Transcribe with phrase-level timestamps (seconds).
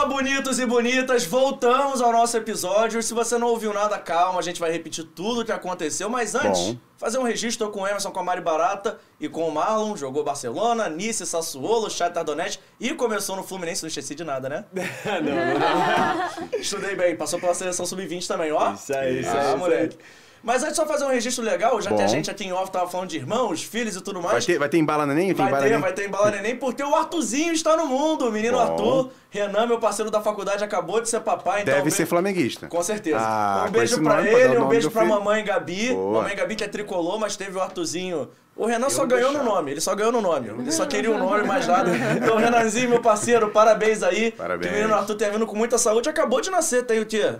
[0.00, 1.26] Fala, bonitos e bonitas!
[1.26, 3.02] Voltamos ao nosso episódio.
[3.02, 6.08] Se você não ouviu nada, calma, a gente vai repetir tudo o que aconteceu.
[6.08, 6.76] Mas antes, Bom.
[6.96, 9.94] fazer um registro com o Emerson, com a Mari Barata e com o Marlon.
[9.96, 13.82] Jogou Barcelona, Nice, Sassuolo, Shakhtar Donetsk e começou no Fluminense.
[13.82, 14.64] Não esqueci de nada, né?
[14.72, 18.72] não, não, Estudei bem, passou pela seleção sub-20 também, ó.
[18.72, 19.98] Isso aí, isso ah, aí, isso moleque.
[20.42, 22.08] Mas antes, só fazer um registro legal, já que a Bom.
[22.08, 24.46] gente aqui em off tava falando de irmãos, filhos e tudo Vai mais.
[24.46, 25.26] ter, vai ter embala neném?
[25.26, 25.80] Tem Vai embala ter, neném?
[25.82, 28.26] vai ter embala neném, porque o Arthurzinho está no mundo.
[28.26, 28.62] O menino Bom.
[28.62, 31.62] Arthur, Renan, meu parceiro da faculdade, acabou de ser papai.
[31.62, 32.68] Então Deve um ser flamenguista.
[32.68, 33.18] Com certeza.
[33.20, 35.14] Ah, um com beijo pra nome, ele, um beijo pra filho.
[35.14, 35.92] mamãe Gabi.
[35.92, 36.22] Boa.
[36.22, 38.30] Mamãe Gabi que é tricolor, mas teve o Arthurzinho.
[38.56, 39.48] O Renan só não ganhou deixava.
[39.48, 40.48] no nome, ele só ganhou no nome.
[40.48, 41.90] Ele só queria o nome, mais nada.
[42.16, 44.32] Então, Renanzinho, meu parceiro, parabéns aí.
[44.32, 44.66] Parabéns.
[44.70, 46.08] Que o menino Arthur vindo com muita saúde.
[46.08, 47.36] Acabou de nascer, tem o quê?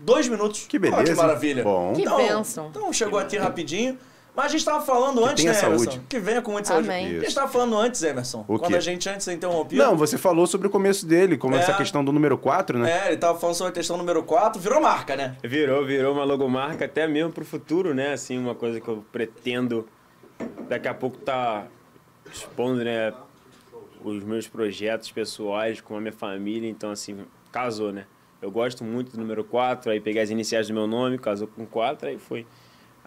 [0.00, 0.66] Dois minutos.
[0.66, 1.62] Que beleza, Olha que maravilha.
[1.62, 1.92] Bom.
[1.92, 2.68] Que então, bênção.
[2.68, 3.98] Então chegou aqui rapidinho.
[4.34, 5.82] Mas a gente tava falando antes, tenha né, saúde.
[5.82, 6.00] Emerson?
[6.08, 6.88] Que venha com muita saúde.
[6.88, 7.06] Amém.
[7.06, 7.34] A gente Isso.
[7.34, 8.44] tava falando antes, Emerson.
[8.46, 8.76] O quando quê?
[8.76, 9.76] a gente antes interrompeu.
[9.76, 11.58] Não, você falou sobre o começo dele, como É.
[11.58, 12.90] essa questão do número 4, né?
[12.90, 15.36] É, ele tava falando sobre a questão número 4, virou marca, né?
[15.42, 18.12] Virou, virou uma logomarca até mesmo pro futuro, né?
[18.12, 19.86] Assim, uma coisa que eu pretendo
[20.68, 21.66] daqui a pouco tá
[22.32, 23.12] expondo, né?
[24.02, 27.18] Os meus projetos pessoais com a minha família, então assim,
[27.52, 28.06] casou, né?
[28.40, 31.66] Eu gosto muito do número 4, aí peguei as iniciais do meu nome, casou com
[31.66, 32.46] 4, aí foi.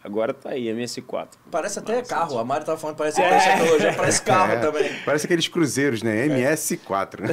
[0.04, 1.28] Agora tá aí, MS4.
[1.50, 2.38] Parece até carro.
[2.38, 4.92] A Mari tava falando, parece parece tecnologia, parece carro É, também.
[5.06, 6.28] Parece aqueles cruzeiros, né?
[6.28, 7.30] MS4, né?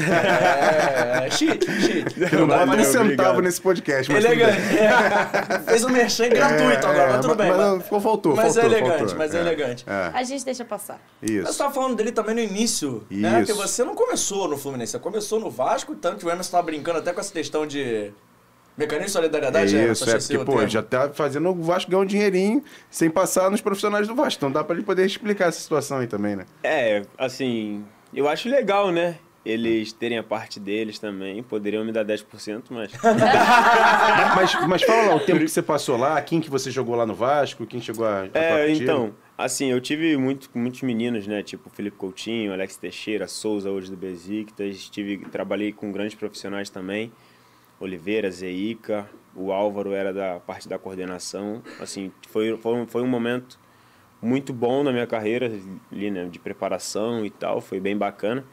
[1.22, 2.28] É, é, chique, chique.
[2.28, 3.42] Que não bota um centavo obrigado.
[3.42, 4.58] nesse podcast, mas Elegante.
[4.78, 5.58] É.
[5.70, 7.48] Fez um merchan gratuito É, agora, é, mas tudo bem.
[7.48, 9.18] Mas, mas- não, ficou, faltou, mas é faltou, elegante, faltou.
[9.18, 9.84] mas é elegante.
[9.88, 11.00] É, A gente deixa passar.
[11.20, 11.46] Mas isso.
[11.52, 13.28] você tava falando dele também no início, né?
[13.42, 13.52] Isso.
[13.52, 16.62] Porque você não começou no Fluminense, você começou no Vasco, tanto que o Emerson tava
[16.64, 18.12] brincando até com essa questão de
[18.76, 19.74] mecanismo de solidariedade.
[19.74, 19.92] né?
[19.92, 23.60] Isso, é porque, pô, já tá fazendo o Vasco ganhar um dinheirinho sem passar nos
[23.60, 24.38] profissionais do Vasco.
[24.38, 26.46] Então dá pra ele poder explicar essa situação aí também, né?
[26.62, 29.16] É, assim, eu acho legal, né?
[29.42, 31.42] Eles terem a parte deles também.
[31.42, 32.92] Poderiam me dar 10%, mas.
[34.36, 37.06] Mas, mas fala lá, o tempo que você passou lá, quem que você jogou lá
[37.06, 41.42] no Vasco, quem chegou a, a É, então, assim, eu tive muito, muitos meninos, né?
[41.42, 44.88] Tipo Felipe Coutinho, Alex Teixeira, Souza, hoje do Besiktas.
[44.88, 47.10] Tive, trabalhei com grandes profissionais também.
[47.80, 51.62] Oliveira, Zeica, o Álvaro era da parte da coordenação.
[51.80, 53.58] Assim, foi, foi, um- foi um momento
[54.22, 55.50] muito bom na minha carreira,
[55.91, 57.60] ali, né, de preparação e tal.
[57.60, 58.44] Foi bem bacana.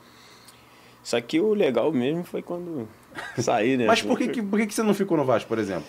[1.04, 2.88] Só que o legal mesmo foi quando
[3.38, 3.86] saí, né?
[3.86, 5.88] Mas por que, que, por que, que você não ficou no Vasco, por exemplo?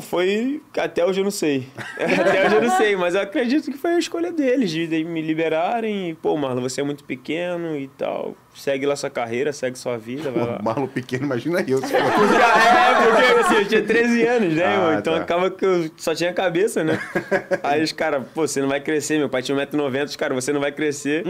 [0.00, 0.62] Foi.
[0.76, 1.66] Até hoje eu não sei.
[1.98, 5.02] Até hoje eu não sei, mas eu acredito que foi a escolha deles, de, de
[5.02, 6.10] me liberarem.
[6.10, 8.36] E, Pô, Marlon, você é muito pequeno e tal.
[8.54, 10.60] Segue lá sua carreira, segue sua vida, vai lá.
[10.62, 11.78] Marlon pequeno, imagina eu.
[11.78, 11.96] se for.
[11.96, 14.98] É, porque assim, eu tinha 13 anos, né, Ah, irmão?
[15.00, 15.20] Então tá.
[15.22, 16.96] acaba que eu só tinha cabeça, né?
[17.64, 19.18] Aí os caras, pô, você não vai crescer.
[19.18, 21.24] Meu pai tinha 1,90m, os caras, você não vai crescer.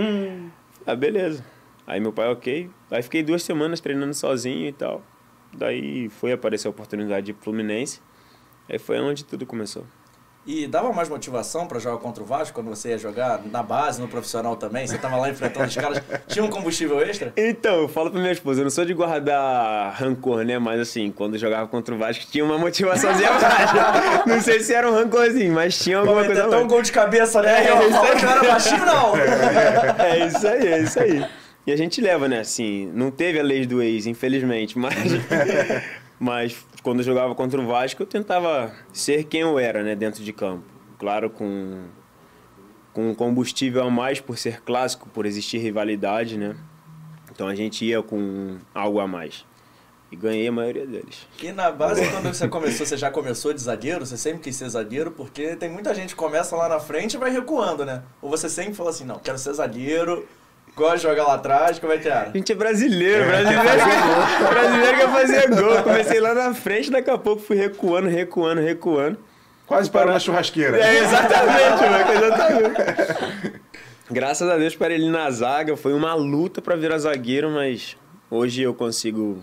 [0.86, 1.42] Ah, beleza.
[1.86, 2.68] Aí meu pai, ok.
[2.90, 5.02] Aí fiquei duas semanas treinando sozinho e tal.
[5.56, 8.00] Daí foi aparecer a oportunidade de Fluminense.
[8.68, 9.84] Aí foi onde tudo começou.
[10.46, 14.00] E dava mais motivação pra jogar contra o Vasco quando você ia jogar na base,
[14.00, 14.86] no profissional também?
[14.86, 17.34] Você tava lá enfrentando os caras, tinha um combustível extra?
[17.36, 20.58] Então, eu falo pra minha esposa, eu não sou de guardar rancor, né?
[20.58, 23.32] Mas assim, quando eu jogava contra o Vasco, tinha uma motivaçãozinha a
[24.24, 24.26] mais.
[24.26, 26.80] Não sei se era um rancorzinho, mas tinha alguma Pô, coisa a até um gol
[26.80, 27.66] de cabeça, né?
[27.66, 28.16] É, eu aí.
[28.16, 29.12] que eu era baixinho, não.
[30.02, 31.26] É isso aí, é isso aí.
[31.66, 32.40] E a gente leva, né?
[32.40, 34.94] Assim, não teve a lei do ex, infelizmente, mas.
[36.18, 39.94] Mas quando eu jogava contra o Vasco, eu tentava ser quem eu era, né?
[39.94, 40.64] Dentro de campo.
[40.98, 41.84] Claro, com.
[42.92, 46.56] Com combustível a mais por ser clássico, por existir rivalidade, né?
[47.30, 49.44] Então a gente ia com algo a mais.
[50.10, 51.28] E ganhei a maioria deles.
[51.40, 54.06] E na base, quando você começou, você já começou de zagueiro?
[54.06, 55.10] Você sempre quis ser zagueiro?
[55.10, 58.02] Porque tem muita gente que começa lá na frente e vai recuando, né?
[58.22, 60.26] Ou você sempre falou assim, não, quero ser zagueiro,
[60.78, 62.30] gosto de jogar lá atrás, como é que era?
[62.30, 63.62] A gente é brasileiro, brasileiro,
[64.48, 65.82] brasileiro quer fazer gol.
[65.82, 69.18] Comecei lá na frente, daqui a pouco fui recuando, recuando, recuando.
[69.66, 70.78] Quase parou na churrasqueira.
[70.78, 73.60] É, exatamente, moleque, exatamente.
[74.10, 77.94] Graças a Deus para ele na zaga, foi uma luta para virar zagueiro, mas
[78.30, 79.42] hoje eu consigo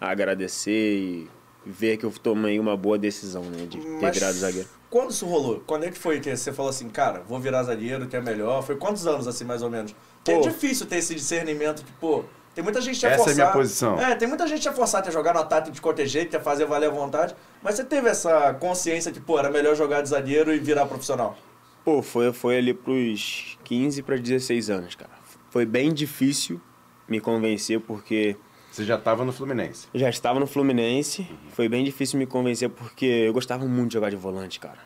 [0.00, 1.28] agradecer e
[1.66, 4.68] ver que eu tomei uma boa decisão, né, de ter Mas virado zagueiro.
[4.88, 5.60] Quando isso rolou?
[5.66, 8.62] Quando é que foi que você falou assim, cara, vou virar zagueiro, que é melhor?
[8.62, 9.92] Foi quantos anos, assim, mais ou menos?
[10.32, 12.24] É difícil ter esse discernimento que, pô,
[12.54, 13.34] tem muita gente que é Essa é a forçar...
[13.34, 14.00] minha posição.
[14.00, 16.64] É, tem muita gente é forçada a jogar no ataque de qualquer jeito, quer fazer
[16.64, 17.34] valer a vontade.
[17.62, 21.36] Mas você teve essa consciência que, pô, era melhor jogar de zagueiro e virar profissional?
[21.84, 25.10] Pô, foi, foi ali pros 15 para 16 anos, cara.
[25.50, 26.60] Foi bem difícil
[27.08, 28.36] me convencer porque
[28.70, 29.88] Você já tava no Fluminense.
[29.92, 33.94] Eu já estava no Fluminense, foi bem difícil me convencer porque eu gostava muito de
[33.94, 34.78] jogar de volante, cara.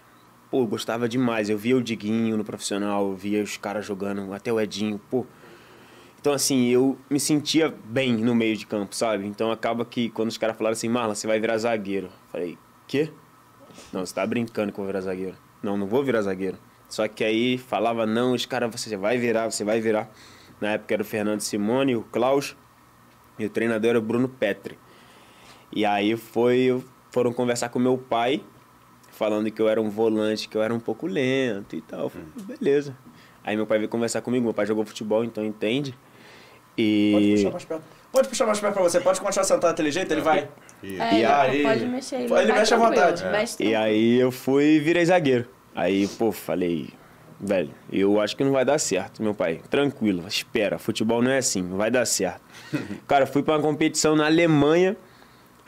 [0.50, 1.50] Pô, eu gostava demais.
[1.50, 5.26] Eu via o Diguinho no profissional, eu via os caras jogando, até o Edinho, pô.
[6.20, 9.26] Então, assim, eu me sentia bem no meio de campo, sabe?
[9.26, 12.06] Então, acaba que quando os caras falaram assim, Marlon, você vai virar zagueiro.
[12.06, 13.12] Eu falei, quê?
[13.92, 15.36] Não, você tá brincando que eu vou virar zagueiro.
[15.62, 16.58] Não, não vou virar zagueiro.
[16.88, 20.10] Só que aí falava, não, os caras, você vai virar, você vai virar.
[20.60, 22.56] Na época era o Fernando Simone, o Klaus,
[23.38, 24.76] e o treinador era o Bruno Petri.
[25.70, 28.42] E aí foi, foram conversar com meu pai,
[29.18, 32.02] falando que eu era um volante, que eu era um pouco lento e tal.
[32.04, 32.26] Eu falei,
[32.58, 32.96] beleza.
[33.42, 35.90] Aí meu pai veio conversar comigo, meu pai jogou futebol, então entende.
[35.90, 35.98] Pode
[36.78, 37.82] E puxar mais perto.
[38.12, 39.00] Pode puxar mais perto pra você.
[39.00, 40.48] Pode continuar sentado daquele jeito, ele vai.
[40.82, 41.62] É, E aí?
[41.62, 42.16] pode mexer.
[42.16, 43.24] Ele vai mexe à vontade.
[43.26, 45.46] mexe E aí eu fui e virei zagueiro.
[45.74, 46.90] Aí, pô, falei,
[47.40, 49.60] velho, eu acho que não vai dar certo, meu pai.
[49.68, 52.40] Tranquilo, espera, futebol não é assim, vai dar certo.
[53.08, 54.96] Cara, fui pra uma competição na Alemanha,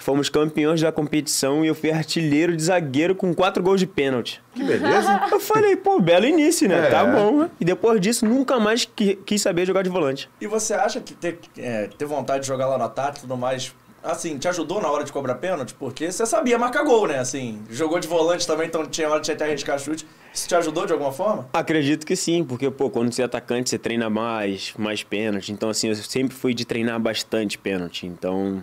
[0.02, 4.40] fomos campeões da competição e eu fui artilheiro de zagueiro com quatro gols de pênalti.
[4.54, 5.20] Que beleza.
[5.30, 6.86] Eu falei, pô, belo início, né?
[6.86, 6.90] É.
[6.90, 7.50] Tá bom, né?
[7.60, 10.28] E depois disso, nunca mais qui- quis saber jogar de volante.
[10.40, 13.36] E você acha que ter, é, ter vontade de jogar lá no ataque e tudo
[13.36, 15.74] mais, assim, te ajudou na hora de cobrar pênalti?
[15.74, 17.18] Porque você sabia marcar gol, né?
[17.18, 20.06] Assim, jogou de volante também, então tinha hora de que arriscar chute.
[20.32, 21.48] Isso te ajudou de alguma forma?
[21.52, 25.52] Acredito que sim, porque, pô, quando você é atacante, você treina mais, mais pênalti.
[25.52, 28.06] Então, assim, eu sempre fui de treinar bastante pênalti.
[28.06, 28.62] Então,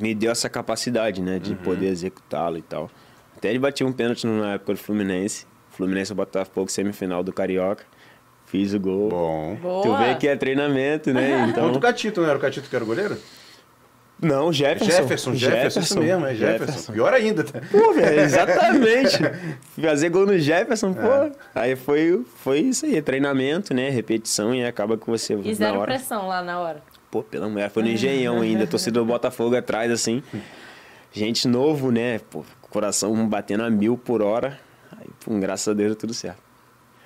[0.00, 2.90] me deu essa capacidade, né, de poder executá-lo e tal.
[3.36, 5.46] Até ele batia um pênalti na época do Fluminense.
[5.70, 7.84] Fluminense Botafogo, semifinal do Carioca.
[8.46, 9.08] Fiz o gol.
[9.10, 9.56] Bom.
[9.56, 9.82] Boa.
[9.82, 11.46] Tu vê que é treinamento, né?
[11.50, 11.64] Então...
[11.64, 13.16] Contra o Catito, não era o Catito que era o goleiro?
[14.20, 14.86] Não, Jefferson.
[14.86, 16.92] Jefferson, Jefferson, isso mesmo, é Jefferson.
[16.92, 17.44] Pior ainda.
[17.44, 17.60] tá?
[17.70, 19.18] Pô, velho, exatamente.
[19.78, 21.06] Fazer gol no Jefferson, pô.
[21.06, 21.32] É.
[21.54, 23.90] Aí foi, foi isso aí, treinamento, né?
[23.90, 25.34] Repetição e acaba que você.
[25.34, 26.82] E na zero hora, pressão lá na hora.
[27.16, 30.22] Pô, pela mulher, foi no engenhão ainda, torcida do Botafogo atrás, assim.
[31.10, 32.18] Gente novo, né?
[32.18, 34.60] Pô, coração batendo a mil por hora.
[34.92, 36.42] Aí, pô, graças a Deus deu tudo certo.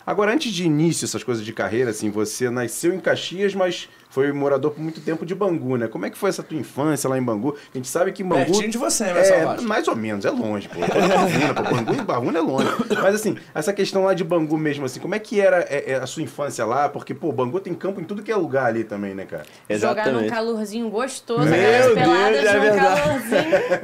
[0.04, 4.32] Agora, antes de início, essas coisas de carreira, assim, você nasceu em Caxias, mas foi
[4.32, 5.86] morador por muito tempo de Bangu, né?
[5.86, 7.56] Como é que foi essa tua infância lá em Bangu?
[7.72, 8.44] A gente sabe que Bangu...
[8.44, 10.80] Pertinho de você, né, É, mais ou menos, é longe, pô.
[10.80, 11.62] Bavuna, pô.
[12.02, 12.68] Bangu e é longe.
[13.00, 15.94] Mas assim, essa questão lá de Bangu mesmo, assim, como é que era é, é,
[15.94, 16.88] a sua infância lá?
[16.88, 19.44] Porque, pô, Bangu tem campo em tudo que é lugar ali também, né, cara?
[19.70, 20.30] Jogar num Exatamente.
[20.30, 23.00] calorzinho gostoso, Meu aquelas Deus, peladas é num verdade.
[23.00, 23.40] calorzinho.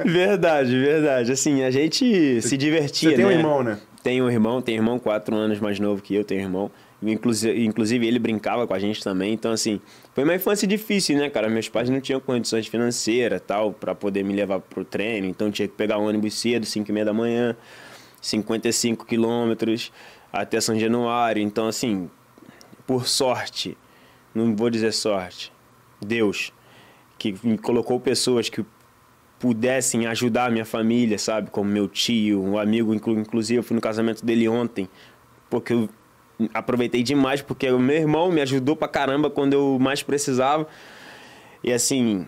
[0.27, 1.31] Verdade, verdade.
[1.31, 3.35] Assim, a gente se divertia, Você tem um né?
[3.35, 3.77] irmão, né?
[4.03, 6.71] Tenho um irmão, tem irmão quatro anos mais novo que eu, tenho irmão.
[7.01, 9.31] Inclusive, ele brincava com a gente também.
[9.33, 9.79] Então, assim,
[10.15, 11.47] foi uma infância difícil, né, cara?
[11.47, 15.27] Meus pais não tinham condições financeiras tal para poder me levar pro treino.
[15.27, 17.55] Então, tinha que pegar um ônibus cedo, 5 e meia da manhã,
[18.19, 19.91] 55 quilômetros
[20.33, 21.41] até São Januário.
[21.41, 22.09] Então, assim,
[22.87, 23.77] por sorte,
[24.33, 25.51] não vou dizer sorte,
[26.03, 26.51] Deus,
[27.17, 28.65] que me colocou pessoas que
[29.39, 31.51] pudessem ajudar a minha família, sabe?
[31.51, 34.89] Como meu tio, um amigo, inclu- inclusive eu fui no casamento dele ontem,
[35.47, 35.87] porque eu
[36.53, 40.67] aproveitei demais, porque o meu irmão me ajudou pra caramba quando eu mais precisava.
[41.63, 42.27] E assim,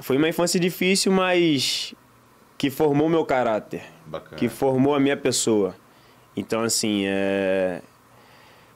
[0.00, 1.94] foi uma infância difícil, mas
[2.56, 4.36] que formou meu caráter, Bacana.
[4.36, 5.74] que formou a minha pessoa.
[6.36, 7.82] Então, assim, é...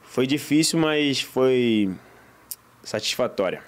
[0.03, 1.91] foi difícil, mas foi
[2.83, 3.63] satisfatória.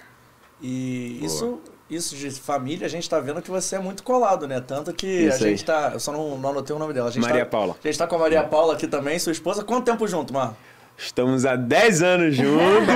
[0.61, 1.59] E isso,
[1.89, 4.59] isso de família, a gente tá vendo que você é muito colado, né?
[4.59, 5.51] Tanto que Isso a aí.
[5.51, 5.91] gente tá.
[5.93, 7.09] Eu só não, não anotei o nome dela.
[7.09, 7.75] A gente Maria tá, Paula.
[7.81, 9.63] A gente tá com a Maria Paula aqui também, sua esposa.
[9.63, 10.55] Quanto tempo junto, Mar?
[10.97, 12.95] Estamos há 10 anos juntos,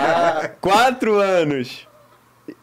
[0.60, 1.86] 4 anos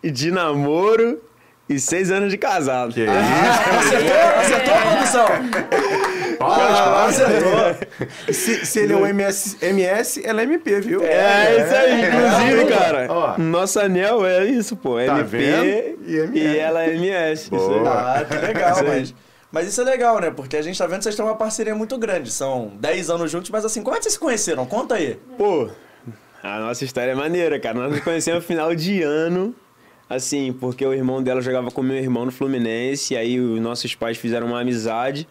[0.03, 1.21] de namoro
[1.69, 2.91] e 6 anos de casado.
[2.93, 5.27] Que Acertou, acertou a produção!
[6.41, 8.33] Ah, acertou!
[8.33, 11.03] Se, se ele é o MS, MS, ela é MP, viu?
[11.03, 13.07] É, isso aí, inclusive, cara.
[13.09, 13.37] Ó.
[13.37, 14.95] Nosso anel é isso, pô.
[14.95, 15.65] Tá MP vendo?
[16.35, 17.43] E e, ela é MS.
[17.43, 17.59] Isso aí.
[17.79, 17.91] Boa.
[18.17, 18.87] Ah, que legal, Isso aí.
[18.87, 19.15] mas.
[19.51, 20.29] Mas isso é legal, né?
[20.29, 22.31] Porque a gente tá vendo que vocês têm uma parceria muito grande.
[22.31, 24.65] São 10 anos juntos, mas assim, como é que vocês se conheceram?
[24.65, 25.19] Conta aí.
[25.37, 25.69] Pô,
[26.43, 27.79] a nossa história é maneira, cara.
[27.79, 29.55] Nós nos conhecemos no final de ano,
[30.07, 33.59] assim, porque o irmão dela jogava com o meu irmão no Fluminense, e aí os
[33.59, 35.27] nossos pais fizeram uma amizade,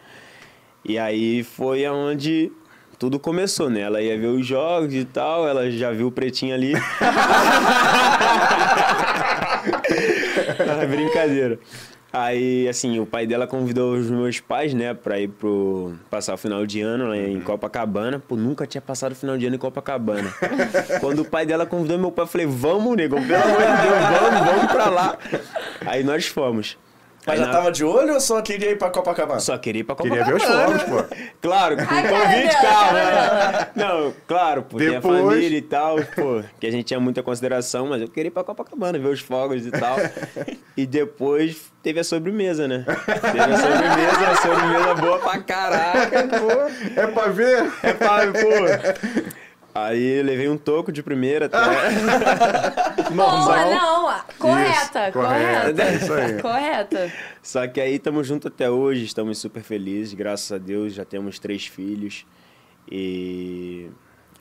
[0.85, 2.51] e aí foi aonde
[2.99, 3.83] tudo começou, né?
[3.83, 6.73] Ela ia ver os jogos e tal, ela já viu o pretinho ali.
[10.61, 11.59] Ah, Brincadeira.
[12.11, 15.93] Aí, assim, o pai dela convidou os meus pais, né, pra ir pro.
[16.09, 18.19] passar o final de ano lá em Copacabana.
[18.19, 20.33] Pô, nunca tinha passado o final de ano em Copacabana.
[21.01, 24.21] Quando o pai dela convidou meu pai, eu falei, vamos, nego, pelo amor de Deus,
[24.21, 25.19] vamos, vamos pra lá.
[25.85, 26.79] Aí nós fomos.
[27.29, 29.39] Mas Aí já na- tava de olho ou só queria ir pra Copacabana?
[29.41, 30.79] Só queria ir pra Queria Copacabana.
[30.79, 31.17] ver os fogos, pô.
[31.41, 32.89] Claro, com convite, calma.
[32.89, 33.67] cara né?
[33.77, 37.23] Não, claro, pô, tem a Depois- família e tal, pô, que a gente tinha muita
[37.23, 39.97] consideração, mas eu queria ir pra Copacabana, ver os fogos e tal.
[40.77, 42.85] E depois teve a sobremesa, né?
[42.87, 47.01] Teve a sobremesa, a sobremesa boa pra caraca, pô.
[47.01, 47.71] É pra ver?
[47.83, 49.29] É pra, pô.
[49.87, 51.59] Aí levei um toco de primeira até.
[53.15, 53.99] Boa, não.
[54.39, 55.83] Correta, Isso, correta, correta.
[55.83, 56.39] é isso aí.
[56.43, 57.13] Correta.
[57.43, 61.39] Só que aí estamos juntos até hoje, estamos super felizes, graças a Deus, já temos
[61.39, 62.25] três filhos
[62.91, 63.91] e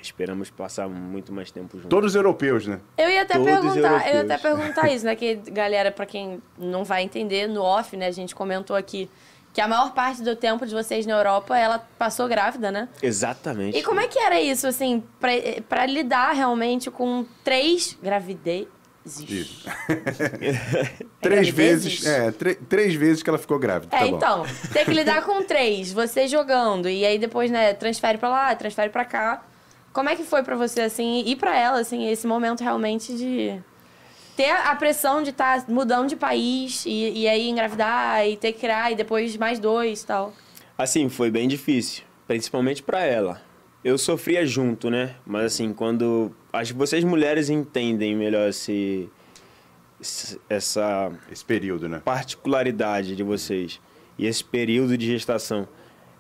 [0.01, 1.89] esperamos passar muito mais tempo juntos.
[1.89, 2.79] Todos europeus, né?
[2.97, 3.71] Eu ia até Todos perguntar,
[4.09, 4.41] eu ia até europeus.
[4.41, 5.15] perguntar isso, né?
[5.15, 9.09] Que, galera, pra quem não vai entender, no off, né, a gente comentou aqui
[9.57, 12.87] que a maior parte do tempo de vocês na Europa, ela passou grávida, né?
[13.01, 13.75] Exatamente.
[13.75, 15.31] E como é que era isso, assim, pra,
[15.67, 17.97] pra lidar realmente com três.
[18.03, 18.21] É
[21.19, 22.31] Três vezes, é,
[22.69, 23.95] três vezes que ela ficou grávida.
[23.95, 24.15] É, tá bom.
[24.15, 28.55] então, ter que lidar com três, você jogando, e aí depois, né, transfere pra lá,
[28.55, 29.43] transfere pra cá.
[29.91, 33.59] Como é que foi pra você, assim, e pra ela, assim, esse momento realmente de
[34.37, 38.59] ter a pressão de estar mudando de país e, e aí engravidar e ter que
[38.59, 40.33] criar e depois mais dois e tal?
[40.77, 43.41] Assim, foi bem difícil, principalmente pra ela.
[43.83, 45.15] Eu sofria junto, né?
[45.25, 49.09] Mas assim, quando acho que vocês mulheres entendem melhor esse
[50.49, 52.01] essa Esse período, né?
[52.05, 53.79] particularidade de vocês
[54.19, 55.67] e esse período de gestação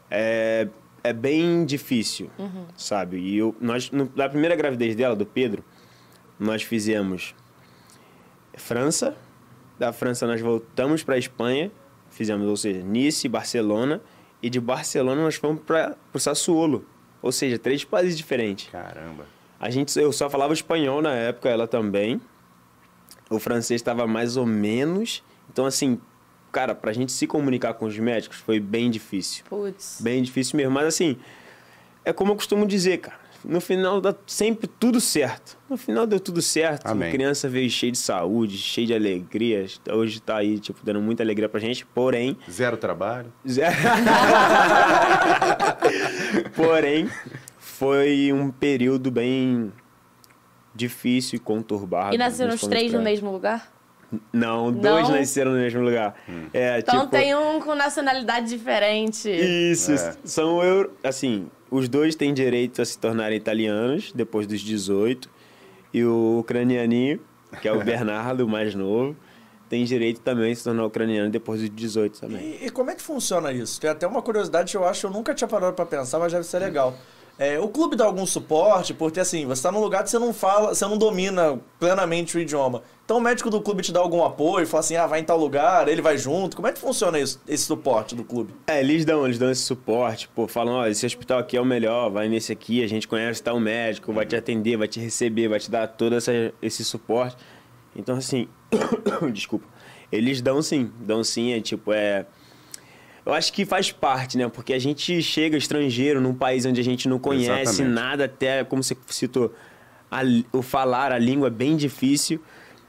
[0.09, 0.67] é,
[1.03, 2.29] é bem difícil,
[2.75, 3.17] sabe?
[3.17, 5.63] E eu, nós, no- na primeira gravidez dela, do Pedro,
[6.39, 7.35] nós fizemos
[8.57, 9.15] França,
[9.79, 11.71] da França nós voltamos para Espanha,
[12.09, 14.01] fizemos, ou seja, Nice, Barcelona,
[14.41, 16.85] e de Barcelona nós fomos para o Sassuolo,
[17.21, 18.69] ou seja, três países diferentes.
[18.69, 19.25] Caramba.
[19.59, 22.21] A gente, eu só falava espanhol na época, ela também.
[23.29, 25.23] O francês estava mais ou menos.
[25.51, 25.99] Então, assim,
[26.51, 29.43] cara, pra gente se comunicar com os médicos foi bem difícil.
[29.49, 29.99] Putz.
[29.99, 30.71] Bem difícil mesmo.
[30.71, 31.17] Mas, assim,
[32.05, 33.19] é como eu costumo dizer, cara.
[33.49, 35.57] No final dá sempre tudo certo.
[35.69, 36.85] No final deu tudo certo.
[36.85, 37.07] Amém.
[37.07, 39.65] A criança veio cheia de saúde, cheia de alegria.
[39.89, 41.85] Hoje tá aí, tipo, dando muita alegria pra gente.
[41.85, 43.31] Porém, Zero trabalho.
[43.47, 43.71] Zé-
[46.55, 47.09] Porém,
[47.57, 49.71] foi um período bem
[50.75, 52.13] difícil e conturbado.
[52.13, 53.71] E nasceram os três no mesmo lugar?
[54.31, 55.15] Não, dois Não?
[55.17, 56.15] nasceram no mesmo lugar.
[56.53, 59.29] É, Então tipo, tem um com nacionalidade diferente.
[59.29, 60.15] Isso, É.
[60.23, 65.29] são eu, assim, os dois têm direito a se tornarem italianos depois dos 18
[65.93, 67.19] e o ucranianinho,
[67.61, 69.15] que é o Bernardo, o mais novo,
[69.69, 72.57] tem direito também a se tornar ucraniano depois dos 18 também.
[72.61, 73.81] E, e como é que funciona isso?
[73.81, 76.31] Tem até uma curiosidade que eu acho que eu nunca tinha parado pra pensar, mas
[76.31, 76.95] deve ser legal.
[77.39, 80.33] É, o clube dá algum suporte, porque assim, você tá num lugar que você não
[80.33, 82.81] fala, você não domina plenamente o idioma.
[83.05, 85.37] Então o médico do clube te dá algum apoio, fala assim, ah, vai em tal
[85.37, 86.55] lugar, ele vai junto.
[86.55, 88.53] Como é que funciona isso, esse suporte do clube?
[88.65, 91.65] É, eles dão, eles dão esse suporte, pô, falam, ó, esse hospital aqui é o
[91.65, 95.47] melhor, vai nesse aqui, a gente conhece tal médico, vai te atender, vai te receber,
[95.47, 97.37] vai te dar todo essa, esse suporte.
[97.95, 98.47] Então, assim,
[99.31, 99.65] desculpa,
[100.11, 102.25] eles dão sim, dão sim, é tipo, é...
[103.27, 104.47] Eu acho que faz parte, né?
[104.47, 107.93] Porque a gente chega estrangeiro num país onde a gente não conhece Exatamente.
[107.93, 109.53] nada, até, como você citou,
[110.09, 110.21] a
[110.53, 112.39] o falar a língua é bem difícil.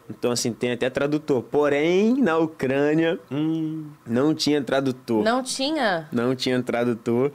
[0.09, 1.43] Então, assim, tem até tradutor.
[1.43, 3.19] Porém, na Ucrânia,
[4.07, 5.25] não tinha tradutor.
[5.25, 6.07] Não tinha?
[6.13, 7.33] Não tinha tradutor.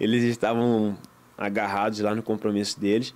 [0.00, 0.96] Eles estavam
[1.36, 3.14] agarrados lá no compromisso deles.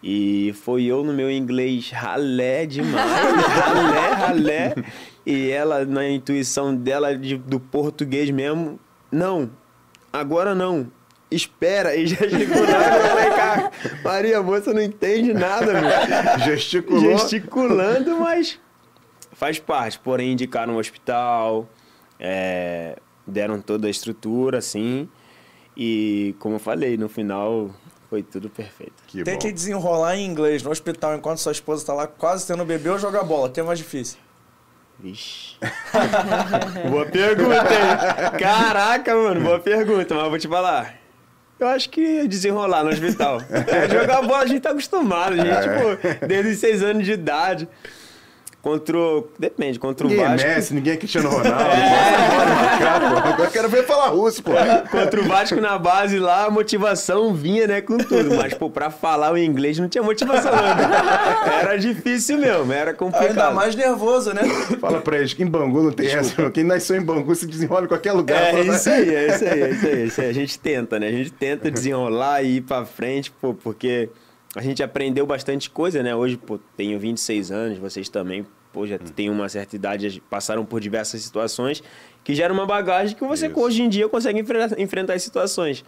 [0.00, 3.10] E foi eu no meu inglês ralé demais.
[3.58, 4.74] ralé, ralé.
[5.24, 8.78] E ela, na intuição dela de- do português mesmo,
[9.10, 9.50] não,
[10.12, 10.90] agora não.
[11.30, 12.72] Espera, e gesticulando.
[12.72, 13.70] Eu falei, cara,
[14.04, 17.00] Maria, a moça não entende nada, meu Gesticulou.
[17.18, 18.60] gesticulando, mas
[19.32, 19.98] faz parte.
[19.98, 21.66] Porém, indicaram um hospital,
[22.20, 25.08] é, deram toda a estrutura, assim.
[25.74, 27.70] E, como eu falei, no final
[28.10, 28.92] foi tudo perfeito.
[29.06, 29.40] Que Tem bom.
[29.40, 32.98] que desenrolar em inglês no hospital enquanto sua esposa tá lá quase tendo bebê ou
[32.98, 34.18] jogar bola, que é mais difícil.
[35.02, 35.56] Vixe.
[36.88, 38.38] boa pergunta, hein?
[38.38, 40.94] Caraca, mano, boa pergunta, mas eu vou te falar.
[41.58, 43.40] Eu acho que desenrolar no hospital.
[43.50, 47.12] É, jogar bola a gente tá acostumado, a gente, pô, desde os seis anos de
[47.12, 47.68] idade.
[48.62, 49.28] Contra o...
[49.36, 50.48] Depende, contra o Ninguém é Vasco.
[50.48, 51.50] Messi, ninguém é Cristiano Ronaldo.
[51.50, 53.28] Pô.
[53.28, 54.52] Agora eu quero ver falar russo, pô.
[54.88, 58.36] Contra o Vasco na base lá, a motivação vinha, né, com tudo.
[58.36, 61.52] Mas, pô, pra falar o inglês não tinha motivação, não.
[61.52, 63.30] Era difícil mesmo, era complicado.
[63.30, 64.42] Ainda mais nervoso, né?
[64.80, 66.48] Fala pra eles que em Bangu não tem essa.
[66.52, 68.40] Quem nasceu em Bangu se desenrola em qualquer lugar.
[68.40, 70.28] É Fala, isso aí, é isso aí, é isso aí, é isso aí.
[70.28, 71.08] A gente tenta, né?
[71.08, 74.08] A gente tenta desenrolar e ir pra frente, pô, porque
[74.54, 76.14] a gente aprendeu bastante coisa, né?
[76.14, 80.80] Hoje, pô, tenho 26 anos, vocês também, pô, já têm uma certa idade, passaram por
[80.80, 81.82] diversas situações
[82.24, 83.58] que gera uma bagagem que você Isso.
[83.60, 85.84] hoje em dia consegue enfrentar, enfrentar as situações.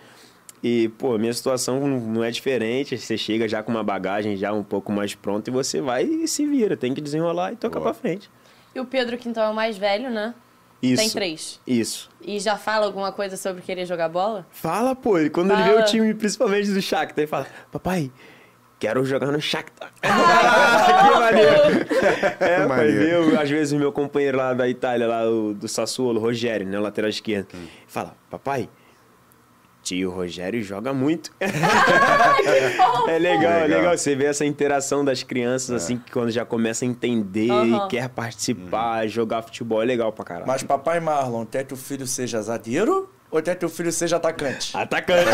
[0.62, 4.62] E, pô, minha situação não- é diferente, você chega já com uma bagagem já um
[4.64, 7.92] pouco mais pronta e você vai e se vira, tem que desenrolar e tocar Boa.
[7.92, 8.30] pra frente.
[8.74, 10.34] E o Pedro, que então é o mais velho, né?
[10.82, 11.02] Isso.
[11.02, 11.60] Tem três.
[11.66, 12.10] Isso.
[12.20, 14.46] E já fala alguma coisa sobre querer jogar bola?
[14.50, 15.18] Fala, pô.
[15.18, 15.80] E quando ele vê Fala.
[15.82, 18.10] o time, principalmente do Shakhtar, ele fala, papai,
[18.84, 19.90] quero jogar no Shakhtar.
[20.02, 21.86] que maneiro.
[22.38, 23.26] É, pai, Maneiro.
[23.28, 26.78] meu, às vezes o meu companheiro lá da Itália, lá o, do Sassuolo, Rogério, né,
[26.78, 27.48] lateral esquerdo,
[27.86, 28.68] fala, papai,
[29.82, 31.32] tio Rogério joga muito.
[31.40, 33.68] é legal, é Legal.
[33.68, 37.88] legal você ver essa interação das crianças, assim, que quando já começa a entender e
[37.88, 40.46] quer participar, jogar futebol, é legal pra caralho.
[40.46, 44.76] Mas papai Marlon, quer que o filho seja zagueiro ou que o filho seja atacante?
[44.76, 45.28] Atacante.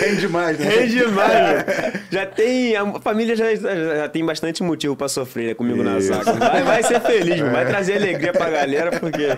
[0.00, 0.64] Rende demais, né?
[0.64, 2.00] Rende demais, velho.
[2.10, 2.74] Já tem.
[2.74, 6.08] A família já, já, tem bastante motivo pra sofrer né, comigo na Isso.
[6.08, 6.32] zaga.
[6.32, 7.52] Vai, vai ser feliz, mano.
[7.52, 9.36] Vai trazer alegria pra galera, porque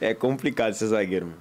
[0.00, 1.38] é complicado ser zagueiro, mano.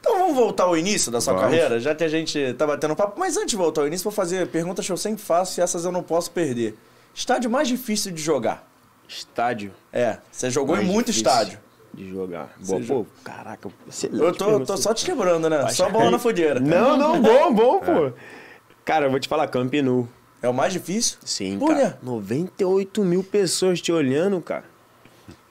[0.00, 1.48] Então vamos voltar ao início da sua Vamos.
[1.48, 3.20] carreira, já que a gente tá batendo papo.
[3.20, 5.84] Mas antes de voltar ao início, vou fazer perguntas que eu sempre faço e essas
[5.84, 6.76] eu não posso perder.
[7.14, 8.68] Estádio mais difícil de jogar?
[9.08, 9.72] Estádio.
[9.92, 11.58] É, você jogou mais em muito difícil estádio.
[11.94, 12.54] De jogar.
[12.58, 14.22] Boa, Você pô, caraca, excelente.
[14.22, 15.68] Eu tô, tô só te quebrando, né?
[15.68, 16.58] Só bola na fogueira.
[16.58, 18.12] Não, não, bom, bom, pô.
[18.84, 20.08] Cara, eu vou te falar, Camp Nou.
[20.42, 21.18] É o mais difícil?
[21.24, 21.82] Sim, Por quê?
[21.82, 21.98] cara.
[22.02, 24.64] 98 mil pessoas te olhando, cara.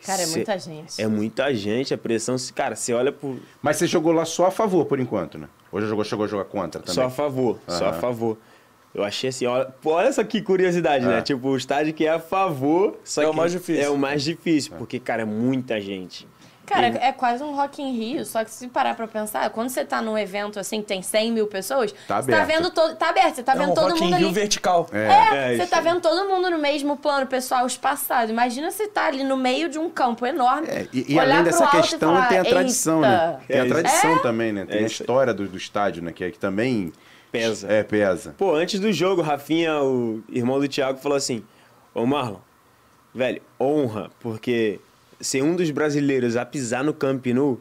[0.06, 1.02] Cara, é Cê- muita gente.
[1.02, 2.36] É muita gente, a pressão.
[2.56, 3.40] Cara, você olha pro.
[3.62, 5.48] Mas você jogou lá só a favor, por enquanto, né?
[5.72, 6.96] Hoje jogou, chegou a jogar contra também.
[6.96, 8.38] Só a favor, só a favor.
[8.94, 11.20] Eu achei assim, olha, pô, olha só que curiosidade, né?
[11.20, 11.22] É.
[11.22, 13.82] Tipo, o estádio que é a favor, só É o mais difícil.
[13.82, 16.28] É o mais difícil, porque, cara, é muita gente.
[16.72, 19.84] Cara, é quase um Rock in Rio, só que se parar pra pensar, quando você
[19.84, 22.48] tá num evento assim que tem 100 mil pessoas, Tá você tá aberto.
[22.62, 22.96] vendo todo.
[22.96, 24.34] Tá aberto, você tá É vendo um todo Rock in mundo Rio ali.
[24.36, 24.88] vertical.
[24.92, 24.98] É.
[24.98, 25.10] É,
[25.54, 25.84] É, você isso tá aí.
[25.84, 28.32] vendo todo mundo no mesmo plano, pessoal espaçado.
[28.32, 30.68] Imagina você tá ali no meio de um campo enorme.
[30.68, 33.40] É, e, e além dessa e questão, falar, tem a tradição, né?
[33.48, 34.66] Tem a É tradição também, né?
[34.66, 36.12] Tem É a história do, do estádio, né?
[36.12, 36.92] Que, é- que também...
[37.32, 37.72] Pesa.
[37.72, 38.36] É, pesa.
[38.38, 41.46] Pô, antes do jogo, Rafinha, o irmão do Thiago, falou assim:
[41.94, 42.40] Ô Marlon,
[43.16, 44.82] velho, honra, porque
[45.22, 47.60] ser um dos brasileiros a pisar no Camp Nou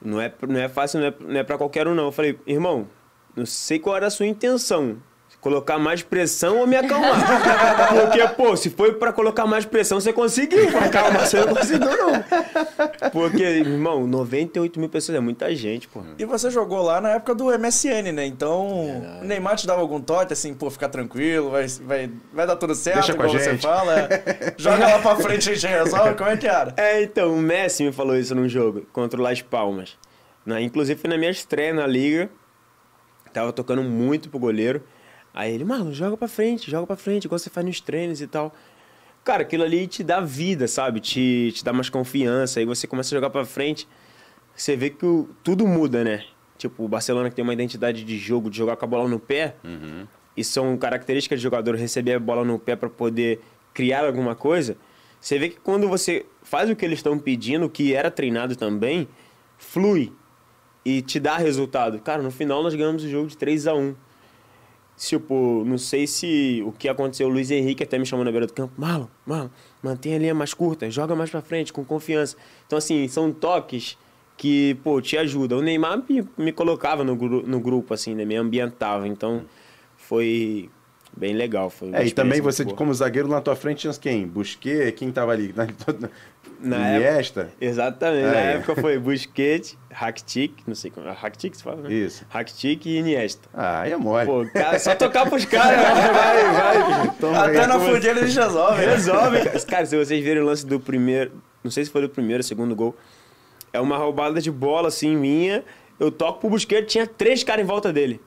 [0.00, 2.04] não é, não é fácil, não é, não é pra qualquer um, não.
[2.04, 2.88] Eu falei, irmão,
[3.34, 4.98] não sei qual era a sua intenção.
[5.46, 7.14] Colocar mais pressão ou me acalmar?
[7.94, 10.66] Porque, pô, se foi pra colocar mais pressão, você conseguiu.
[10.74, 12.24] Pra acalmar, você não conseguiu, não.
[13.12, 16.02] Porque, irmão, 98 mil pessoas é muita gente, pô.
[16.18, 18.26] E você jogou lá na época do MSN, né?
[18.26, 22.56] Então, o Neymar te dava algum toque, assim, pô, fica tranquilo, vai, vai, vai dar
[22.56, 24.00] tudo certo, Deixa com a igual você fala.
[24.00, 24.54] é.
[24.58, 26.74] Joga lá pra frente, a gente resolve, como é que era?
[26.76, 29.96] É, então, o Messi me falou isso num jogo contra o Las Palmas.
[30.44, 32.28] Na, inclusive foi na minha estreia na liga.
[33.32, 34.82] Tava tocando muito pro goleiro.
[35.36, 38.26] Aí ele, mano, joga pra frente, joga pra frente, igual você faz nos treinos e
[38.26, 38.52] tal.
[39.22, 40.98] Cara, aquilo ali te dá vida, sabe?
[40.98, 42.58] Te, te dá mais confiança.
[42.58, 43.86] Aí você começa a jogar pra frente.
[44.54, 46.24] Você vê que o- tudo muda, né?
[46.56, 49.20] Tipo, o Barcelona que tem uma identidade de jogo, de jogar com a bola no
[49.20, 49.56] pé.
[50.36, 53.40] E são características de jogador receber a bola no pé para poder
[53.74, 54.76] criar alguma coisa.
[55.20, 58.56] Você vê que quando você faz o que eles estão pedindo, o que era treinado
[58.56, 59.06] também,
[59.58, 60.12] flui
[60.84, 61.98] e te dá resultado.
[61.98, 63.94] Cara, no final nós ganhamos o jogo de 3 a 1
[64.96, 68.46] Tipo, não sei se o que aconteceu, o Luiz Henrique até me chamou na beira
[68.46, 68.72] do campo.
[68.78, 69.50] Marlon, Marlon,
[69.82, 72.36] mantém a linha mais curta, joga mais pra frente, com confiança.
[72.66, 73.98] Então, assim, são toques
[74.38, 75.58] que, pô, te ajudam.
[75.58, 78.24] O Neymar me, me colocava no, no grupo, assim, né?
[78.24, 79.06] Me ambientava.
[79.06, 79.44] Então,
[79.96, 80.70] foi
[81.16, 81.70] bem legal.
[81.70, 84.26] Foi É, e também você, como zagueiro, na tua frente tinha quem?
[84.26, 85.52] Busquet, quem tava ali?
[85.56, 85.66] Na,
[86.60, 87.50] Na Iniesta?
[87.60, 88.24] Exatamente.
[88.26, 88.54] Na É.
[88.54, 91.06] época foi Busquets, Rakitic, não sei como.
[91.10, 91.92] Rakitic se fala, né?
[91.92, 92.24] Isso.
[92.28, 93.48] Rakitic e Iniesta.
[93.54, 94.26] Ah, aí é mole.
[94.26, 95.76] Pô, cara, só tocar pros caras,
[96.12, 97.10] vai, vai.
[97.20, 97.44] Toma.
[97.46, 98.86] Até na fogueira eles resolvem.
[98.86, 98.92] né?
[98.94, 99.60] Resolve, cara.
[99.60, 102.74] Cara, se vocês verem o lance do primeiro, não sei se foi do primeiro, segundo
[102.74, 102.96] gol,
[103.72, 105.62] é uma roubada de bola assim minha.
[105.98, 108.20] Eu toco pro Busquets, tinha três caras em volta dele.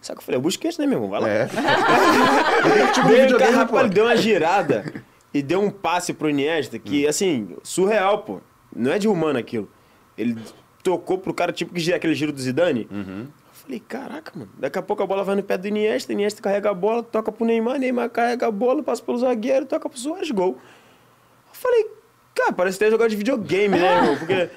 [0.00, 1.10] Só que eu falei, o Busquets, né, meu irmão?
[1.10, 1.28] Vai lá.
[1.28, 1.46] É.
[2.94, 4.84] tipo Deu, videogame, cara, rapaz, ele deu uma girada
[5.32, 7.08] e deu um passe pro Iniesta que, Hum.
[7.08, 8.40] assim, surreal, pô.
[8.74, 9.68] Não é de humano aquilo.
[10.16, 10.36] Ele
[10.82, 12.88] tocou pro cara, tipo que gira- aquele giro do Zidane.
[12.90, 13.20] Uhum.
[13.22, 14.50] Eu falei, caraca, mano.
[14.58, 17.30] Daqui a pouco a bola vai no pé do Iniesta, Iniesta carrega a bola, toca
[17.32, 20.56] pro Neymar, Neymar carrega a bola, passa pelo zagueiro, toca pro Soares, gol.
[21.48, 21.86] Eu falei,
[22.34, 24.16] cara, parece ter jogado de videogame, né, irmão?
[24.16, 24.48] Porque,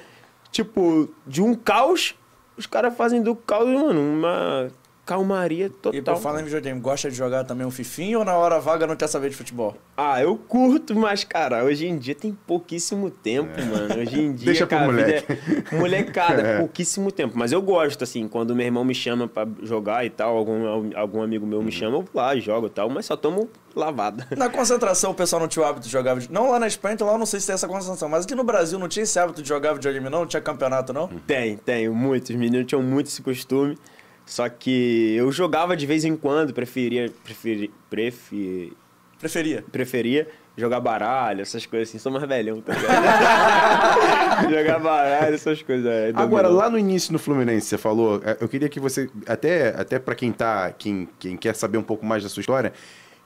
[0.50, 2.14] tipo, de um caos,
[2.56, 4.70] os caras fazem do caos, mano, uma
[5.12, 5.94] calmaria total.
[5.94, 8.86] E por falar em videogame, gosta de jogar também um fifinho ou na hora vaga
[8.86, 9.76] não quer saber de futebol?
[9.96, 14.00] Ah, eu curto, mas, cara, hoje em dia tem pouquíssimo tempo, mano.
[14.00, 14.52] Hoje em dia, É.
[14.52, 15.32] Deixa pro cara, a vida moleque.
[15.70, 16.58] é molecada, É.
[16.58, 17.34] pouquíssimo tempo.
[17.36, 21.22] Mas eu gosto, assim, quando meu irmão me chama pra jogar e tal, algum, algum
[21.22, 21.70] amigo meu me Uhum.
[21.70, 24.26] chama, eu vou lá, jogo e tal, mas só tomo lavada.
[24.36, 26.34] Na concentração, o pessoal não tinha o hábito de jogar videogame.
[26.44, 28.08] Não lá na Espanha, então lá eu não sei se tem essa concentração.
[28.08, 30.20] Mas aqui no Brasil não tinha esse hábito de jogar videogame, não?
[30.20, 31.08] Não tinha campeonato, não?
[31.26, 32.30] Tem, tem, muitos.
[32.30, 33.76] Os meninos tinham muito esse costume.
[34.24, 37.10] Só que eu jogava de vez em quando, preferia.
[37.24, 38.72] Preferi, prefi-
[39.18, 39.64] Preferia.
[39.70, 41.98] preferia jogar baralho, essas coisas assim.
[41.98, 44.50] Sou mais velhão, tá ligado?
[44.50, 45.86] jogar baralho, essas coisas.
[45.86, 49.68] é, Agora, lá no início no Fluminense, você falou, é, eu queria que você, até,
[49.68, 52.72] até para quem tá, quem, quem quer saber um pouco mais da sua história,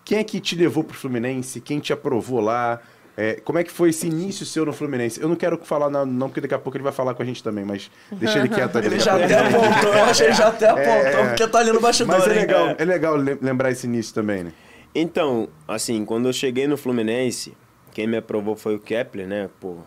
[0.05, 1.61] quem é que te levou pro Fluminense?
[1.61, 2.81] Quem te aprovou lá?
[3.19, 5.19] É, como é que foi esse início seu no Fluminense?
[5.21, 7.25] Eu não quero falar não, não, porque daqui a pouco ele vai falar com a
[7.27, 8.89] gente também, mas deixa ele quieto ali.
[8.89, 11.29] Ele já até apontou, eu achei que ele já até apontou, É.
[11.29, 14.45] porque tá ali no bastidor, Mas é legal, é legal lem- lembrar esse início também,
[14.45, 14.53] né?
[14.95, 17.57] Então, assim, quando eu cheguei no Fluminense,
[17.95, 19.49] quem me aprovou foi o Kepler, né?
[19.61, 19.79] Pô,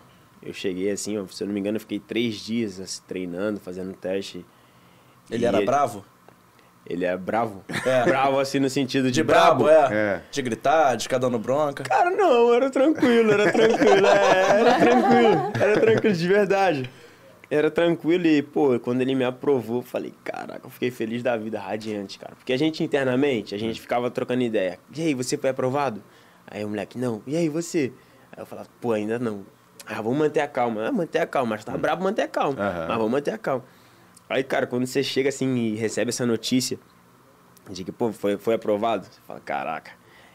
[0.41, 3.59] eu cheguei assim, ó, se eu não me engano, eu fiquei três dias assim, treinando,
[3.59, 4.43] fazendo teste.
[5.29, 6.03] Ele era bravo?
[6.85, 7.63] Ele é bravo.
[7.85, 8.03] É.
[8.05, 9.87] Bravo, assim, no sentido de, De brabo, é.
[9.91, 10.21] É.
[10.31, 11.83] De gritar, de ficar dando bronca.
[11.83, 16.89] Cara, não, era tranquilo, era tranquilo, é, era tranquilo, era tranquilo, de verdade.
[17.51, 21.35] Era tranquilo e, pô, quando ele me aprovou, eu falei, caraca, eu fiquei feliz da
[21.35, 22.33] vida, radiante, cara.
[22.35, 24.79] Porque a gente internamente, a gente ficava trocando ideia.
[24.95, 26.01] E aí, você foi aprovado?
[26.45, 27.23] Aí o moleque, não.
[27.25, 27.91] E aí, você?
[28.31, 29.43] Aí eu falava, pô, ainda não.
[29.85, 30.87] Ah, vamos manter a calma.
[30.87, 32.61] Ah, manter a calma, mas tá brabo manter a calma.
[32.61, 32.85] Aham.
[32.87, 33.63] Mas vamos manter a calma.
[34.29, 36.77] Aí, cara, quando você chega assim e recebe essa notícia
[37.69, 39.91] de que, pô, foi, foi aprovado, você fala, caraca.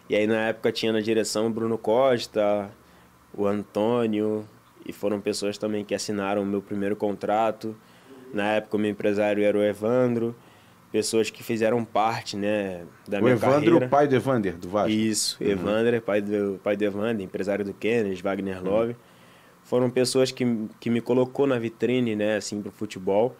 [0.08, 2.70] E aí, na época, tinha na direção o Bruno Costa,
[3.32, 4.44] o Antônio,
[4.84, 7.74] e foram pessoas também que assinaram o meu primeiro contrato.
[8.32, 10.34] Na época, o meu empresário era o Evandro,
[10.90, 13.86] pessoas que fizeram parte, né, da O minha Evandro, carreira.
[13.86, 14.90] o pai do Evander, do Vasco.
[14.90, 18.96] Isso, Evander, pai do, pai do Evander, empresário do Kennedy, Wagner Love.
[19.62, 20.44] Foram pessoas que,
[20.78, 23.34] que me colocou na vitrine, né, assim, pro futebol.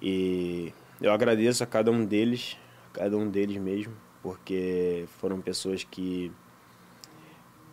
[0.00, 2.56] E eu agradeço a cada um deles,
[2.92, 6.32] a cada um deles mesmo, porque foram pessoas que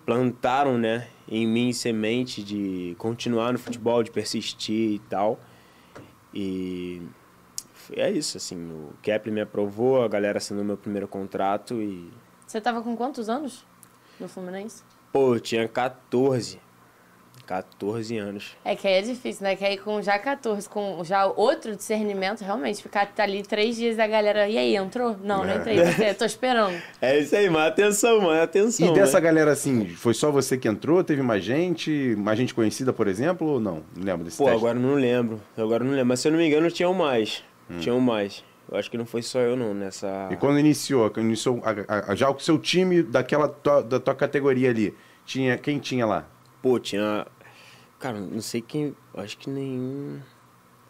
[0.05, 5.39] plantaram, né, em mim semente de continuar no futebol, de persistir e tal.
[6.33, 7.01] E
[7.91, 12.11] é isso, assim, o Kepler me aprovou, a galera assinou meu primeiro contrato e
[12.45, 13.65] Você tava com quantos anos
[14.19, 14.83] no Fluminense?
[15.11, 16.59] Pô, eu tinha 14.
[17.45, 18.55] 14 anos.
[18.63, 19.55] É que aí é difícil, né?
[19.55, 24.01] Que aí com já 14, com já outro discernimento, realmente, ficar ali três dias e
[24.01, 24.47] a galera.
[24.47, 25.17] E aí, entrou?
[25.23, 25.77] Não, não entrei.
[25.83, 26.73] Você, tô esperando.
[27.01, 28.87] É isso aí, mas atenção, mano, atenção.
[28.87, 29.21] E dessa né?
[29.25, 31.03] galera, assim, foi só você que entrou?
[31.03, 32.15] Teve mais gente?
[32.17, 33.83] Mais gente conhecida, por exemplo, ou não?
[33.95, 34.57] Não lembro desse Pô, teste.
[34.59, 35.41] agora não lembro.
[35.57, 36.05] Agora não lembro.
[36.07, 37.43] Mas se eu não me engano, tinham mais.
[37.69, 37.79] Hum.
[37.79, 38.43] Tinham mais.
[38.71, 40.29] Eu acho que não foi só eu, não, nessa.
[40.31, 44.15] E quando iniciou, quando iniciou a- a- já o seu time daquela tua, da tua
[44.15, 46.25] categoria ali, tinha, quem tinha lá?
[46.61, 47.27] Pô, tinha.
[48.03, 48.93] Cara, não sei quem.
[49.13, 50.19] Acho que nenhum.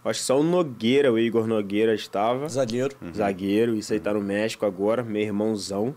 [0.03, 2.49] Acho que só o Nogueira, o Igor Nogueira estava.
[2.49, 2.95] Zagueiro.
[3.15, 5.95] Zagueiro, isso aí tá no México agora, meu irmãozão.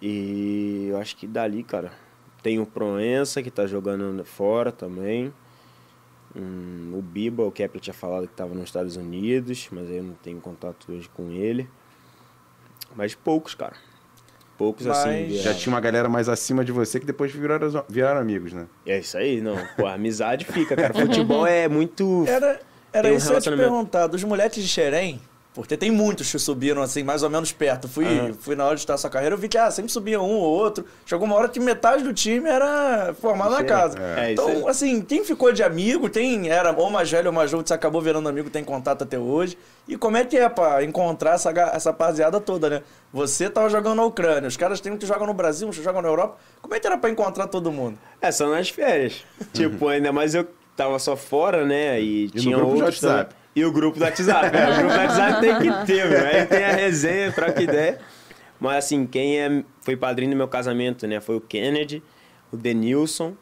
[0.00, 1.92] E eu acho que dali, cara,
[2.42, 5.30] tem o Proença que tá jogando fora também.
[6.34, 10.14] Hum, o Biba, o Kepler tinha falado que tava nos Estados Unidos, mas eu não
[10.14, 11.68] tenho contato hoje com ele.
[12.96, 13.76] Mas poucos, cara.
[14.58, 15.36] Poucos Mas assim.
[15.36, 18.66] já tinha uma galera mais acima de você que depois viraram, viraram amigos, né?
[18.84, 19.56] É isso aí, não.
[19.76, 20.92] Pô, a amizade fica, cara.
[20.98, 22.24] Futebol é muito.
[22.26, 22.60] Era,
[22.92, 24.08] era um isso que eu ia te perguntar.
[24.08, 25.20] Dos moleques de Xerém,
[25.58, 27.88] porque tem muitos que subiram assim, mais ou menos perto.
[27.88, 28.32] Fui, Aham.
[28.32, 30.40] fui na hora de estar sua carreira, eu vi que ah, sempre subia um ou
[30.40, 30.84] outro.
[31.04, 33.98] Chegou uma hora que metade do time era formado na casa.
[33.98, 34.68] É, isso então, aí.
[34.68, 38.00] assim, quem ficou de amigo, tem, era ou mais velho ou mais novo, você acabou
[38.00, 39.58] virando amigo, tem contato até hoje.
[39.88, 42.82] E como é que é pra encontrar essa, essa rapaziada toda, né?
[43.12, 45.82] Você tava jogando na Ucrânia, os caras tem um que jogam no Brasil, uns que
[45.82, 46.36] jogam na Europa.
[46.62, 47.98] Como é que era pra encontrar todo mundo?
[48.20, 49.24] É, só nas férias.
[49.52, 52.00] tipo, ainda mais eu tava só fora, né?
[52.00, 53.37] E, no tinha grupo de outros WhatsApp.
[53.58, 54.56] E o grupo do WhatsApp.
[54.56, 56.24] é, o grupo do WhatsApp tem que ter, meu.
[56.24, 57.98] Aí tem a resenha, troca ideia.
[58.60, 61.20] Mas assim, quem é, foi padrinho do meu casamento, né?
[61.20, 62.00] Foi o Kennedy,
[62.52, 63.34] o Denilson,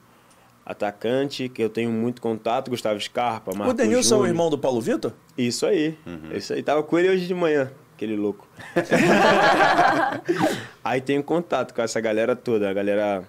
[0.65, 4.57] atacante, que eu tenho muito contato, Gustavo Scarpa, Marco o Denilson é o irmão do
[4.57, 5.13] Paulo Vitor?
[5.37, 5.99] Isso aí.
[6.35, 6.63] Isso aí.
[6.63, 8.49] Tava com ele hoje de manhã, aquele louco.
[10.83, 13.23] aí tenho contato com essa galera toda, a galera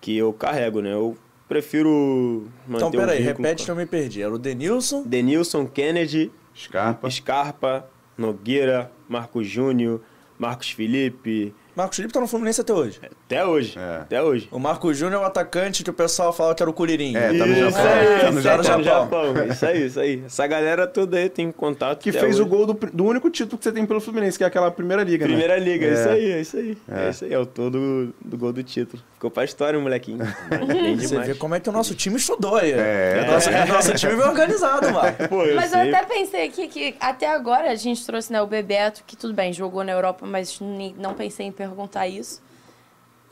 [0.00, 0.94] que eu carrego, né?
[0.94, 1.14] Eu
[1.48, 4.22] prefiro manter Então, peraí, um repete que eu me perdi.
[4.22, 7.10] Era o Denilson, Denilson, Kennedy, Scarpa.
[7.10, 10.00] Scarpa, Nogueira, Marcos Júnior,
[10.38, 11.54] Marcos Felipe.
[11.76, 13.00] Marcos Felipe tá no Fluminense até hoje.
[13.26, 13.78] Até hoje.
[13.78, 13.96] É.
[14.02, 14.48] Até hoje.
[14.52, 17.16] O Marcos Júnior é o atacante que o pessoal fala que era o Curirim.
[17.16, 17.86] É, tá no Isso Japão.
[17.86, 18.64] aí, Tá no isso aí, Japão.
[18.64, 19.46] tá no Japão.
[19.50, 20.22] Isso aí, isso aí.
[20.26, 22.00] Essa galera toda aí tem contato.
[22.00, 22.42] Que fez hoje.
[22.42, 25.02] o gol do, do único título que você tem pelo Fluminense, que é aquela primeira
[25.02, 25.32] liga, né?
[25.32, 26.12] Primeira liga, é isso É.
[26.12, 26.78] aí, é isso aí.
[26.90, 29.02] É, isso aí, é o todo do, gol do título.
[29.14, 30.18] Ficou pra história, molequinho.
[30.66, 31.28] Bem Você demais.
[31.28, 32.72] vê como é que o nosso time estudou aí.
[32.72, 33.24] É.
[33.26, 35.14] O nosso, o nosso time veio organizado, mano.
[35.28, 35.94] Pô, eu Mas eu sei.
[35.94, 39.52] até pensei aqui que até agora a gente trouxe né, o Bebeto, que tudo bem,
[39.52, 40.58] jogou na Europa, mas
[40.98, 42.42] não pensei em perguntar isso.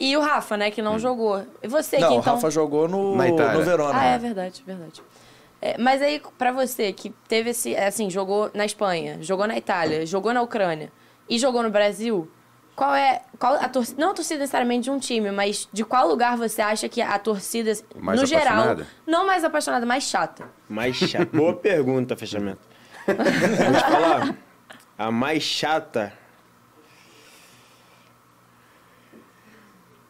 [0.00, 1.44] E o Rafa, né, que não jogou.
[1.62, 2.34] E você Não, que o então.
[2.34, 3.52] Rafa jogou no, Na Itália.
[3.58, 3.98] no Verona.
[3.98, 4.14] Ah, né?
[4.14, 5.02] é verdade, verdade.
[5.60, 7.76] É, mas aí, pra você que teve esse.
[7.76, 10.90] Assim, jogou na Espanha, jogou na Itália, jogou na Ucrânia
[11.28, 12.28] e jogou no Brasil,
[12.74, 16.08] qual é qual a torcida, não a torcida necessariamente de um time, mas de qual
[16.08, 18.86] lugar você acha que a torcida Mais no geral, apaixonada?
[19.06, 20.46] não mais apaixonada, mais chata?
[20.68, 21.26] Mais chata.
[21.32, 22.58] Boa pergunta, fechamento.
[23.06, 24.34] Vou te falar.
[24.98, 26.12] A mais chata.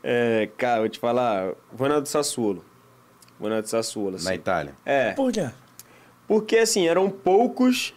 [0.03, 1.53] É, cara, vou te falar.
[1.73, 2.65] Vou na do Sassuolo.
[3.39, 4.17] Vou na do Sassuolo.
[4.17, 4.25] Assim.
[4.25, 4.75] Na Itália.
[4.85, 5.13] É.
[5.13, 5.49] Por quê?
[6.27, 7.95] Porque assim, eram poucos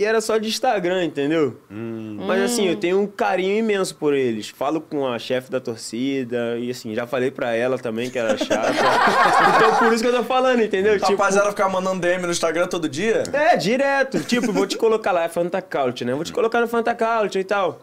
[0.00, 1.60] e era só de Instagram, entendeu?
[1.68, 4.48] Mas assim, eu tenho um carinho imenso por eles.
[4.48, 8.34] Falo com a chefe da torcida e assim, já falei pra ela também que era
[8.38, 8.72] chata.
[9.56, 10.94] então por isso que eu tô falando, entendeu?
[10.94, 13.24] Tipo, Rapaziada ficar mandando DM no Instagram todo dia?
[13.30, 14.20] É, direto.
[14.24, 16.14] Tipo, vou te colocar lá, é Fantacault, né?
[16.14, 17.78] Vou te colocar no Fantacault e tal.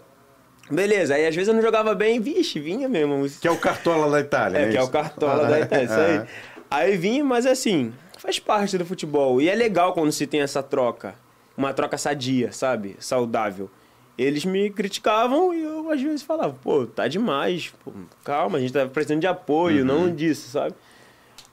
[0.70, 3.28] Beleza, aí às vezes eu não jogava bem, vixe, vinha mesmo.
[3.42, 4.72] Que é o Cartola da Itália, É, né?
[4.72, 6.18] que é o cartola da Itália, isso aí.
[6.18, 6.28] Aham.
[6.70, 9.42] Aí vinha, mas assim, faz parte do futebol.
[9.42, 11.16] E é legal quando se tem essa troca.
[11.56, 12.96] Uma troca sadia, sabe?
[13.00, 13.70] Saudável.
[14.18, 17.92] Eles me criticavam e eu às vezes falava, pô, tá demais, pô,
[18.24, 20.74] calma, a gente tá precisando de apoio, não disso, sabe?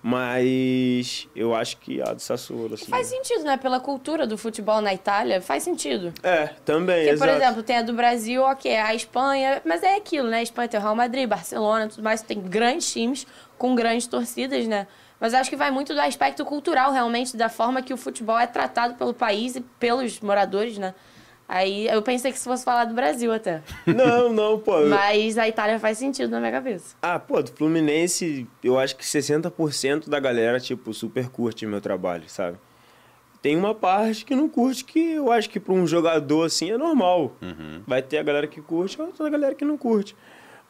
[0.06, 2.84] Mas eu acho que a do Sassuolo, assim.
[2.90, 3.56] Faz sentido, né?
[3.56, 6.12] Pela cultura do futebol na Itália, faz sentido.
[6.22, 7.42] É, também, Porque, por exato.
[7.42, 10.40] exemplo, tem a do Brasil, ok, a Espanha, mas é aquilo, né?
[10.40, 14.66] A Espanha tem o Real Madrid, Barcelona, tudo mais, tem grandes times com grandes torcidas,
[14.66, 14.86] né?
[15.18, 18.46] Mas acho que vai muito do aspecto cultural, realmente, da forma que o futebol é
[18.46, 20.94] tratado pelo país e pelos moradores, né?
[21.48, 23.62] Aí eu pensei que se fosse falar do Brasil até.
[23.86, 24.80] Não, não, pô.
[24.88, 26.96] Mas a Itália faz sentido na minha cabeça.
[27.02, 32.24] Ah, pô, do Fluminense, eu acho que 60% da galera, tipo, super curte meu trabalho,
[32.28, 32.56] sabe?
[33.42, 36.78] Tem uma parte que não curte, que eu acho que pra um jogador assim é
[36.78, 37.32] normal.
[37.86, 40.16] Vai ter a galera que curte e outra galera que não curte.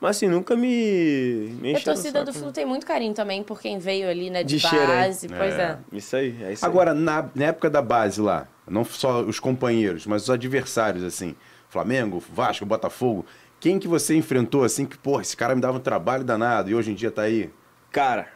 [0.00, 1.56] Mas assim, nunca me.
[1.60, 4.42] me a torcida do saco, Flu tem muito carinho também por quem veio ali, né?
[4.42, 5.68] De, De base, pois é.
[5.68, 5.98] não.
[5.98, 6.70] Isso aí, é isso aí.
[6.70, 11.34] Agora, na, na época da base lá, não só os companheiros, mas os adversários, assim,
[11.68, 13.26] Flamengo, Vasco, Botafogo,
[13.60, 16.74] quem que você enfrentou, assim, que, porra, esse cara me dava um trabalho danado e
[16.74, 17.50] hoje em dia tá aí?
[17.90, 18.28] Cara,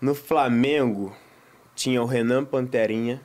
[0.00, 1.14] no Flamengo
[1.74, 3.20] tinha o Renan Panterinha,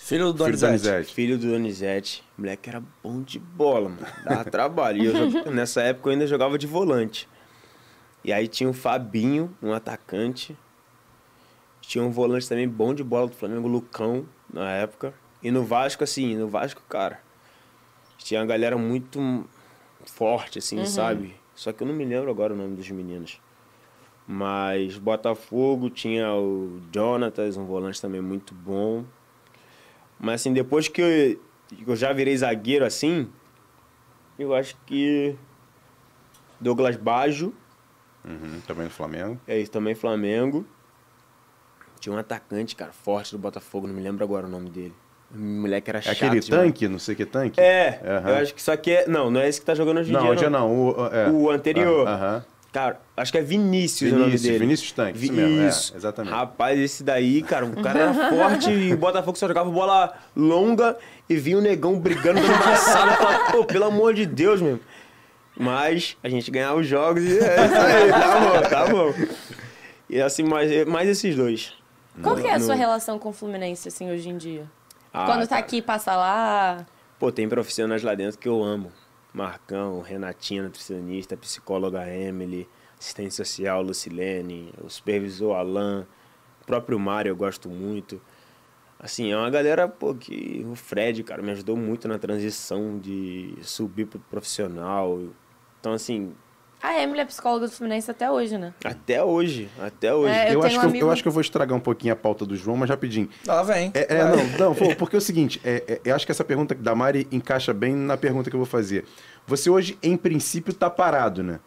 [0.00, 1.14] Filho do Filho do Donizete.
[1.14, 2.24] Filho do Donizete.
[2.36, 4.06] O moleque era bom de bola, mano.
[4.24, 5.02] Dava trabalho.
[5.02, 7.28] E eu nessa época eu ainda jogava de volante.
[8.24, 10.56] E aí tinha o Fabinho, um atacante.
[11.82, 15.14] Tinha um volante também bom de bola do Flamengo, o Lucão, na época.
[15.42, 17.20] E no Vasco, assim, no Vasco, cara,
[18.18, 19.44] tinha uma galera muito
[20.04, 21.34] forte, assim, sabe?
[21.54, 23.40] Só que eu não me lembro agora o nome dos meninos.
[24.26, 29.04] Mas Botafogo tinha o Jonatas, um volante também muito bom.
[30.18, 31.40] Mas assim, depois que eu,
[31.86, 33.28] eu já virei zagueiro assim,
[34.38, 35.34] eu acho que
[36.60, 37.54] Douglas Baggio,
[38.22, 39.40] Uhum, também no Flamengo.
[39.48, 40.66] é isso também Flamengo.
[42.00, 44.94] Tinha um atacante, cara, forte do Botafogo, não me lembro agora o nome dele.
[45.32, 46.14] O moleque era É chato.
[46.14, 46.48] aquele demais.
[46.64, 47.60] tanque, não sei que tanque?
[47.60, 48.30] É, Aham.
[48.30, 49.06] eu acho que só que é.
[49.06, 50.30] Não, não é esse que tá jogando hoje em Não, dia.
[50.30, 50.72] hoje é não.
[50.72, 51.30] O, é.
[51.30, 52.08] O anterior.
[52.08, 52.44] Aham.
[52.72, 54.58] Cara, acho que é Vinícius, o nome Vinícius, dele.
[54.60, 55.92] Vinícius Tanque, isso Vi- mesmo, é, isso.
[55.96, 56.32] exatamente.
[56.32, 60.96] Rapaz, esse daí, cara, o cara era forte e o Botafogo só jogava bola longa
[61.28, 63.12] e vinha o negão brigando dando embaçada.
[63.16, 64.78] Falava, pô, pelo amor de Deus, mesmo.
[65.56, 69.14] Mas a gente ganhava os jogos e é isso aí, tá bom, tá bom.
[70.08, 71.72] E assim, mais, mais esses dois.
[72.22, 74.70] Qual que é a No- sua relação com o Fluminense, assim, hoje em dia?
[75.12, 75.60] Ah, Quando tá cara.
[75.60, 76.86] aqui, passa lá.
[77.18, 78.92] Pô, tem profissionais lá dentro que eu amo.
[79.32, 86.06] Marcão, Renatinha, nutricionista, psicóloga Emily, assistente social Lucilene, o supervisor Alan,
[86.62, 88.20] o próprio Mário eu gosto muito.
[88.98, 93.54] Assim, é uma galera, pô, que o Fred, cara, me ajudou muito na transição de
[93.62, 95.18] subir pro profissional.
[95.80, 96.34] Então, assim,
[96.82, 98.72] A Emily é psicóloga do Fluminense até hoje, né?
[98.84, 100.32] até hoje, até hoje.
[100.34, 101.80] É, eu Eu, acho um que eu, amigo- eu acho que eu vou estragar um
[101.80, 103.28] pouquinho a pauta do João, mas rapidinho.
[103.46, 103.90] Lá vem.
[103.94, 104.24] É, é,
[104.58, 107.28] não, não, porque é o seguinte, é, é, eu acho que essa pergunta da Mari
[107.30, 109.04] encaixa bem na pergunta que eu vou fazer.
[109.46, 111.60] Você hoje, em princípio, tá parado, né?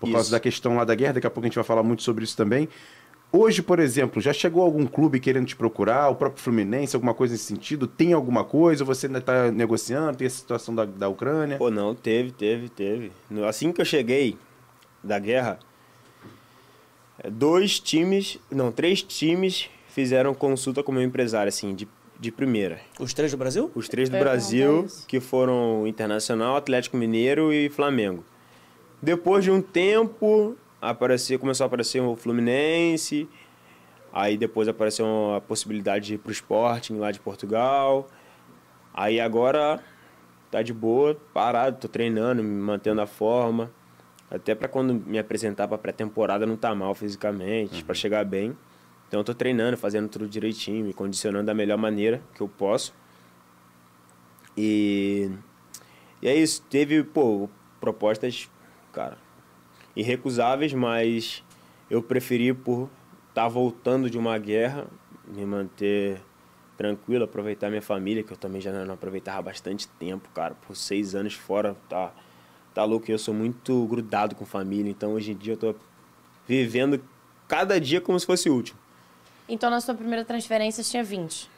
[0.00, 0.30] Por causa Isso.
[0.32, 2.36] da questão lá da guerra, daqui a pouco a gente vai falar muito sobre isso
[2.36, 2.68] também.
[3.30, 7.34] Hoje, por exemplo, já chegou algum clube querendo te procurar, o próprio Fluminense, alguma coisa
[7.34, 7.86] nesse sentido?
[7.86, 8.84] Tem alguma coisa?
[8.84, 10.16] Você ainda tá negociando?
[10.16, 11.58] Tem a situação da, da Ucrânia?
[11.58, 13.12] Pô, não, teve, teve, teve.
[13.46, 14.38] Assim que eu cheguei
[15.02, 15.58] da guerra,
[17.22, 22.30] é, dois times, não, três times fizeram consulta com o meu empresário, assim, de, de
[22.30, 22.80] primeira.
[23.00, 23.70] Os três do Brasil?
[23.74, 25.06] Os três do perguntar Brasil, isso.
[25.06, 28.24] que foram Internacional, Atlético Mineiro e Flamengo.
[29.02, 33.28] Depois de um tempo, apareceu, começou a aparecer o Fluminense,
[34.12, 38.08] aí depois apareceu a possibilidade de ir pro Sporting lá de Portugal.
[38.94, 39.80] Aí agora
[40.50, 43.70] tá de boa, parado, tô treinando, me mantendo a forma.
[44.30, 48.56] Até para quando me apresentar para pré-temporada não tá mal fisicamente, pra chegar bem.
[49.08, 52.94] Então eu tô treinando, fazendo tudo direitinho, me condicionando da melhor maneira que eu posso.
[54.56, 55.30] E
[56.20, 57.48] E é isso, teve, pô,
[57.80, 58.50] propostas,
[58.92, 59.16] cara,
[59.96, 61.42] irrecusáveis, mas
[61.90, 62.90] eu preferi por
[63.28, 64.86] estar tá voltando de uma guerra,
[65.26, 66.20] me manter
[66.76, 70.76] tranquilo, aproveitar minha família, que eu também já não aproveitava há bastante tempo, cara, por
[70.76, 72.12] seis anos fora, tá,
[72.78, 75.74] tá louco, eu sou muito grudado com família, então hoje em dia eu tô
[76.46, 77.02] vivendo
[77.48, 78.78] cada dia como se fosse o último.
[79.48, 81.50] Então na sua primeira transferência tinha 20?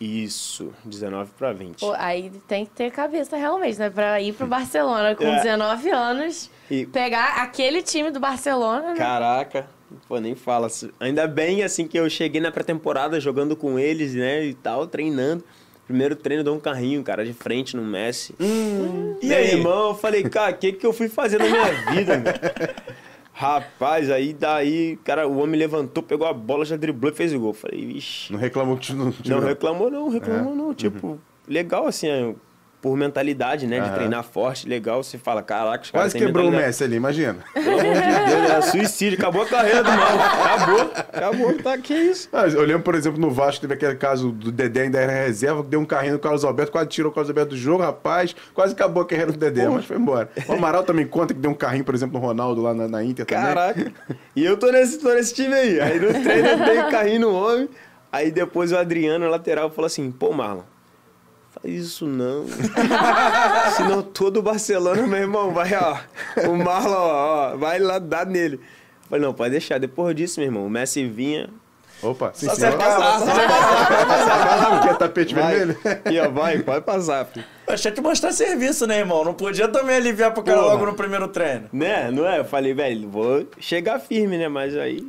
[0.00, 1.80] Isso, 19 para 20.
[1.80, 3.90] Pô, aí tem que ter cabeça realmente, né?
[3.90, 5.42] Pra ir pro Barcelona com é.
[5.42, 6.86] 19 anos, e...
[6.86, 8.90] pegar aquele time do Barcelona.
[8.90, 8.96] Né?
[8.96, 9.68] Caraca,
[10.06, 10.68] pô, nem fala.
[11.00, 15.42] Ainda bem, assim, que eu cheguei na pré-temporada jogando com eles, né, e tal, treinando.
[15.86, 18.34] Primeiro treino deu um carrinho, cara, de frente no Messi.
[18.40, 21.92] Hum, e aí, irmão, eu falei, cara, o que, que eu fui fazer na minha
[21.92, 22.32] vida, meu?
[23.36, 27.40] Rapaz, aí daí, cara, o homem levantou, pegou a bola, já driblou e fez o
[27.40, 27.52] gol.
[27.52, 28.32] Falei, vixi.
[28.32, 30.56] Não reclamou que não Não reclamou, não, reclamou, é?
[30.56, 30.72] não.
[30.72, 31.18] Tipo, uhum.
[31.48, 32.36] legal assim,
[32.84, 33.80] por mentalidade, né?
[33.80, 35.02] De treinar forte, legal.
[35.02, 37.38] Você fala, caraca, os caras Quase quebrou o Messi ali, imagina.
[37.54, 39.18] Pelo amor de Deus, é suicídio.
[39.18, 40.18] Acabou a carreira do mal.
[40.20, 40.80] Acabou.
[40.94, 41.62] Acabou.
[41.62, 42.28] Tá, que isso?
[42.30, 45.62] Ah, eu lembro, por exemplo, no Vasco, teve aquele caso do Dedé ainda era reserva,
[45.62, 48.36] que deu um carrinho no Carlos Alberto, quase tirou o Carlos Alberto do jogo, rapaz.
[48.52, 50.28] Quase acabou a carreira do Dedé, mas foi embora.
[50.46, 53.02] O Amaral também conta que deu um carrinho, por exemplo, no Ronaldo lá na, na
[53.02, 53.44] Inter também.
[53.44, 53.92] Caraca.
[54.36, 55.80] E eu tô nesse, tô nesse time aí.
[55.80, 57.66] Aí no treino eu dei carrinho no homem.
[58.12, 60.64] Aí depois o Adriano, lateral, falou assim, pô, Marlon,
[61.64, 62.46] isso não.
[63.76, 65.96] Senão todo o Barcelona, meu irmão, vai, ó.
[66.48, 68.60] O Marlon, ó, vai lá dar nele.
[69.08, 69.78] falei, não, pode deixar.
[69.78, 71.48] Depois disso, meu irmão, o Messi vinha.
[72.02, 74.80] Opa, sim, só você passar, só você passar.
[74.82, 75.56] Quer tapete vai.
[75.56, 75.78] vermelho?
[75.84, 77.46] Aqui, ó, vai, pode passar, filho.
[77.66, 79.24] Achei que mostrar serviço, né, irmão?
[79.24, 80.72] Não podia também aliviar pro cara Porra.
[80.72, 81.68] logo no primeiro treino.
[81.72, 82.40] Né, não é?
[82.40, 84.48] Eu falei, velho, vou chegar firme, né?
[84.48, 85.02] Mas aí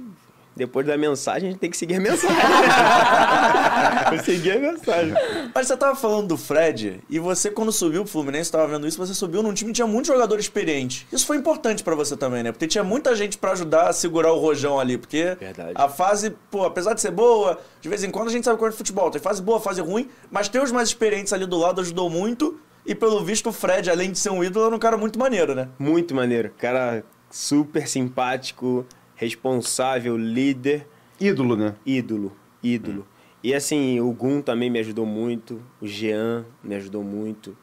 [0.56, 2.38] depois da mensagem, a gente tem que seguir a mensagem.
[4.24, 5.14] Seguir a mensagem.
[5.54, 8.98] Mas você tava falando do Fred, e você, quando subiu pro Fluminense, tava vendo isso,
[8.98, 11.06] você subiu num time que tinha muito jogador experiente.
[11.12, 12.52] Isso foi importante para você também, né?
[12.52, 14.98] Porque tinha muita gente para ajudar a segurar o rojão ali.
[14.98, 15.74] Porque Verdade.
[15.76, 18.70] a fase, pô, apesar de ser boa, de vez em quando a gente sabe qual
[18.70, 19.12] é de futebol.
[19.12, 22.60] Tem fase boa, fase ruim, mas ter os mais experientes ali do lado ajudou muito.
[22.86, 25.54] E pelo visto, o Fred, além de ser um ídolo, era um cara muito maneiro,
[25.54, 25.68] né?
[25.78, 26.52] Muito maneiro.
[26.58, 30.88] Cara super simpático responsável, líder.
[31.20, 31.76] Ídolo, né?
[31.86, 33.02] Ídolo, ídolo.
[33.02, 33.16] Hum.
[33.44, 37.56] E assim, o Gun também me ajudou muito, o Jean me ajudou muito.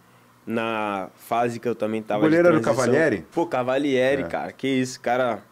[0.45, 2.21] Na fase que eu também tava.
[2.21, 3.25] O goleiro era o Cavalieri?
[3.33, 4.27] Pô, Cavalieri, é.
[4.27, 5.45] cara, que isso, cara.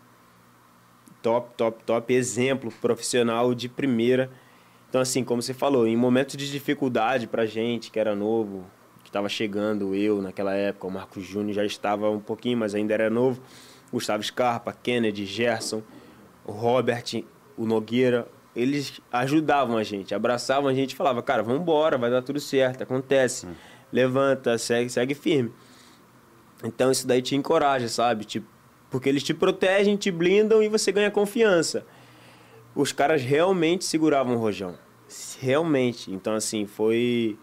[1.22, 2.12] Top, top, top.
[2.12, 4.30] Exemplo profissional de primeira.
[4.88, 8.64] Então, assim, como você falou, em momentos de dificuldade pra gente, que era novo,
[9.04, 12.94] que tava chegando, eu naquela época, o Marcos Júnior já estava um pouquinho, mas ainda
[12.94, 13.40] era novo
[13.92, 15.82] Gustavo Scarpa, Kennedy, Gerson,
[16.44, 17.24] o Robert,
[17.56, 22.10] o Nogueira, eles ajudavam a gente, abraçavam a gente e falavam, cara, vamos embora, vai
[22.10, 23.46] dar tudo certo, acontece.
[23.46, 23.54] Hum.
[23.92, 25.52] Levanta, segue, segue firme.
[26.62, 28.24] Então isso daí te encoraja, sabe?
[28.24, 28.46] Tipo,
[28.90, 31.86] porque eles te protegem, te blindam e você ganha confiança.
[32.74, 34.76] Os caras realmente seguravam o rojão.
[35.40, 36.12] Realmente.
[36.12, 37.38] Então, assim, foi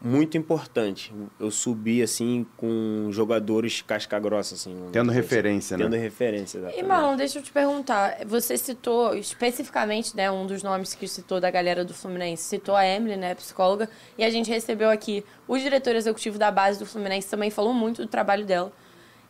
[0.00, 1.12] muito importante.
[1.38, 4.88] Eu subi, assim, com jogadores casca-grossa, assim.
[4.92, 5.84] Tendo referência, assim.
[5.84, 5.90] né?
[5.90, 6.84] Tendo referência, exatamente.
[6.84, 8.18] E, Marlon, deixa eu te perguntar.
[8.26, 12.86] Você citou, especificamente, né, um dos nomes que citou da galera do Fluminense, citou a
[12.86, 17.28] Emily, né, psicóloga, e a gente recebeu aqui o diretor executivo da base do Fluminense
[17.28, 18.72] também falou muito do trabalho dela.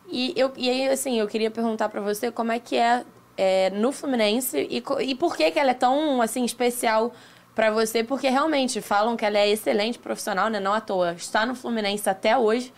[0.09, 3.03] E, eu, e aí, assim, eu queria perguntar para você como é que é,
[3.35, 7.13] é no Fluminense e, e por que, que ela é tão, assim, especial
[7.57, 10.59] para você, porque realmente falam que ela é excelente profissional, né?
[10.59, 11.13] Não à toa.
[11.13, 12.71] Está no Fluminense até hoje.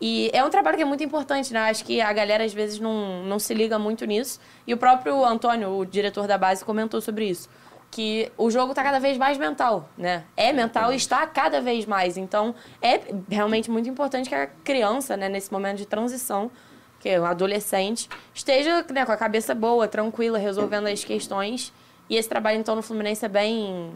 [0.00, 1.68] E é um trabalho que é muito importante, né?
[1.68, 4.40] Acho que a galera às vezes não, não se liga muito nisso.
[4.66, 7.50] E o próprio Antônio, o diretor da base, comentou sobre isso.
[7.90, 10.24] Que o jogo está cada vez mais mental, né?
[10.34, 12.16] É mental e está cada vez mais.
[12.16, 16.50] Então, é realmente muito importante que a criança, né, nesse momento de transição,
[16.98, 21.74] que é um adolescente, esteja né, com a cabeça boa, tranquila, resolvendo as questões
[22.08, 23.92] e esse trabalho, então, no Fluminense é bem,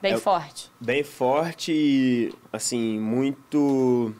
[0.00, 0.70] bem é forte.
[0.80, 4.14] Bem forte e, assim, muito...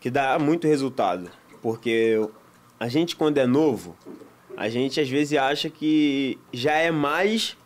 [0.00, 1.30] Que dá muito resultado.
[1.60, 2.20] Porque
[2.78, 3.96] a gente, quando é novo,
[4.56, 7.56] a gente às vezes acha que já é mais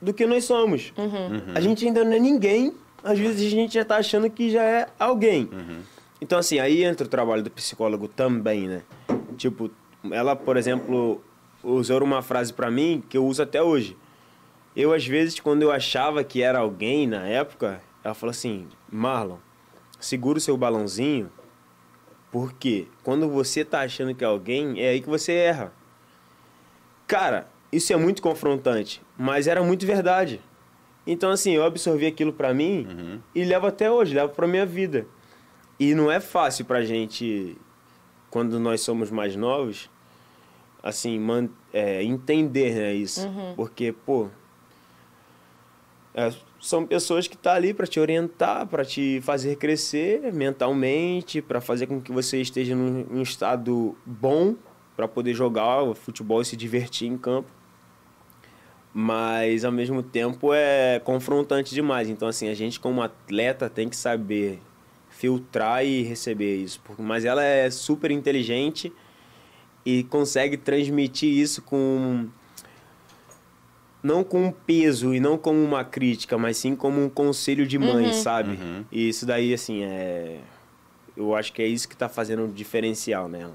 [0.00, 0.92] do que nós somos.
[0.96, 1.06] Uhum.
[1.06, 1.52] Uhum.
[1.54, 2.72] A gente ainda não é ninguém,
[3.02, 5.48] às vezes a gente já está achando que já é alguém.
[5.52, 5.80] Uhum.
[6.20, 8.82] Então, assim, aí entra o trabalho do psicólogo também, né?
[9.36, 9.68] Tipo,
[10.10, 11.20] ela, por exemplo,
[11.62, 13.96] usou uma frase para mim que eu uso até hoje.
[14.74, 19.36] Eu, às vezes, quando eu achava que era alguém na época, ela falou assim: Marlon,
[20.00, 21.30] segura o seu balãozinho,
[22.30, 25.72] porque quando você tá achando que é alguém, é aí que você erra.
[27.06, 30.40] Cara, isso é muito confrontante, mas era muito verdade.
[31.06, 33.20] Então, assim, eu absorvi aquilo para mim uhum.
[33.34, 35.06] e levo até hoje, levo pra minha vida.
[35.78, 37.56] E não é fácil pra gente,
[38.30, 39.90] quando nós somos mais novos,
[40.82, 43.28] assim, man, é, entender né, isso.
[43.54, 44.28] Porque, pô,
[46.14, 46.30] é,
[46.60, 51.60] são pessoas que estão tá ali para te orientar, para te fazer crescer mentalmente, para
[51.60, 54.54] fazer com que você esteja num, num estado bom
[54.94, 57.48] para poder jogar o futebol e se divertir em campo.
[58.94, 62.10] Mas ao mesmo tempo é confrontante demais.
[62.10, 64.60] Então assim, a gente como atleta tem que saber
[65.08, 66.80] filtrar e receber isso.
[66.98, 68.92] Mas ela é super inteligente
[69.84, 72.26] e consegue transmitir isso com
[74.02, 77.78] não com um peso e não como uma crítica, mas sim como um conselho de
[77.78, 78.12] mãe, Uhum.
[78.12, 78.58] sabe?
[78.90, 80.38] E isso daí, assim, é.
[81.16, 83.54] Eu acho que é isso que tá fazendo um diferencial nela.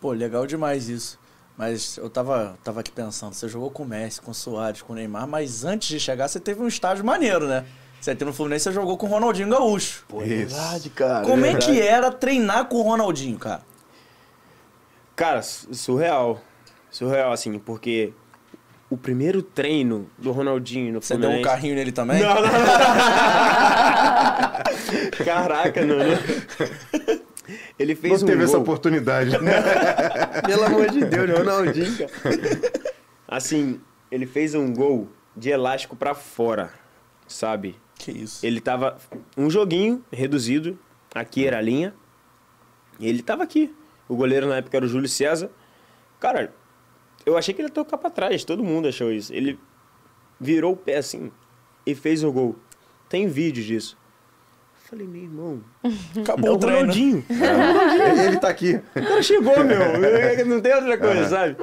[0.00, 1.18] Pô, legal demais isso.
[1.56, 4.92] Mas eu tava, tava aqui pensando, você jogou com o Messi, com o Soares, com
[4.92, 7.64] o Neymar, mas antes de chegar você teve um estágio maneiro, né?
[8.00, 10.04] Você aqui no Fluminense você jogou com o Ronaldinho Gaúcho.
[10.08, 10.56] Pô, é Isso.
[10.56, 11.24] verdade, cara.
[11.24, 11.66] Como é verdade.
[11.66, 13.62] que era treinar com o Ronaldinho, cara?
[15.16, 16.40] Cara, su- surreal.
[16.90, 18.12] Surreal, assim, porque
[18.90, 22.20] o primeiro treino do Ronaldinho no Você deu um carrinho nele também?
[22.22, 22.48] Não, não, não.
[25.24, 26.04] Caraca, não, não.
[27.78, 28.62] Ele fez Não um teve essa gol.
[28.62, 29.30] oportunidade.
[30.46, 32.10] Pelo amor de Deus, Ronaldinho, cara.
[33.28, 36.70] Assim, ele fez um gol de elástico pra fora,
[37.26, 37.76] sabe?
[37.98, 38.44] Que isso.
[38.46, 38.96] Ele tava
[39.36, 40.78] um joguinho reduzido,
[41.14, 41.92] aqui era a linha.
[42.98, 43.74] E ele tava aqui.
[44.08, 45.50] O goleiro na época era o Júlio César.
[46.20, 46.52] Cara,
[47.24, 49.32] eu achei que ele ia tocar pra trás, todo mundo achou isso.
[49.32, 49.58] Ele
[50.40, 51.30] virou o pé assim
[51.86, 52.56] e fez o gol.
[53.08, 53.96] Tem vídeo disso.
[54.82, 55.88] Eu Falei, meu irmão, é
[56.20, 56.78] Acabou o o treino.
[56.80, 57.24] Ronaldinho.
[58.26, 58.80] Ele tá aqui.
[58.94, 59.78] O cara chegou, meu.
[60.46, 61.56] Não tem outra coisa, sabe?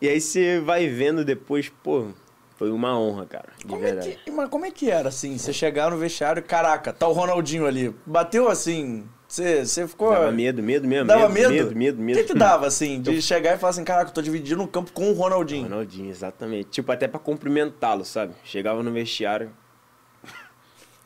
[0.00, 2.08] E aí você vai vendo depois, pô,
[2.56, 3.50] foi uma honra, cara.
[3.58, 4.18] De Como é, verdade.
[4.24, 5.36] que, mas como é que era, assim?
[5.38, 7.94] Você chegar no vestiário, caraca, tá o Ronaldinho ali.
[8.04, 10.10] Bateu assim, você, você ficou...
[10.10, 11.06] Dava medo, medo mesmo.
[11.06, 11.50] Dava medo?
[11.50, 12.18] Medo, medo, medo.
[12.18, 14.66] O que que dava, assim, de chegar e falar assim, caraca, eu tô dividindo um
[14.66, 15.62] campo com o Ronaldinho?
[15.62, 16.70] Ronaldinho, exatamente.
[16.70, 18.34] Tipo, até pra cumprimentá-lo, sabe?
[18.42, 19.52] Chegava no vestiário.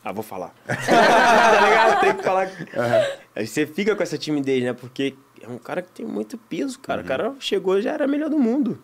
[0.02, 0.54] Ah, vou falar.
[0.66, 2.00] tá ligado?
[2.00, 2.50] Tem que falar.
[3.36, 4.72] Aí você fica com essa timidez, né?
[4.72, 5.14] Porque
[5.44, 7.02] é um cara que tem muito peso, cara.
[7.02, 8.78] O cara chegou e já era melhor do mundo.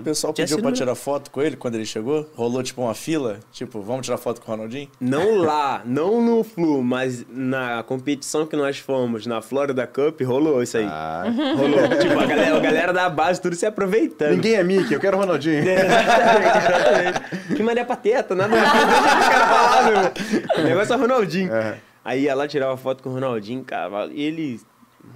[0.00, 2.28] O pessoal pediu pra tirar foto com ele quando ele chegou?
[2.34, 3.38] Rolou, tipo, uma fila?
[3.52, 4.88] Tipo, vamos tirar foto com o Ronaldinho?
[5.00, 10.60] Não lá, não no Flu, mas na competição que nós fomos, na Florida Cup, rolou
[10.60, 10.86] isso aí.
[10.88, 11.24] Ah,
[11.56, 11.88] Rolou.
[12.00, 14.32] tipo, a galera, a galera da base, tudo se aproveitando.
[14.32, 15.62] ninguém é Mickey, eu quero o Ronaldinho.
[15.62, 17.54] Exatamente, exatamente.
[17.56, 18.50] Que mané pateta, nada.
[18.56, 20.64] Deixa o cara falar, meu.
[20.64, 21.52] O negócio é o Ronaldinho.
[21.54, 21.78] É.
[22.04, 24.06] Aí ia lá, tirava foto com o Ronaldinho, cara.
[24.10, 24.60] E ele,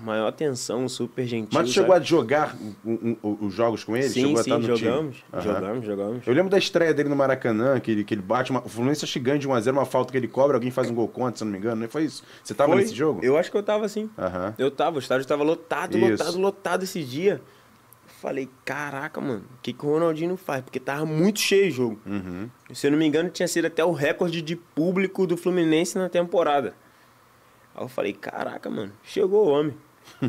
[0.03, 1.51] maior atenção, super gentil.
[1.53, 2.05] Mas tu chegou sabe?
[2.05, 2.57] a jogar
[3.23, 4.09] os jogos com ele?
[4.09, 5.25] Sim, chegou a sim, jogamos.
[5.41, 6.27] Jogamos, jogamos.
[6.27, 8.65] Eu lembro da estreia dele no Maracanã, que ele, que ele bate uma.
[8.65, 10.95] O Fluminense acho que ganha de 1x0, uma falta que ele cobra, alguém faz um
[10.95, 12.23] gol contra, se eu não me engano, não foi isso?
[12.43, 12.83] Você tava Foi?
[12.83, 13.25] nesse jogo?
[13.25, 14.11] Eu acho que eu tava assim.
[14.19, 14.55] Aham.
[14.59, 16.11] Eu tava, o estádio tava lotado, Isso.
[16.11, 17.41] lotado, lotado esse dia.
[18.21, 20.63] Falei, caraca, mano, o que, que o Ronaldinho faz?
[20.63, 22.01] Porque tava muito cheio o jogo.
[22.07, 22.49] Uhum.
[22.73, 26.09] Se eu não me engano, tinha sido até o recorde de público do Fluminense na
[26.09, 26.75] temporada.
[27.75, 29.75] Aí eu falei, caraca, mano, chegou o homem.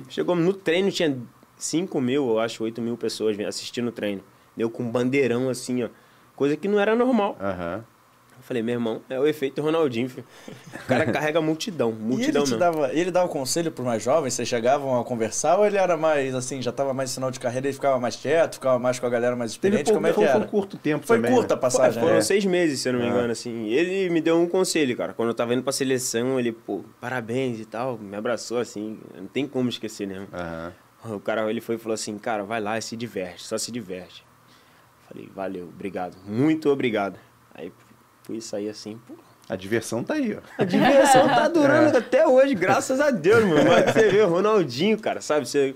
[0.09, 1.17] Chegou no treino, tinha
[1.57, 4.21] 5 mil, eu acho, 8 mil pessoas assistindo o treino.
[4.55, 5.89] Deu com um bandeirão assim, ó.
[6.35, 7.37] Coisa que não era normal.
[7.39, 7.77] Aham.
[7.77, 7.94] Eu
[8.45, 10.25] falei, meu irmão, é o efeito Ronaldinho, filho.
[10.83, 12.57] O cara carrega multidão, E ele multidão mesmo.
[12.57, 14.33] dava, ele dava conselho pros mais jovens?
[14.33, 17.39] Vocês chegavam a conversar ou ele era mais, assim, já tava mais em sinal de
[17.39, 19.85] carreira e ficava mais quieto, ficava mais com a galera mais Teve experiente?
[19.85, 20.43] pouco, Como é que foi, foi era?
[20.43, 21.31] um curto tempo Foi também.
[21.33, 21.61] curta a né?
[21.61, 22.21] passagem, Foram né?
[22.21, 23.09] seis meses, se eu não me Ah.
[23.09, 23.67] engano, assim.
[23.69, 25.13] Ele me deu um conselho, cara.
[25.13, 28.99] Quando eu tava indo pra seleção, ele, pô, parabéns e tal, me abraçou assim.
[29.15, 30.27] Não tem como esquecer, né?
[30.31, 30.73] Aham.
[31.15, 33.71] O cara, ele foi e falou assim, cara, vai lá e se diverte, só se
[33.71, 34.23] diverte.
[35.07, 37.19] Falei, valeu, obrigado, muito obrigado.
[37.53, 37.71] Aí
[38.25, 39.13] fui sair assim, pô,
[39.47, 40.41] A diversão tá aí, ó.
[40.57, 43.69] a diversão tá durando até hoje, graças a Deus, mano.
[43.69, 45.47] Mas você vê o Ronaldinho, cara, sabe?
[45.47, 45.75] Você,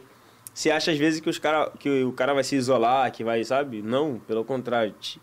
[0.54, 3.44] você acha às vezes que, os cara, que o cara vai se isolar, que vai,
[3.44, 3.82] sabe?
[3.82, 4.94] Não, pelo contrário.
[5.00, 5.22] Te,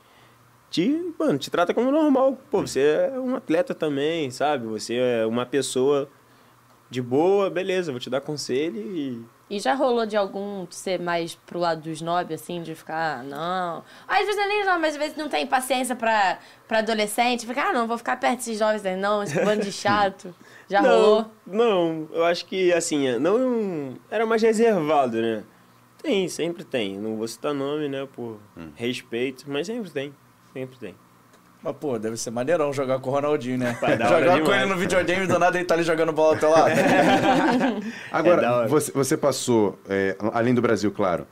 [0.70, 2.38] te, mano, te trata como normal.
[2.50, 4.66] Pô, você é um atleta também, sabe?
[4.66, 6.08] Você é uma pessoa
[6.88, 11.36] de boa, beleza, vou te dar conselho e E já rolou de algum ser mais
[11.36, 13.84] pro lado do snob, assim, de ficar, ah, não.
[14.08, 17.46] Às vezes nem não, mas às vezes não tem paciência pra, pra adolescente.
[17.46, 20.34] Fica, ah, não, vou ficar perto desses jovens aí, não, esse bando de chato.
[20.68, 21.30] Já não, rolou?
[21.46, 25.44] Não, eu acho que assim, não era mais reservado, né?
[26.02, 26.98] Tem, sempre tem.
[26.98, 28.40] Não vou citar nome, né, por
[28.74, 30.14] respeito, mas sempre tem.
[30.52, 31.05] Sempre tem.
[31.66, 33.76] Mas, pô, deve ser maneirão jogar com o Ronaldinho, né?
[34.08, 36.70] Jogar com ele no videogame do nada ele tá ali jogando bola ao teu lado.
[38.12, 38.68] Agora, É da hora.
[38.68, 41.26] você, você passou, é, além do Brasil, claro,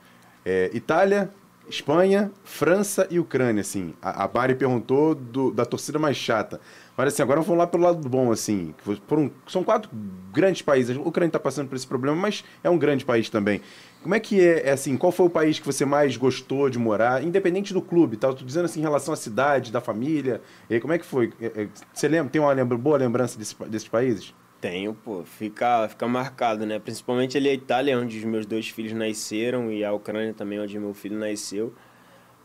[0.45, 1.29] é, Itália,
[1.69, 3.93] Espanha, França e Ucrânia, assim.
[4.01, 6.59] A, a Mari perguntou do- da torcida mais chata.
[6.97, 8.73] Mas assim, agora vamos lá pelo lado bom, assim.
[9.07, 9.89] foram- são quatro
[10.31, 10.95] grandes países.
[10.95, 13.61] A Ucrânia está passando por esse problema, mas é um grande país também.
[14.05, 16.77] Como é que é, é, assim, qual foi o país que você mais gostou de
[16.77, 18.27] morar, independente do clube, tá?
[18.27, 20.41] Eu tô dizendo assim, em relação à cidade, da família.
[20.69, 21.33] E como é que foi?
[21.41, 24.31] É, é, Você lembra, tem uma lembra- boa lembrança desse desses países?
[24.61, 26.77] Tenho, pô, fica, fica marcado, né?
[26.77, 30.77] Principalmente ali a Itália, onde os meus dois filhos nasceram, e a Ucrânia também, onde
[30.77, 31.73] meu filho nasceu.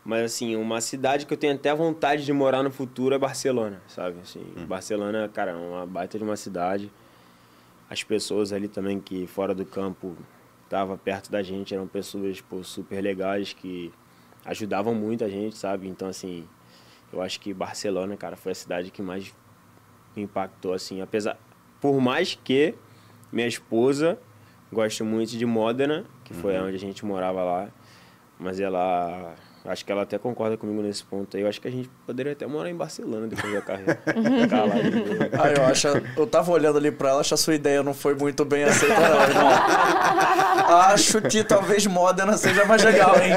[0.03, 3.83] Mas, assim, uma cidade que eu tenho até vontade de morar no futuro é Barcelona,
[3.87, 4.15] sabe?
[4.23, 6.91] Assim, Barcelona, cara, é uma baita de uma cidade.
[7.87, 10.15] As pessoas ali também que fora do campo
[10.71, 13.91] estavam perto da gente eram pessoas, pô, super legais que
[14.45, 15.85] ajudavam muito a gente, sabe?
[15.89, 16.47] Então, assim,
[17.11, 19.35] eu acho que Barcelona, cara, foi a cidade que mais
[20.15, 21.37] me impactou, assim, apesar...
[21.81, 22.73] Por mais que
[23.33, 24.17] minha esposa
[24.71, 27.69] goste muito de Modena, que foi onde a gente morava lá,
[28.39, 29.35] mas ela...
[29.63, 31.43] Acho que ela até concorda comigo nesse ponto aí.
[31.43, 33.99] Eu acho que a gente poderia até morar em Barcelona depois da carreira.
[34.09, 35.29] Boa.
[35.43, 35.87] Ah, eu acho.
[36.17, 38.63] Eu tava olhando ali pra ela, acho que a sua ideia não foi muito bem
[38.63, 39.49] aceita, não, irmão.
[40.91, 43.33] Acho que talvez Modena seja mais legal, hein?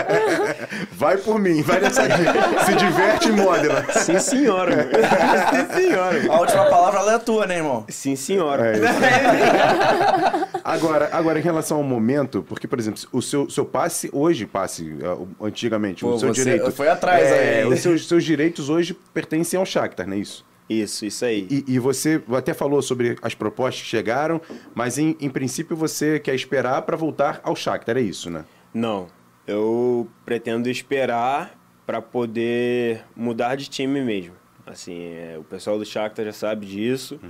[0.93, 2.33] Vai por mim, vai nessa dica.
[2.65, 3.85] Se diverte em Modena.
[3.93, 4.77] Sim, senhora.
[4.77, 4.87] meu.
[5.75, 6.33] Sim, senhora.
[6.33, 7.85] A última palavra ela é tua, né, irmão?
[7.89, 8.77] Sim, senhora.
[8.77, 8.81] É.
[10.65, 14.97] Agora, agora, em relação ao momento, porque, por exemplo, o seu, seu passe, hoje, passe,
[15.39, 16.73] o- antigamente, Pô, o seu você direito.
[16.73, 17.67] foi atrás é, aí.
[17.67, 20.45] Os seus, seus direitos hoje pertencem ao Shakhtar, não é isso?
[20.69, 21.47] Isso, isso aí.
[21.51, 24.41] E, e você até falou sobre as propostas que chegaram,
[24.75, 28.45] mas em, em princípio você quer esperar para voltar ao Shakhtar, é isso, né?
[28.73, 29.09] Não,
[29.47, 34.35] eu pretendo esperar para poder mudar de time mesmo.
[34.67, 37.21] Assim, é, o pessoal do Shakhtar já sabe disso.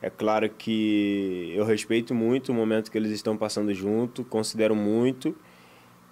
[0.00, 5.34] É claro que eu respeito muito o momento que eles estão passando junto, considero muito.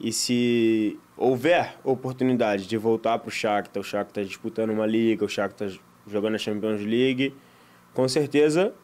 [0.01, 5.29] E se houver oportunidade de voltar para o Shakhtar, o Shakhtar disputando uma liga, o
[5.29, 5.71] Shakhtar
[6.05, 7.33] jogando a Champions League,
[7.95, 8.75] com certeza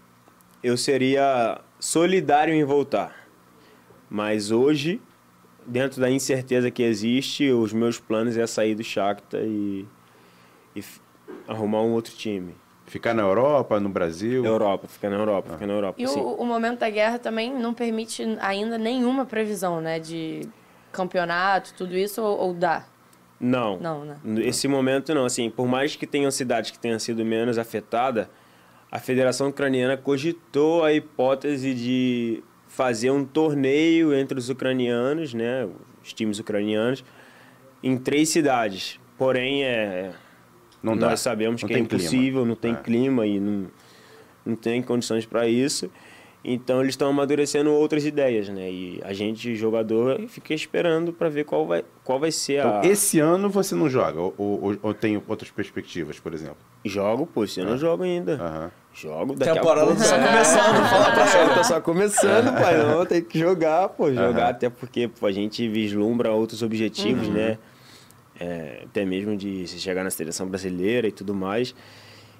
[0.63, 3.27] eu seria solidário em voltar.
[4.09, 5.01] Mas hoje,
[5.67, 9.87] dentro da incerteza que existe, os meus planos é sair do Shakhtar e,
[10.77, 10.85] e
[11.49, 12.55] arrumar um outro time.
[12.87, 14.45] Ficar na Europa, no Brasil.
[14.45, 16.01] Europa, ficar na Europa, ficar na Europa.
[16.01, 16.21] E sim.
[16.21, 19.99] o, o momento da guerra também não permite ainda nenhuma previsão, né?
[19.99, 20.49] De
[20.93, 22.87] campeonato, tudo isso, ou, ou dá?
[23.41, 23.79] Não.
[23.79, 24.17] Não, né?
[24.39, 28.27] Esse momento não, assim, por mais que tenham cidades que tenham sido menos afetadas,
[28.91, 35.69] a Federação Ucraniana cogitou a hipótese de fazer um torneio entre os ucranianos, né,
[36.03, 37.05] os times ucranianos,
[37.83, 38.99] em três cidades.
[39.17, 40.13] Porém, é,
[40.83, 41.17] Não nós dá.
[41.17, 42.03] sabemos Não que é tem clima.
[42.03, 42.77] impossível, não tem É.
[42.77, 43.67] clima e não,
[44.45, 45.91] não tem condições para isso.
[46.45, 48.71] Então eles estão amadurecendo outras ideias, né?
[48.71, 52.79] E a gente, jogador, fica esperando para ver qual vai, qual vai ser a.
[52.79, 54.21] Então, esse ano você não joga?
[54.21, 56.57] Ou, ou- ou tem outras perspectivas, por exemplo?
[56.85, 58.35] Jogo, pô, esse ano eu jogo ainda.
[58.35, 58.71] Aham.
[58.95, 60.01] Jogo daqui Temporada a pouco.
[60.01, 61.55] tá só começando, fala pra É, ele.
[61.55, 62.77] tá só começando, pai.
[62.79, 64.09] Não, tem que jogar, pô.
[64.13, 64.51] Jogar Aham.
[64.51, 67.59] até porque pô, a gente vislumbra outros objetivos, né?
[68.41, 71.75] É, até mesmo de se chegar na seleção brasileira e tudo mais.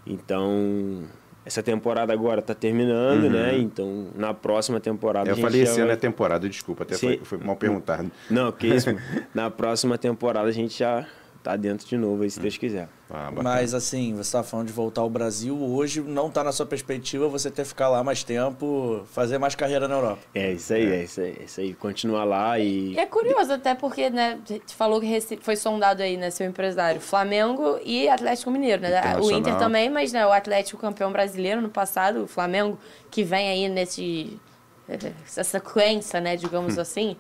[0.07, 1.05] Então,
[1.49, 3.57] essa temporada agora tá terminando, né?
[3.57, 7.39] Então, na próxima temporada a Eu falei esse ano é temporada, desculpa, até foi, foi
[7.39, 8.11] mal perguntado.
[8.31, 8.91] Não, que isso.
[9.35, 11.07] na próxima temporada a gente já
[11.49, 12.91] tá dentro de novo aí, se Deus quiser.
[13.11, 13.31] Ah.
[13.43, 15.59] Mas assim, você tá falando de voltar ao Brasil.
[15.59, 19.55] Hoje não tá na sua perspectiva você ter que ficar lá mais tempo, fazer mais
[19.55, 20.21] carreira na Europa.
[20.35, 21.73] É isso aí, é, isso aí, é isso aí.
[21.73, 22.93] Continuar lá e.
[22.93, 27.01] E é curioso até porque, né, você falou que foi sondado aí, né, seu empresário,
[27.01, 29.17] Flamengo e Atlético Mineiro, né?
[29.19, 29.31] O.
[29.31, 32.79] Inter também, mas né, o Atlético campeão brasileiro no passado, o Flamengo
[33.11, 34.39] que vem aí nesse
[34.87, 37.17] essa sequência, né, digamos assim.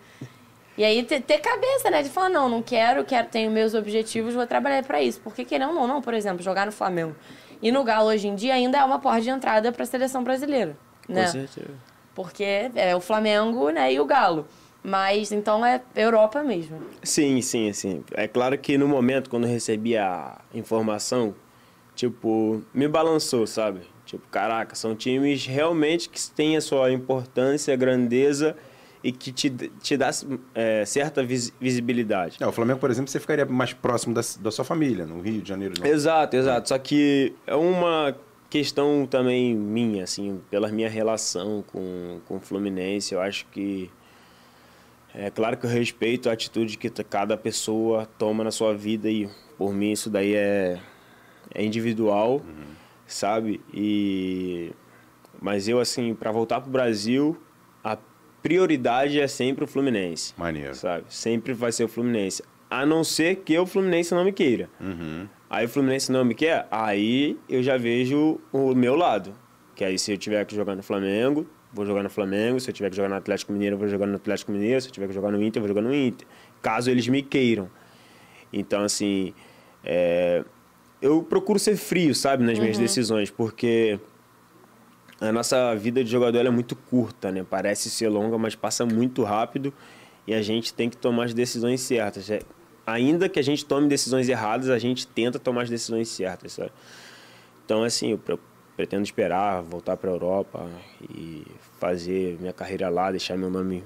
[0.79, 4.33] E aí ter, ter cabeça, né, de falar não, não quero, quero tenho meus objetivos,
[4.33, 5.21] vou trabalhar pra isso.
[5.25, 7.17] Porque querendo ou não, por exemplo, jogar no Flamengo
[7.61, 10.77] e no Galo hoje em dia ainda é uma porta de entrada pra seleção brasileira,
[11.09, 11.25] né?
[11.25, 11.71] Com certeza.
[12.15, 14.47] Porque é o Flamengo, né, e o Galo.
[14.81, 16.81] Mas então é Europa mesmo.
[17.03, 18.05] Sim, sim, sim.
[18.15, 21.35] É claro que no momento, quando eu recebi a informação,
[21.97, 23.81] tipo, me balançou, sabe?
[24.07, 28.57] Tipo, caraca, são times realmente que têm a sua importância, grandeza
[29.03, 30.11] e que te, te dá
[30.55, 32.37] é, certa vis- visibilidade.
[32.41, 35.41] É, o Flamengo, por exemplo, você ficaria mais próximo da, da sua família, no Rio
[35.41, 35.75] de Janeiro.
[35.79, 35.87] Não.
[35.87, 36.69] Exato, exato.
[36.69, 38.17] Só que é uma
[38.51, 43.15] questão também minha, assim, pela minha relação com, com o Fluminense.
[43.15, 43.91] Eu acho que.
[45.15, 49.29] É claro que eu respeito a atitude que cada pessoa toma na sua vida e,
[49.57, 50.79] por mim, isso daí é,
[51.55, 52.43] é individual,
[53.07, 53.61] sabe?
[53.73, 54.73] E.
[55.41, 57.41] Mas eu, assim, para voltar pro Brasil,
[57.83, 57.97] a
[58.43, 60.75] prioridade é sempre o Fluminense Maneiro.
[60.75, 61.05] sabe?
[61.09, 62.43] Sempre vai ser o Fluminense.
[62.71, 64.69] a não ser que o Fluminense não me queira.
[65.51, 69.33] Aí o Fluminense não me quer, aí eu já vejo o meu lado.
[69.75, 72.61] Que aí se eu tiver que jogar no Flamengo, vou jogar no Flamengo.
[72.61, 74.81] Se eu tiver que jogar no Atlético Mineiro, vou jogar no Atlético Mineiro.
[74.83, 76.27] Se eu tiver que jogar no Inter, eu vou jogar no Inter.
[76.61, 77.71] Caso eles me queiram.
[78.53, 79.33] Então, assim,
[79.85, 80.45] é,
[81.01, 83.99] eu procuro ser frio, sabe, nas minhas decisões, porque
[85.21, 87.45] a nossa vida de jogador é muito curta, né?
[87.49, 89.73] Parece ser longa, mas passa muito rápido
[90.27, 92.31] e a gente tem que tomar as decisões certas.
[92.31, 92.41] É,
[92.87, 96.71] ainda que a gente tome decisões erradas, a gente tenta tomar as decisões certas, sabe?
[97.65, 98.39] Então, assim, eu pre-
[98.77, 100.69] pretendo esperar, voltar para a Europa
[101.11, 101.45] e
[101.81, 103.83] fazer minha carreira lá, deixar meu nome,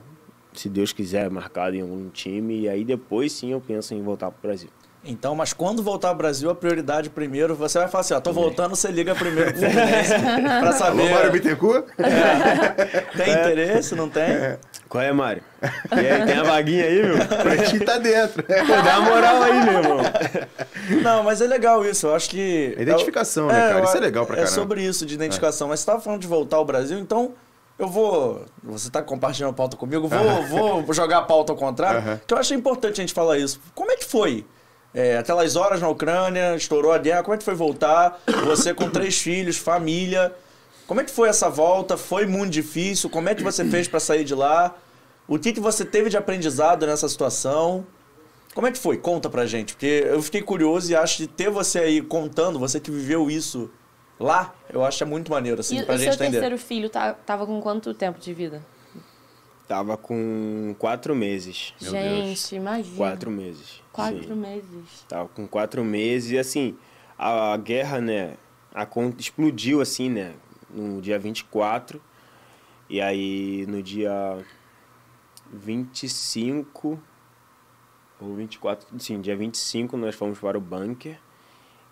[0.52, 2.60] se Deus quiser, marcado em algum time.
[2.60, 4.68] E aí depois sim eu penso em voltar para o Brasil.
[5.04, 8.32] Então, mas quando voltar ao Brasil, a prioridade primeiro, você vai falar assim, ó, tô
[8.32, 11.10] voltando, você liga primeiro pro Fluminense pra Alô, saber.
[11.10, 11.86] Mário Bittencourt?
[13.16, 14.56] Tem interesse, não tem?
[14.88, 15.42] Qual é, Mário?
[15.90, 17.16] E aí, tem a vaguinha aí, meu?
[17.42, 18.42] Pretinho tá dentro.
[18.44, 19.98] Pô, dá uma moral aí, meu irmão.
[21.02, 22.06] Não, mas é legal isso.
[22.06, 22.74] Eu acho que.
[22.78, 23.78] É identificação, né, cara?
[23.80, 24.54] eu- Isso é legal pra É caramba.
[24.54, 25.68] sobre isso, de identificação.
[25.68, 27.32] Mas você tava falando de voltar ao Brasil, então
[27.78, 28.44] eu vou.
[28.64, 32.00] Você tá compartilhando a pauta comigo, vou, vou jogar a pauta ao contrário.
[32.00, 32.20] Aham.
[32.26, 33.60] Que eu acho importante a gente falar isso.
[33.74, 34.44] Como é que foi?
[34.94, 38.20] É, aquelas horas na Ucrânia, estourou a guerra, como é que foi voltar?
[38.44, 40.34] Você com três filhos, família.
[40.86, 41.96] Como é que foi essa volta?
[41.96, 43.08] Foi muito difícil?
[43.08, 44.76] Como é que você fez pra sair de lá?
[45.26, 47.86] O que, que você teve de aprendizado nessa situação?
[48.54, 48.98] Como é que foi?
[48.98, 52.78] Conta pra gente, porque eu fiquei curioso e acho que ter você aí contando, você
[52.78, 53.70] que viveu isso
[54.20, 56.32] lá, eu acho que é muito maneiro, assim, E pra o gente seu entender.
[56.32, 58.62] terceiro filho tá- tava com quanto tempo de vida?
[59.66, 61.72] Tava com quatro meses.
[61.80, 62.96] Meu Gente, imagina.
[62.96, 63.81] Quatro meses.
[63.92, 64.34] Quatro Sim.
[64.40, 65.04] meses.
[65.08, 66.76] Tava com quatro meses e assim,
[67.18, 68.36] a, a guerra, né,
[68.74, 68.86] a,
[69.18, 70.34] explodiu assim, né,
[70.70, 72.00] no dia 24.
[72.88, 74.44] E aí no dia
[75.52, 77.00] 25
[78.20, 81.18] ou 24, sim, dia 25 nós fomos para o bunker.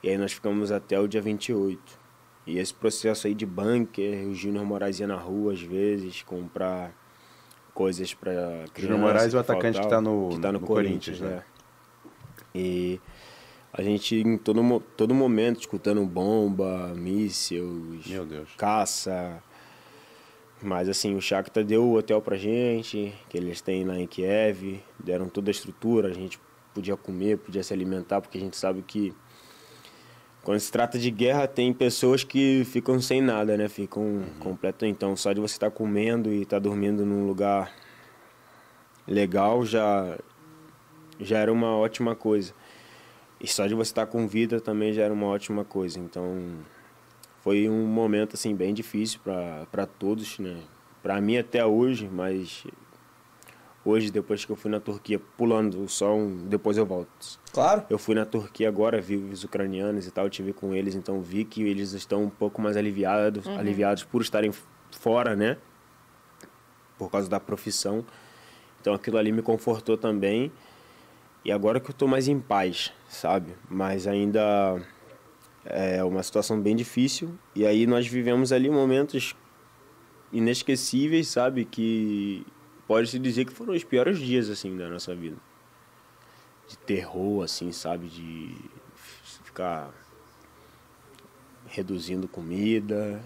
[0.02, 1.98] E aí nós ficamos até o dia 28.
[2.46, 6.92] E esse processo aí de bunker, o Júnior Moraes ia na rua às vezes comprar
[7.74, 8.96] coisas para criança.
[8.98, 11.44] Moraes é o atacante que faltava, tá no- que tá no, no Corinthians, Corinthians, né?
[12.54, 13.00] E
[13.72, 18.06] a gente em todo, todo momento escutando bomba, mísseis,
[18.56, 19.42] caça.
[20.62, 24.80] Mas assim, o Shakhtar deu o hotel pra gente, que eles têm lá em Kiev,
[24.98, 26.38] deram toda a estrutura, a gente
[26.74, 29.14] podia comer, podia se alimentar, porque a gente sabe que
[30.42, 33.68] quando se trata de guerra tem pessoas que ficam sem nada, né?
[33.68, 37.72] Ficam completo, então só de você estar comendo e estar dormindo num lugar
[39.06, 40.18] legal já
[41.20, 42.52] já era uma ótima coisa.
[43.40, 45.98] E só de você estar com vida também já era uma ótima coisa.
[45.98, 46.58] Então,
[47.42, 50.58] foi um momento assim bem difícil para todos, né?
[51.02, 52.66] Para mim até hoje, mas
[53.82, 57.40] hoje depois que eu fui na Turquia pulando só um, depois eu volto.
[57.50, 57.84] Claro.
[57.88, 61.44] Eu fui na Turquia agora, vi os ucranianos e tal, tive com eles, então vi
[61.44, 64.52] que eles estão um pouco mais aliviados, aliviados por estarem
[64.90, 65.56] fora, né?
[66.98, 68.04] Por causa da profissão.
[68.82, 70.52] Então aquilo ali me confortou também.
[71.44, 73.54] E agora que eu tô mais em paz, sabe?
[73.68, 74.82] Mas ainda
[75.64, 77.38] é uma situação bem difícil.
[77.54, 79.34] E aí nós vivemos ali momentos
[80.32, 81.64] inesquecíveis, sabe?
[81.64, 82.46] Que
[82.86, 85.36] pode-se dizer que foram os piores dias, assim, da nossa vida.
[86.68, 88.08] De terror, assim, sabe?
[88.08, 88.54] De
[89.42, 89.90] ficar
[91.66, 93.22] reduzindo comida.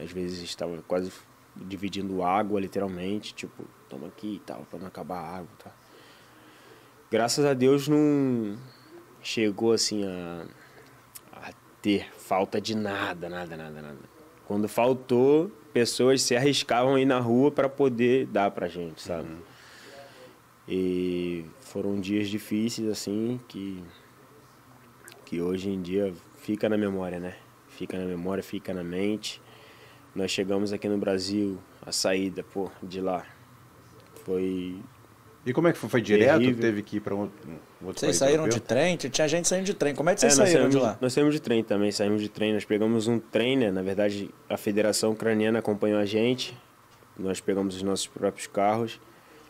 [0.00, 1.12] Às vezes estava quase
[1.54, 3.34] dividindo água, literalmente.
[3.34, 5.81] Tipo, toma aqui e tal, pra não acabar a água tal.
[7.12, 8.56] Graças a Deus não
[9.22, 10.46] chegou, assim, a,
[11.30, 11.52] a
[11.82, 13.98] ter falta de nada, nada, nada, nada.
[14.46, 19.28] Quando faltou, pessoas se arriscavam aí na rua para poder dar pra gente, sabe?
[20.66, 23.84] E foram dias difíceis, assim, que,
[25.26, 27.36] que hoje em dia fica na memória, né?
[27.68, 29.38] Fica na memória, fica na mente.
[30.14, 33.26] Nós chegamos aqui no Brasil, a saída, pô, de lá.
[34.24, 34.80] Foi.
[35.44, 35.88] E como é que foi?
[35.90, 36.38] Foi direto?
[36.38, 36.60] Terrível.
[36.60, 38.60] Teve que ir pra um, um outro Vocês país saíram de europeu?
[38.68, 38.96] trem?
[38.96, 39.94] Tinha gente saindo de trem.
[39.94, 40.96] Como é que vocês É, saíram de lá?
[41.00, 42.52] Nós saímos de trem também, saímos de trem.
[42.54, 43.70] Nós pegamos um trem, né?
[43.70, 46.56] Na verdade, a Federação Ucraniana acompanhou a gente.
[47.18, 49.00] Nós pegamos os nossos próprios carros.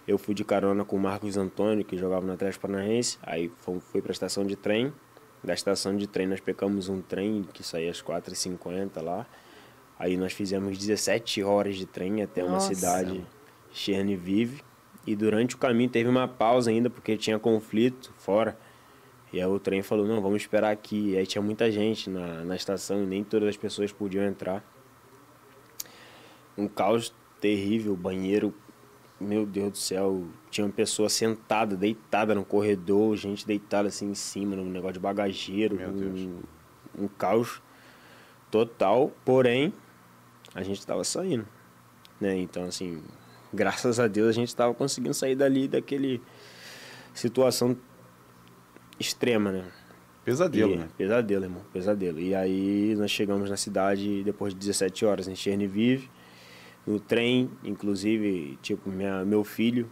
[0.09, 3.19] Eu fui de carona com o Marcos Antônio, que jogava no Atlético Paranaense.
[3.23, 4.93] Aí fui, fui para a estação de trem.
[5.45, 9.27] Da estação de trem nós pegamos um trem que saía às 4h50 lá.
[9.99, 12.75] Aí nós fizemos 17 horas de trem até uma Nossa.
[12.75, 13.23] cidade,
[13.71, 14.61] Cherniviv.
[15.07, 18.57] E durante o caminho teve uma pausa ainda, porque tinha conflito fora.
[19.33, 21.11] E aí o trem falou, não, vamos esperar aqui.
[21.11, 24.65] E aí tinha muita gente na, na estação e nem todas as pessoas podiam entrar.
[26.57, 28.55] Um caos terrível, banheiro
[29.23, 34.15] meu Deus do céu, tinha uma pessoa sentada, deitada no corredor, gente deitada assim em
[34.15, 37.63] cima, no negócio de bagageiro, um, um caos
[38.51, 39.73] total, porém,
[40.55, 41.47] a gente estava saindo,
[42.21, 42.37] né?
[42.39, 43.03] Então, assim,
[43.53, 46.21] graças a Deus a gente estava conseguindo sair dali daquele
[47.15, 47.77] situação
[48.99, 49.65] extrema, né?
[50.25, 50.89] Pesadelo, E- né?
[50.97, 51.63] Pesadelo, irmão.
[51.73, 52.21] Pesadelo.
[52.21, 56.09] E aí nós chegamos na cidade depois de 17 horas em Cherniviv.
[56.87, 59.89] No trem, inclusive, tipo, minha, meu filho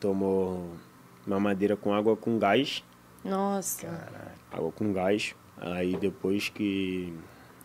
[0.00, 0.70] tomou
[1.26, 2.82] uma madeira com água com gás.
[3.24, 4.08] Nossa.
[4.50, 5.34] Água com gás.
[5.58, 7.12] Aí depois que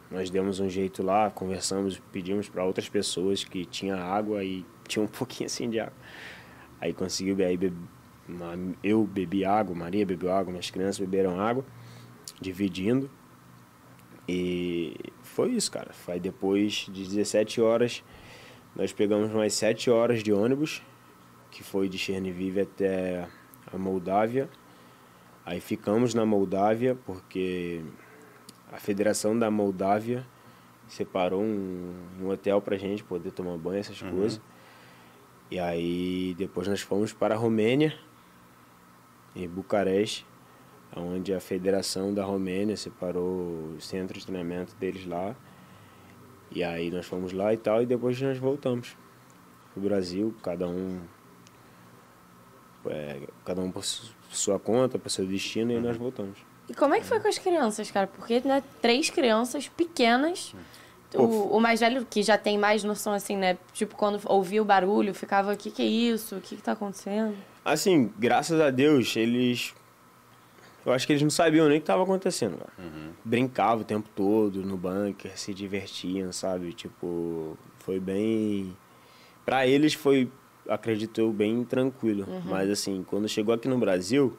[0.10, 5.03] nós demos um jeito lá, conversamos, pedimos para outras pessoas que tinha água e tinha
[5.03, 5.93] um pouquinho assim de água.
[6.79, 7.73] Aí conseguiu aí be-
[8.83, 11.65] eu bebi água, Maria bebeu água, minhas crianças beberam água,
[12.39, 13.09] dividindo.
[14.27, 15.91] E foi isso, cara.
[15.93, 18.03] Foi depois de 17 horas,
[18.75, 20.81] nós pegamos mais 7 horas de ônibus,
[21.49, 23.27] que foi de Cherniviv até
[23.71, 24.49] a Moldávia.
[25.45, 27.81] Aí ficamos na Moldávia porque
[28.71, 30.25] a Federação da Moldávia
[30.87, 34.41] separou um, um hotel pra gente poder tomar banho, essas coisas.
[35.52, 37.93] E aí depois nós fomos para a Romênia,
[39.36, 40.26] em Bucareste,
[40.95, 45.36] onde a Federação da Romênia separou o centro de treinamento deles lá.
[46.49, 48.95] E aí nós fomos lá e tal, e depois nós voltamos
[49.74, 50.99] pro Brasil, cada um
[52.88, 56.38] é, cada um por su- sua conta, por seu destino, e nós voltamos.
[56.70, 58.08] E como é que foi com as crianças, cara?
[58.08, 60.56] Porque, né, três crianças pequenas.
[61.16, 63.57] O, o mais velho, que já tem mais noção, assim, né?
[63.74, 66.38] Tipo, quando ouvia o barulho, ficava, o que que é isso?
[66.38, 67.36] O que que tá acontecendo?
[67.66, 69.74] Assim, graças a Deus, eles.
[70.86, 72.72] Eu acho que eles não sabiam nem o que estava acontecendo, cara.
[73.24, 76.74] Brincavam o tempo todo no bunker, se divertiam, sabe?
[76.74, 78.76] Tipo, foi bem.
[79.45, 80.32] Pra eles foi,
[80.68, 82.26] acredito eu, bem tranquilo.
[82.45, 84.36] Mas assim, quando chegou aqui no Brasil,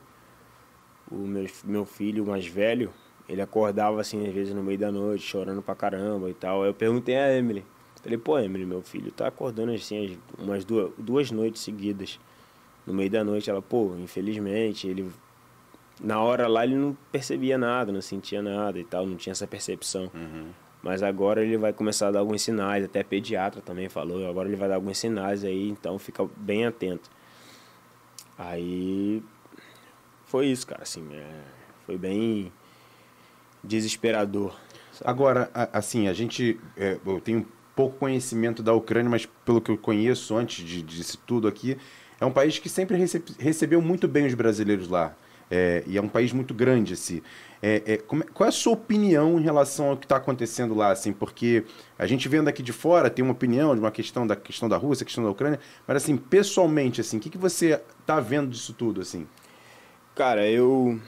[1.11, 2.93] o meu, meu filho mais velho,
[3.33, 6.63] ele acordava assim, às vezes no meio da noite, chorando pra caramba e tal.
[6.63, 7.65] Aí eu perguntei a Emily.
[8.03, 12.21] Falei, pô, Emily, meu filho tá acordando assim as- umas duas, duas noites seguidas.
[12.87, 15.11] No meio da noite, ela, pô, infelizmente, ele.
[16.01, 19.47] Na hora lá ele não percebia nada, não sentia nada e tal, não tinha essa
[19.47, 20.11] percepção.
[20.83, 24.57] Mas agora ele vai começar a dar alguns sinais, até pediatra também falou, agora ele
[24.57, 27.09] vai dar alguns sinais aí, então fica bem atento.
[28.37, 29.23] Aí
[30.27, 31.41] foi isso, cara, assim, é,
[31.87, 32.51] foi bem
[33.63, 34.55] desesperador.
[34.93, 35.11] sabe?
[35.11, 36.59] Agora, assim, a gente.
[36.77, 41.19] é, eu tenho pouco conhecimento da Ucrânia, mas pelo que eu conheço antes de, disso
[41.27, 41.77] tudo aqui,
[42.21, 45.15] é um país que sempre receb- recebeu muito bem os brasileiros lá.
[45.55, 47.21] É, e é um país muito grande, assim.
[47.61, 50.75] É, é, como é- qual é a sua opinião em relação ao que está acontecendo
[50.75, 51.13] lá, assim?
[51.13, 51.65] Porque
[51.99, 54.79] a gente vendo aqui de fora tem uma opinião de uma questão da questão da
[54.79, 58.73] Rússia, questão da Ucrânia, mas assim, pessoalmente, assim, o que, que você tá vendo disso
[58.73, 59.27] tudo, assim?
[60.15, 60.99] Cara, eu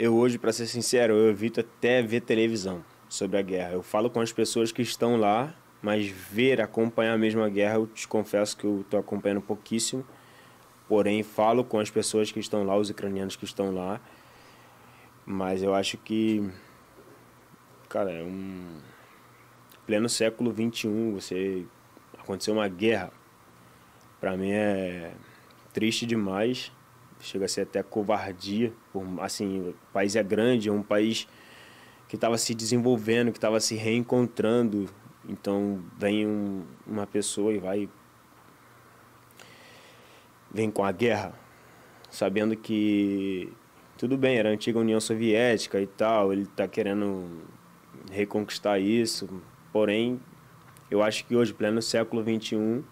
[0.00, 3.72] eu hoje, pra ser sincero, eu evito até ver televisão sobre a guerra.
[3.72, 7.86] Eu falo com as pessoas que estão lá, mas ver, acompanhar mesmo a guerra, eu
[7.86, 10.02] te confesso que eu tô acompanhando pouquíssimo.
[10.88, 14.00] Porém, falo com as pessoas que estão lá, os ucranianos que estão lá.
[15.26, 16.50] Mas eu acho que
[17.86, 18.78] cara, é um
[19.84, 21.66] pleno século 21, você
[22.18, 23.12] aconteceu uma guerra.
[24.18, 25.12] Pra mim é
[25.74, 26.72] triste demais
[27.20, 28.72] chega a ser até covardia.
[28.92, 31.26] Por, assim, o país é grande, é um país
[32.08, 34.88] que estava se desenvolvendo, que estava se reencontrando.
[35.28, 37.88] Então vem um- uma pessoa e vai.
[40.52, 41.32] vem com a guerra,
[42.10, 43.52] sabendo que
[43.96, 47.28] tudo bem, era a antiga União Soviética e tal, ele está querendo
[48.10, 49.28] reconquistar isso,
[49.72, 50.18] porém,
[50.90, 52.82] eu acho que hoje, pleno século XXI,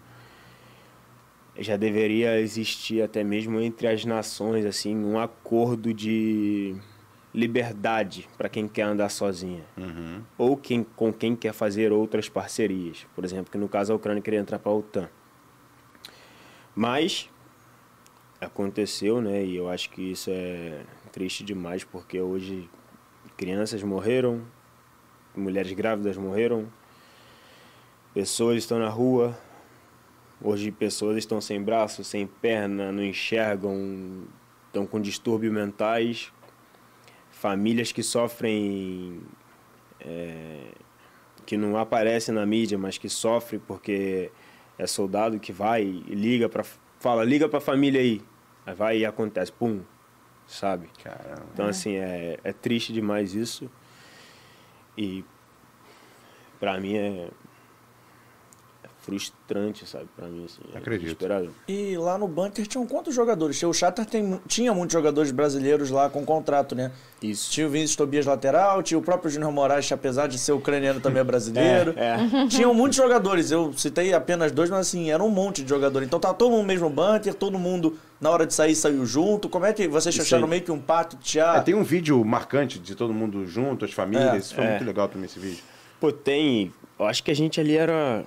[1.59, 6.75] já deveria existir até mesmo entre as nações assim um acordo de
[7.33, 9.63] liberdade para quem quer andar sozinha.
[10.37, 13.05] Ou quem com quem quer fazer outras parcerias.
[13.15, 15.09] Por exemplo que no caso a Ucrânia queria entrar para a OTAN.
[16.75, 17.29] Mas
[18.39, 20.81] aconteceu né e eu acho que isso é
[21.11, 22.69] triste demais porque hoje
[23.35, 24.41] crianças morreram
[25.35, 26.67] mulheres grávidas morreram
[28.13, 29.37] pessoas estão na rua
[30.41, 34.23] Hoje pessoas estão sem braço, sem perna, não enxergam,
[34.67, 36.31] estão com distúrbios mentais.
[37.29, 39.21] Famílias que sofrem,
[39.99, 40.71] é,
[41.45, 44.31] que não aparecem na mídia, mas que sofrem porque
[44.77, 46.63] é soldado que vai e liga para
[46.99, 48.21] fala liga para a família aí,
[48.65, 49.81] aí vai e acontece, pum,
[50.45, 50.89] sabe?
[51.03, 51.45] Caramba.
[51.53, 53.69] Então assim é, é triste demais isso
[54.97, 55.23] e
[56.59, 57.29] para mim é
[59.09, 60.61] frustrante, sabe, pra mim, assim.
[60.73, 61.25] é Acredito.
[61.67, 63.57] E lá no bunker tinham quantos jogadores?
[63.57, 66.91] Tinha O Shatter tem, tinha muitos jogadores brasileiros lá com contrato, né?
[67.21, 67.51] Isso.
[67.51, 70.99] Tinha o Vinícius Tobias lateral, tinha o próprio Júnior Moraes, que apesar de ser ucraniano
[70.99, 71.93] também é brasileiro.
[71.99, 72.47] É, é.
[72.47, 76.01] Tinham muitos jogadores, eu citei apenas dois, mas assim, era um monte de jogador.
[76.01, 79.49] Então tá todo mundo no mesmo bunker, todo mundo na hora de sair saiu junto.
[79.49, 80.49] Como é que vocês Isso acharam aí.
[80.49, 81.61] meio que um pacto de teatro?
[81.61, 84.33] É, tem um vídeo marcante de todo mundo junto, as famílias.
[84.33, 84.69] É, Isso foi é.
[84.71, 85.63] muito legal também esse vídeo.
[85.99, 86.71] Pô, tem.
[86.97, 88.23] Eu acho que a gente ali era.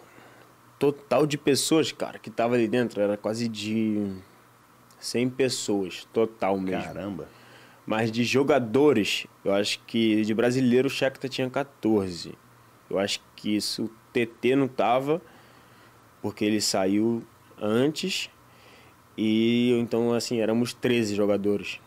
[0.82, 3.00] Total de pessoas, cara, que tava ali dentro.
[3.00, 4.16] Era quase de
[4.98, 6.82] 100 pessoas, total mesmo.
[6.82, 7.28] Caramba.
[7.86, 12.34] Mas de jogadores, eu acho que de brasileiro o Shakhtar tinha 14.
[12.90, 15.22] Eu acho que isso o TT não tava,
[16.20, 17.22] porque ele saiu
[17.60, 18.28] antes.
[19.16, 21.78] E então, assim, éramos 13 jogadores.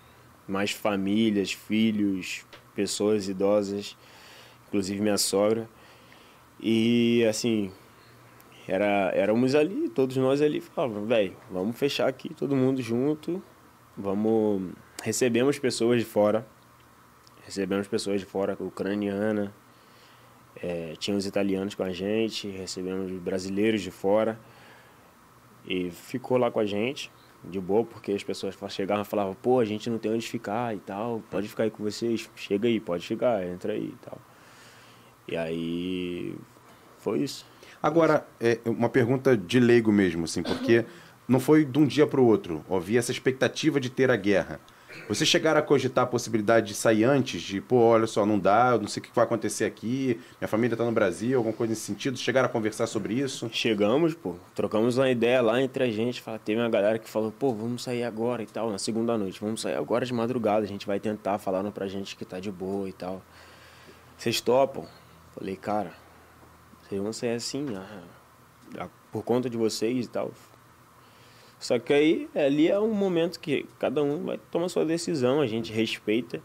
[0.47, 3.97] Mais famílias, filhos, pessoas idosas,
[4.69, 5.67] inclusive minha sogra.
[6.61, 7.73] E assim,
[8.67, 13.41] era, éramos ali, todos nós ali, falávamos, velho, vamos fechar aqui todo mundo junto,
[13.95, 14.73] vamos.
[15.03, 16.45] Recebemos pessoas de fora,
[17.45, 19.53] recebemos pessoas de fora, ucraniana,
[20.61, 24.39] é, tinha os italianos com a gente, recebemos brasileiros de fora,
[25.67, 27.11] e ficou lá com a gente,
[27.43, 30.75] de boa, porque as pessoas chegavam e falavam, pô, a gente não tem onde ficar
[30.75, 34.17] e tal, pode ficar aí com vocês, chega aí, pode ficar, entra aí e tal.
[35.27, 36.35] E aí,
[36.99, 37.45] foi isso.
[37.81, 40.85] Agora, é uma pergunta de leigo mesmo, assim, porque
[41.27, 42.63] não foi de um dia para o outro.
[42.69, 44.59] Havia essa expectativa de ter a guerra.
[45.07, 48.71] Vocês chegaram a cogitar a possibilidade de sair antes, de, pô, olha só, não dá,
[48.71, 51.71] eu não sei o que vai acontecer aqui, minha família está no Brasil, alguma coisa
[51.71, 52.17] nesse sentido?
[52.17, 53.49] Chegaram a conversar sobre isso?
[53.51, 56.21] Chegamos, pô, trocamos uma ideia lá entre a gente.
[56.21, 59.39] Fala, teve uma galera que falou, pô, vamos sair agora e tal, na segunda noite.
[59.39, 62.51] Vamos sair agora de madrugada, a gente vai tentar, falaram pra gente que tá de
[62.51, 63.21] boa e tal.
[64.17, 64.87] Vocês topam?
[65.37, 65.91] Falei, cara,
[66.87, 68.03] vocês vão sair assim, ah,
[68.77, 70.31] ah, por conta de vocês e tal.
[71.59, 75.47] Só que aí, ali é um momento que cada um vai tomar sua decisão, a
[75.47, 76.41] gente respeita.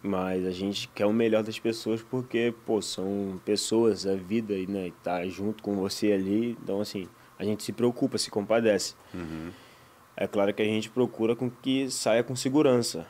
[0.00, 4.64] Mas a gente quer o melhor das pessoas porque, pô, são pessoas, a vida, e,
[4.64, 6.56] né, tá junto com você ali.
[6.62, 8.94] Então, assim, a gente se preocupa, se compadece.
[10.16, 13.08] É claro que a gente procura com que saia com segurança.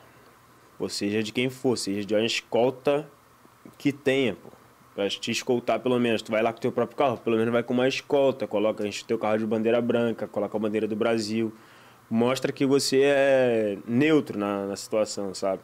[0.79, 3.07] Ou seja, de quem for, seja de uma escolta
[3.77, 4.58] que tenha, pô.
[4.99, 6.21] Pra te escoltar, pelo menos.
[6.21, 8.45] Tu vai lá com o teu próprio carro, pelo menos vai com uma escolta.
[8.45, 11.53] Coloca enche o teu carro de bandeira branca, coloca a bandeira do Brasil.
[12.09, 15.61] Mostra que você é neutro na, na situação, sabe?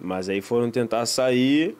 [0.00, 1.78] Mas aí foram tentar sair,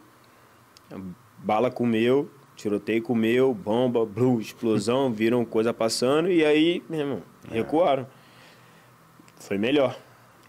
[1.38, 8.06] bala comeu, tiroteio comeu, bomba, blu, explosão, viram coisa passando e aí, meu irmão, recuaram.
[9.40, 9.98] Foi melhor.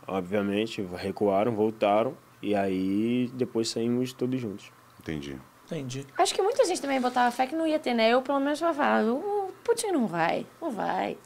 [0.06, 4.72] Obviamente, recuaram, voltaram e aí depois saímos todos juntos.
[5.00, 5.36] Entendi.
[5.66, 6.06] Entendi.
[6.18, 8.10] Acho que muita gente também botava fé que não ia ter, né?
[8.10, 11.18] Eu, pelo menos, falava, o Putin não vai, não vai.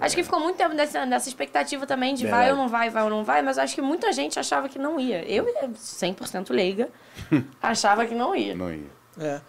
[0.00, 3.02] Acho que ficou muito tempo nessa, nessa expectativa também de vai ou não vai, vai
[3.02, 5.24] ou não vai, mas acho que muita gente achava que não ia.
[5.24, 6.88] Eu, 100% leiga,
[7.60, 8.54] achava que não ia.
[8.54, 8.86] Não ia.
[9.18, 9.40] É.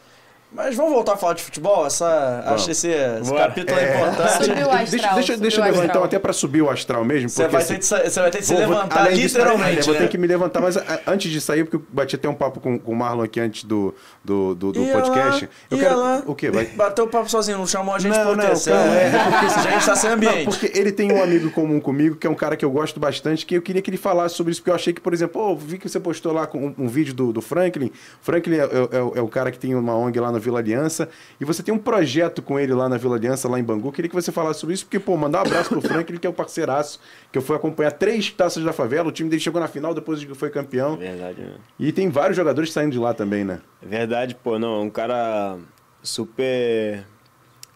[0.52, 1.86] Mas vamos voltar a falar de futebol?
[1.86, 2.62] Essa, Vamos.
[2.64, 4.46] acho esse, esse capítulo é, importante.
[4.46, 4.82] Subiu o astral.
[4.90, 6.04] deixa deixa, deixa eu levantar astral.
[6.06, 7.30] até para subir o astral mesmo.
[7.30, 9.80] Você vai, assim- ter de, você vai ter de se Vou- vou- levantar disso, literalmente.
[9.80, 10.00] é, vou né?
[10.00, 12.60] ter que me levantar, mas a- antes de sair, porque eu bati até um papo
[12.60, 13.94] com, com o Marlon aqui antes do,
[14.26, 15.46] do, do, do podcast.
[15.46, 15.98] lá, eu quero.
[16.00, 16.24] lá.
[16.26, 16.50] O quê?
[16.50, 16.66] Vai.
[16.66, 18.80] Bateu o papo sozinho, não chamou a gente Não, por não, terceiro.
[18.80, 20.46] calma, é, é porque a gente tá sem Não, ambiente.
[20.46, 23.46] porque ele tem um amigo comum comigo, que é um cara que eu gosto bastante,
[23.46, 25.56] que eu queria que ele falasse sobre isso, porque eu achei que, por exemplo, oh,
[25.56, 27.92] vi que você postou lá com um, um vídeo do, do Franklin.
[28.20, 30.60] Franklin é, é- é o- é o cara que tem uma ONG lá na Vila
[30.60, 31.10] Aliança,
[31.40, 33.92] e você tem um projeto com ele lá na Vila Aliança, lá em Bangu.
[33.92, 36.30] Queria que você falasse sobre isso, porque, pô, mandar um abraço pro Franklin, que é
[36.30, 37.00] o parceiraço,
[37.32, 40.20] que eu fui acompanhar três taças da favela, o time dele chegou na final depois
[40.20, 40.98] de que foi campeão.
[40.98, 41.56] Verdade, né?
[41.78, 43.60] E tem vários jogadores saindo de lá também, né?
[43.82, 45.58] Verdade, pô, não, é um cara
[46.02, 47.06] super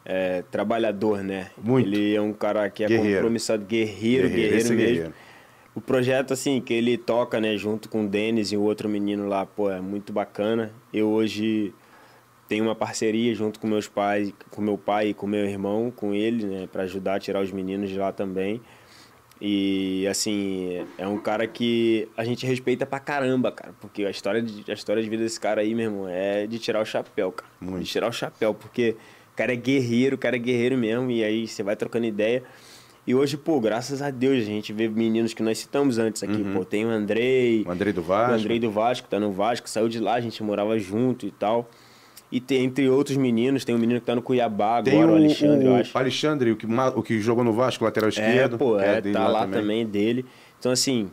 [0.05, 1.51] é, trabalhador, né?
[1.61, 1.87] Muito.
[1.87, 3.15] Ele é um cara que é Guerreiro.
[3.15, 4.77] compromissado, guerreiro, guerreiro, é mesmo.
[4.77, 5.13] guerreiro.
[5.75, 9.27] O projeto, assim, que ele toca, né, junto com o Denis e o outro menino
[9.27, 10.71] lá, pô, é muito bacana.
[10.93, 11.73] Eu hoje
[12.53, 16.13] tenho uma parceria junto com meus pais, com meu pai e com meu irmão, com
[16.13, 18.61] ele, né, para ajudar a tirar os meninos de lá também.
[19.41, 24.39] E, assim, é um cara que a gente respeita pra caramba, cara, porque a história
[24.39, 27.31] de, a história de vida desse cara aí, meu irmão, é de tirar o chapéu,
[27.31, 27.49] cara.
[27.59, 27.85] Muito.
[27.85, 28.95] De tirar o chapéu, porque
[29.33, 32.43] o cara é guerreiro, o cara é guerreiro mesmo, e aí você vai trocando ideia.
[33.07, 36.43] E hoje, pô, graças a Deus, a gente vê meninos que nós citamos antes aqui,
[36.53, 38.35] pô, tem o Andrei, O Andrei do o Vasco.
[38.35, 41.67] Andrei do Vasco, tá no Vasco, saiu de lá, a gente morava junto e tal.
[42.35, 45.13] E tem, entre outros meninos, tem um menino que tá no Cuiabá agora, Tem o
[45.13, 45.95] Alexandre, eu acho.
[45.95, 48.57] Alexandre, o que, o que jogou no Vasco, lateral É, esquerdo.
[48.57, 49.85] pô, que é, dele tá lá também.
[49.85, 50.25] dele.
[50.57, 51.11] Então, assim,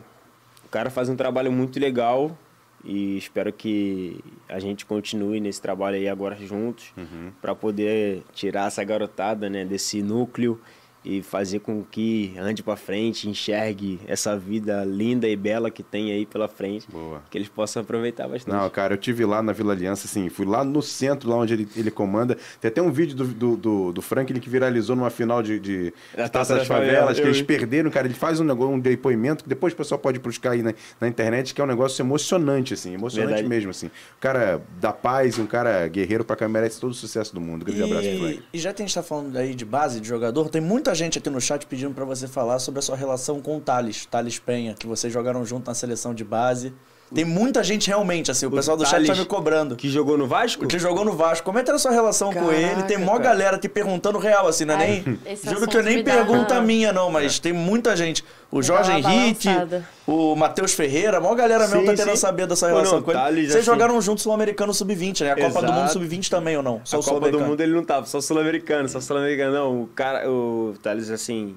[0.65, 2.35] o cara faz um trabalho muito legal
[2.83, 4.19] e espero que
[4.49, 6.91] a gente continue nesse trabalho aí agora juntos
[7.39, 10.59] para poder tirar essa garotada, né, desse núcleo
[11.03, 16.11] e fazer com que ande para frente, enxergue essa vida linda e bela que tem
[16.11, 17.23] aí pela frente, Boa.
[17.29, 18.55] que eles possam aproveitar bastante.
[18.55, 21.53] Não, cara, eu tive lá na Vila Aliança, assim, fui lá no centro, lá onde
[21.53, 22.37] ele, ele comanda.
[22.59, 25.93] Tem até um vídeo do, do, do, do Franklin que viralizou numa final de, de,
[26.15, 28.05] Da Taça das Favelas, que eles perderam, cara.
[28.05, 31.07] Ele faz um, negócio, um depoimento que depois o pessoal pode buscar aí na, na
[31.07, 33.49] internet, que é um negócio emocionante, assim, emocionante Verdade.
[33.49, 33.87] mesmo, assim.
[33.87, 37.65] O cara da paz, um cara guerreiro pra cá, merece todo o sucesso do mundo.
[37.65, 38.43] Grande abraço, Franklin.
[38.53, 40.90] E, e já que a gente tá falando aí de base, de jogador, tem muita
[40.93, 44.05] gente aqui no chat pedindo pra você falar sobre a sua relação com o Thales,
[44.05, 46.73] Thales Penha, que vocês jogaram junto na seleção de base.
[47.13, 49.75] Tem muita gente realmente, assim, o, pessoal do chat tá Thales, me cobrando.
[49.75, 50.65] Que jogou no Vasco?
[50.65, 51.43] Que jogou no Vasco.
[51.45, 52.83] Como é que era a sua relação com ele?
[52.83, 53.23] Tem mó cara.
[53.23, 55.37] galera te perguntando real, assim, não é Ai, nem.
[55.43, 58.23] Juro que eu nem dá pergunta uma- minha, não, mas tem muita gente.
[58.49, 59.87] O Jorge dá Henrique, balançada.
[60.07, 62.21] o Matheus Ferreira, a maior galera mesmo Sim, tá querendo sim.
[62.21, 63.19] saber Pô, relação não, com ele.
[63.19, 65.31] Thales, Vocês assim- jogaram junto Sul-Americano Sub-20, né?
[65.31, 65.93] A Copa do Mundo Exato.
[65.93, 66.79] Sub-20 também, ou não?
[66.85, 67.39] Só a o Copa do.
[67.41, 69.53] Mundo ele não tava, só sul-americano, só sul-americano.
[69.53, 71.55] Não, o cara, o Thales, assim,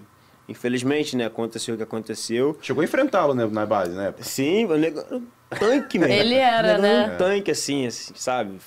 [0.49, 2.57] infelizmente, né, aconteceu o que aconteceu.
[2.61, 4.13] Chegou a enfrentá-lo né, na base, né?
[4.21, 5.01] Sim, o nego...
[5.09, 5.27] era um
[5.59, 6.15] tanque, mesmo.
[6.15, 7.13] Ele era, né?
[7.15, 8.59] Um tanque, assim, assim, sabe?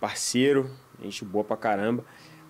[0.00, 0.70] Parceiro,
[1.02, 2.04] gente boa pra caramba.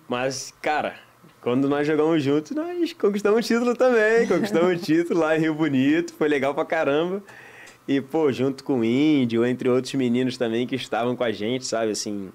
[0.07, 0.95] Mas, cara,
[1.41, 4.27] quando nós jogamos juntos, nós conquistamos o título também.
[4.27, 7.21] Conquistamos o título lá em Rio Bonito, foi legal pra caramba.
[7.87, 11.65] E, pô, junto com o Índio, entre outros meninos também que estavam com a gente,
[11.65, 11.91] sabe?
[11.91, 12.31] Assim,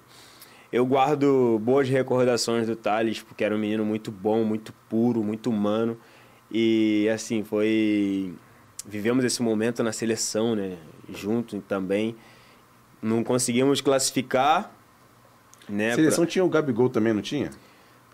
[0.71, 5.49] eu guardo boas recordações do Thales, porque era um menino muito bom, muito puro, muito
[5.49, 5.97] humano.
[6.51, 8.33] E, assim, foi.
[8.85, 10.77] Vivemos esse momento na seleção, né?
[11.13, 12.15] Junto também.
[13.01, 14.71] Não conseguimos classificar,
[15.67, 15.91] né?
[15.91, 17.49] A seleção tinha o Gabigol também, não tinha?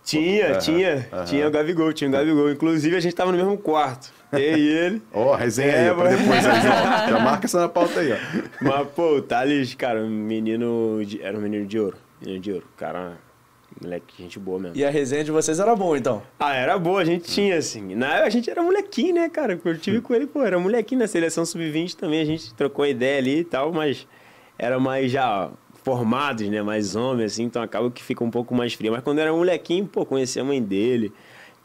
[0.04, 1.10] Tinha, Aham, tinha.
[1.12, 1.24] aham.
[1.26, 2.52] Tinha o Gabigol, tinha o Gabigol.
[2.52, 4.14] Inclusive, a gente tava no mesmo quarto.
[4.32, 5.02] Eu e ele.
[5.12, 6.18] Ó, resenha É, aí, pra mano.
[6.18, 6.60] depois aí,
[7.08, 7.10] ó.
[7.10, 8.18] Já marca essa na pauta aí, ó.
[8.62, 11.04] Mas, pô, o Thales, cara, um menino.
[11.04, 11.98] De, era um menino de ouro.
[12.22, 12.66] Menino de ouro.
[12.78, 13.18] Cara,
[13.82, 14.78] moleque, gente boa mesmo.
[14.78, 16.22] E a resenha de vocês era boa, então.
[16.40, 17.96] Ah, era boa, a gente tinha, assim.
[17.96, 19.60] Na, a gente era molequinho, né, cara?
[19.64, 22.22] Eu tive com ele, pô, era molequinho na seleção sub-20 também.
[22.22, 24.08] A gente trocou ideia ali e tal, mas
[24.58, 25.52] era mais já
[25.84, 26.62] formados, né?
[26.62, 28.92] Mais homens, assim, então acaba que fica um pouco mais frio.
[28.92, 31.14] Mas quando era molequinho, pô, conhecia a mãe dele,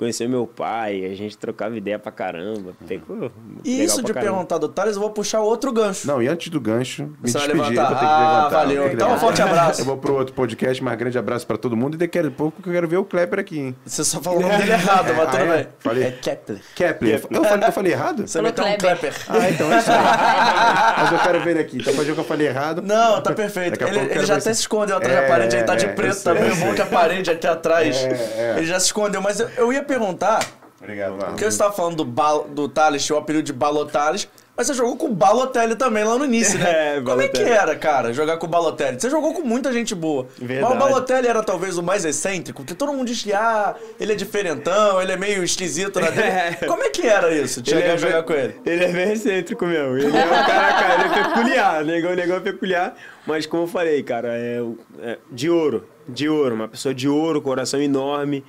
[0.01, 2.72] conhecia meu pai, a gente trocava ideia pra caramba.
[2.88, 3.30] Pegou,
[3.64, 4.32] E legal isso de caramba.
[4.32, 6.07] perguntar do Thales, eu vou puxar outro gancho.
[6.07, 7.70] Não, e antes do gancho, me Você vai despedir.
[7.70, 7.88] levantar?
[7.90, 8.76] vou ter que Ah, levantar, valeu.
[8.76, 9.80] vou ter que Então, um forte abraço.
[9.82, 11.94] Eu vou pro outro podcast, mas grande abraço pra todo mundo.
[11.94, 13.76] E daqui a pouco que eu quero ver o Klepper aqui, hein?
[13.84, 15.57] Você só falou o nome dele errado, mas Ah, tudo é?
[15.57, 15.66] bem.
[15.80, 16.05] Falei.
[16.05, 16.61] É Kepler.
[16.74, 17.14] Kepler.
[17.30, 18.26] Eu falei, eu falei errado?
[18.26, 18.98] Você Falou meteu um Kleber.
[19.12, 19.14] Klepper.
[19.28, 19.98] Ah, então é isso aí.
[21.01, 21.76] Mas eu quero ver ele aqui.
[21.78, 22.82] Então pode ver que eu falei errado.
[22.82, 23.82] Não, tá perfeito.
[23.84, 25.90] Ele, eu ele já até se- escondeu atrás É, da parede, ele tá de é,
[25.90, 26.42] eu preto também.
[26.44, 27.96] eu É que a parede aqui atrás.
[27.96, 28.55] É, é.
[28.59, 30.47] Ele já se escondeu, mas eu, eu ia perguntar.
[30.80, 31.28] Obrigado, Marlon.
[31.30, 34.74] Porque você estava falando do, Bal, do Thales, tinha o apelido de Balotales, mas você
[34.74, 36.97] jogou com o Balotelli também lá no início, né?
[36.97, 37.51] É, Como é que Balotelli.
[37.51, 39.01] era, cara, jogar com o Balotelli?
[39.01, 40.26] Você jogou com muita gente boa.
[40.38, 40.74] Mas Verdade.
[40.74, 44.14] o Balotelli era talvez o mais excêntrico, porque todo mundo diz que, ah, ele é
[44.14, 46.57] diferentão, ele é meio esquisito na dele.
[46.66, 48.61] Como é que era isso, de chegar é jogar com ele?
[48.64, 49.99] Ele é bem excêntrico mesmo.
[49.99, 51.84] Ele é um cara, cara, ele é peculiar.
[51.84, 52.97] Negão, negão é peculiar.
[53.26, 54.62] Mas como eu falei, cara, é,
[55.03, 55.86] é de ouro.
[56.09, 56.55] De ouro.
[56.55, 58.45] Uma pessoa de ouro, coração enorme.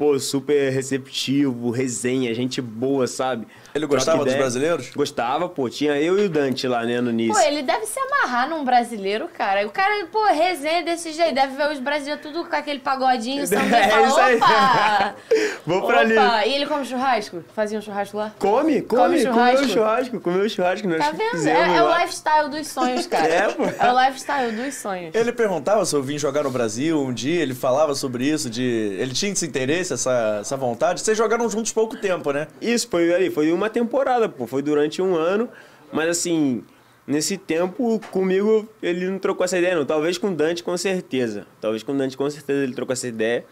[0.00, 3.46] Pô, super receptivo, resenha, gente boa, sabe?
[3.74, 4.90] Ele gostava dos brasileiros?
[4.90, 5.68] Gostava, pô.
[5.68, 7.34] Tinha eu e o Dante lá, né, no início.
[7.34, 9.66] Pô, ele deve se amarrar num brasileiro, cara.
[9.66, 11.34] O cara, pô, resenha desse jeito.
[11.34, 14.36] Deve ver os brasileiros tudo com aquele pagodinho, samba É fala, isso aí.
[14.36, 15.14] opa!
[15.66, 16.16] Vou pra ali.
[16.16, 16.46] Opa!
[16.46, 17.44] E ele come churrasco?
[17.54, 18.32] Fazia um churrasco lá?
[18.38, 19.56] Come, come, Come churrasco.
[19.60, 20.88] comeu churrasco, comeu churrasco.
[20.88, 21.48] Nós Tá vendo?
[21.48, 23.20] É, é o lifestyle dos sonhos, cara.
[23.30, 23.64] É, pô.
[23.64, 25.14] É o lifestyle dos sonhos.
[25.14, 28.62] Ele perguntava se eu vim jogar no Brasil um dia, ele falava sobre isso, de.
[28.98, 31.00] Ele tinha esse interesse, essa, essa vontade.
[31.00, 32.48] Vocês jogaram juntos pouco tempo, né?
[32.60, 35.48] Isso, foi ali, foi uma temporada, pô, foi durante um ano,
[35.92, 36.64] mas assim,
[37.06, 39.84] nesse tempo, comigo, ele não trocou essa ideia, não.
[39.84, 41.46] Talvez com o Dante, com certeza.
[41.60, 43.44] Talvez com o Dante, com certeza, ele trocou essa ideia,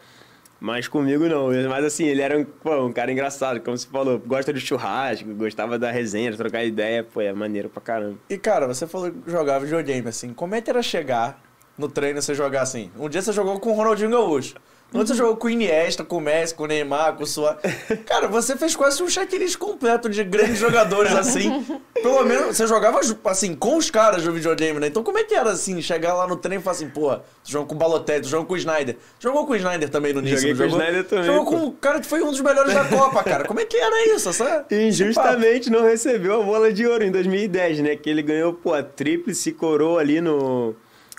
[0.60, 1.48] mas comigo não.
[1.68, 5.28] Mas assim, ele era um, pô, um cara engraçado, como você falou, gosta do churrasco,
[5.34, 8.18] gostava da resenha, de trocar ideia, pô, é maneiro pra caramba.
[8.30, 10.32] E cara, você falou que jogava videogame assim.
[10.32, 11.40] Como é que era chegar
[11.76, 12.90] no treino você jogar assim?
[12.98, 14.54] Um dia você jogou com o Ronaldinho Gaúcho.
[14.90, 17.26] No outro você jogou com o Iniesta, com o Messi, com o Neymar, com o
[17.26, 17.60] Suárez.
[18.06, 21.62] Cara, você fez quase um checklist completo de grandes jogadores assim.
[21.92, 24.86] Pelo menos você jogava assim com os caras do videogame, né?
[24.86, 27.22] Então como é que era assim, chegar lá no treino e falar assim, pô, tu
[27.50, 28.96] jogou com o Balotelli, tu jogou com o Snyder.
[29.20, 30.86] Jogou com o Snyder também no início, Joguei não com o jogou?
[30.86, 31.50] Snyder também, Jogou pô.
[31.50, 33.44] com um cara que foi um dos melhores da Copa, cara.
[33.44, 34.30] Como é que era isso?
[34.30, 37.94] Essa, injustamente não recebeu a bola de ouro em 2010, né?
[37.94, 40.74] Que ele ganhou, pô, a tríplice coroa ali no...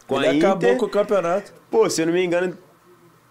[0.07, 0.49] Com Ele a Inter.
[0.49, 1.53] acabou com o campeonato.
[1.69, 2.57] Pô, se eu não me engano,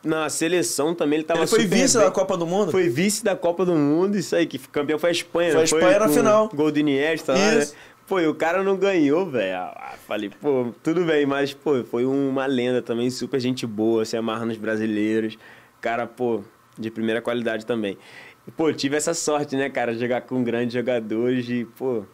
[0.08, 2.06] na seleção também ele tava Ele foi vice bem.
[2.06, 2.70] da Copa do Mundo?
[2.72, 5.64] Foi vice da Copa do Mundo, isso aí, que campeão foi a Espanha, Foi a
[5.64, 6.48] Espanha na Com final.
[6.54, 7.66] Gol do Iniesta lá, né?
[8.06, 9.54] Pô, e o cara não ganhou, velho.
[9.58, 14.16] Ah, Falei, pô, tudo bem, mas, pô, foi uma lenda também, super gente boa, se
[14.16, 15.36] amarra nos brasileiros.
[15.80, 16.42] Cara, pô,
[16.78, 17.98] de primeira qualidade também.
[18.46, 22.04] E, pô, tive essa sorte, né, cara, de jogar com grandes jogadores e, pô,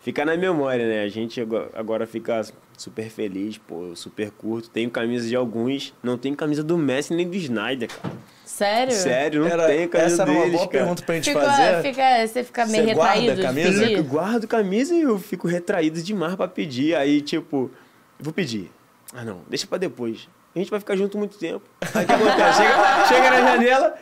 [0.00, 1.02] fica na memória, né?
[1.04, 1.40] A gente
[1.74, 2.42] agora fica
[2.78, 4.70] super feliz, pô, super curto.
[4.70, 8.14] Tenho camisa de alguns, não tenho camisa do Messi nem do Snyder, cara.
[8.46, 8.94] Sério?
[8.94, 10.78] Sério, não Era- tenho camisa essa era uma deles, boa cara.
[10.84, 11.82] pergunta pra gente Fica, fazer.
[11.82, 13.90] fica, você fica meio Você guarda retraído a camisa?
[13.90, 16.94] Eu guardo camisa e eu fico retraído demais pra pedir.
[16.94, 17.70] Aí, tipo,
[18.18, 18.70] vou pedir.
[19.14, 20.28] Ah, não, deixa pra depois.
[20.54, 21.62] A gente vai ficar junto muito tempo.
[21.94, 22.56] Aí o que acontece?
[22.58, 23.94] Chega, chega na janela,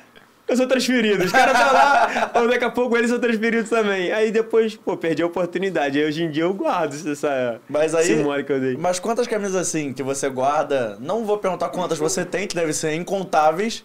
[0.48, 1.24] eu sou transferido.
[1.24, 4.12] Os caras estão lá, ou daqui a pouco eles são transferidos também.
[4.12, 5.98] Aí depois, pô, perdi a oportunidade.
[5.98, 8.12] Aí hoje em dia eu guardo essa, Mas aí.
[8.12, 8.76] esse mole que eu dei.
[8.76, 10.96] Mas quantas camisas assim que você guarda?
[11.00, 13.84] Não vou perguntar quantas você tem, que deve ser incontáveis.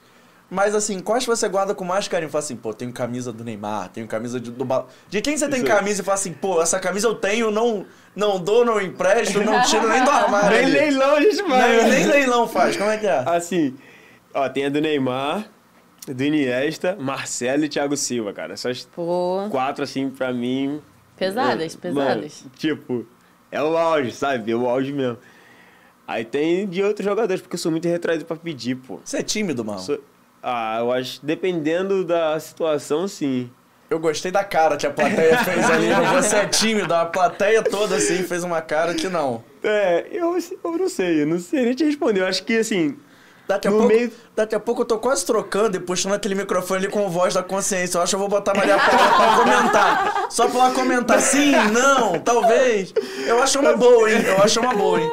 [0.53, 2.30] Mas assim, quais você guarda com mais carinho?
[2.30, 5.47] Fala assim, pô, tenho camisa do Neymar, tenho camisa de, do Ba- De quem você
[5.47, 5.66] tem Isso.
[5.68, 9.62] camisa e fala assim, pô, essa camisa eu tenho, não, não dou, não empresto, não
[9.62, 10.57] tiro nem do armário.
[10.57, 11.89] Nem leilão a gente Nem, vai.
[11.89, 13.24] nem leilão faz, como é que é?
[13.28, 13.74] Assim,
[14.34, 15.45] ó, tem a do Neymar,
[16.08, 18.54] do Iniesta, Marcelo e Thiago Silva, cara.
[18.54, 20.82] Essas Pô, quatro, assim, pra mim.
[21.16, 22.41] pesadas, é, pesadas.
[22.41, 23.06] mano, tipo,
[23.52, 24.52] é o auge, sabe?
[24.52, 25.18] É o auge mesmo.
[26.08, 28.99] Aí tem de outros jogadores, porque eu sou muito retraído pra pedir, pô.
[29.04, 29.80] Você é tímido, mano.
[29.80, 29.99] Sou-
[30.43, 33.49] Ah, eu acho, dependendo da situação, sim.
[33.89, 35.88] Eu gostei da cara que a plateia fez ali.
[36.16, 39.43] Você é tímido, a plateia toda assim fez uma cara que não.
[39.64, 42.22] É, eu, eu não sei, eu não sei nem te responder.
[42.22, 42.97] Eu acho que, assim,
[43.54, 46.36] Daqui a, No pouco, meio- daqui a pouco eu tô quase trocando e puxando aquele
[46.36, 47.97] microfone ali com voz da consciência.
[47.97, 50.28] Eu acho que eu vou botar a Maria Paula pra comentar.
[50.32, 52.93] Só pra ela comentar sim, não, talvez.
[53.28, 54.22] Eu acho uma boa, hein?
[54.26, 55.12] Eu acho uma boa, hein?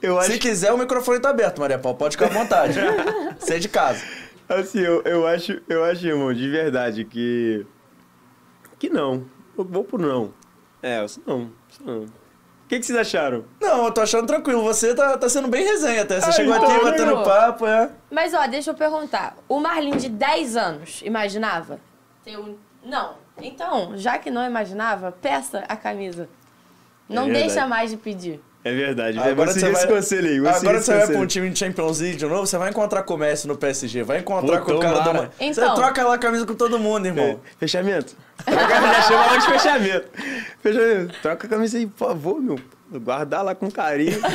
[0.00, 1.98] eu acho Se quiser, o microfone tá aberto, Maria Paula.
[1.98, 2.78] Pode ficar à vontade.
[3.38, 4.02] Você é de casa.
[4.48, 7.66] Assim, eu, eu acho, eu acho, irmão, de verdade, que.
[8.78, 9.26] Que não.
[9.58, 10.32] Eu vou por não.
[10.82, 11.50] É, eu não.
[12.68, 13.46] O que, que vocês acharam?
[13.58, 14.62] Não, eu tô achando tranquilo.
[14.62, 16.20] Você tá, tá sendo bem resenha até.
[16.20, 17.90] Você Ai, chegou então, aqui né, batendo papo, é.
[18.10, 19.38] Mas ó, deixa eu perguntar.
[19.48, 21.80] O Marlin de 10 anos, imaginava?
[22.26, 22.56] Um...
[22.84, 23.14] Não.
[23.40, 26.28] Então, já que não imaginava, peça a camisa.
[27.08, 27.46] Não verdade.
[27.46, 28.38] deixa mais de pedir.
[28.68, 29.18] É verdade.
[29.18, 30.36] Agora você vai, conselho aí.
[30.38, 33.14] agora você vai pra um time de Champions League de novo, você vai encontrar com
[33.14, 35.04] o Messi no PSG, vai encontrar Pô, com o cara do...
[35.04, 35.30] tomara.
[35.38, 35.74] Você Então.
[35.74, 37.24] troca lá a camisa com todo mundo, irmão.
[37.24, 38.14] É, Fechamento.
[38.44, 40.08] Troca- Já chama logo de fechamento.
[40.62, 41.14] Fechamento.
[41.22, 42.58] Troca a camisa aí, por favor, meu.
[43.00, 44.18] Guardar lá com carinho.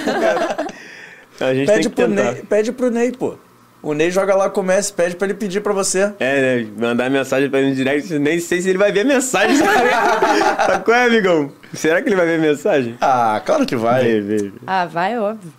[1.39, 2.31] A gente Pede tem que pro, tentar.
[2.33, 3.35] Ney, pede pro Ney, pô.
[3.83, 6.13] O Ney joga lá com o Messi, pede pra ele pedir pra você.
[6.17, 6.67] É, né?
[6.77, 9.57] Mandar mensagem pra ele no direct, nem sei se ele vai ver a mensagem.
[10.65, 11.51] tá qual é, amigão?
[11.73, 12.95] Será que ele vai ver a mensagem?
[13.01, 14.05] Ah, claro que vai.
[14.05, 14.51] Vê, vê, vê.
[14.65, 15.51] Ah, vai, óbvio.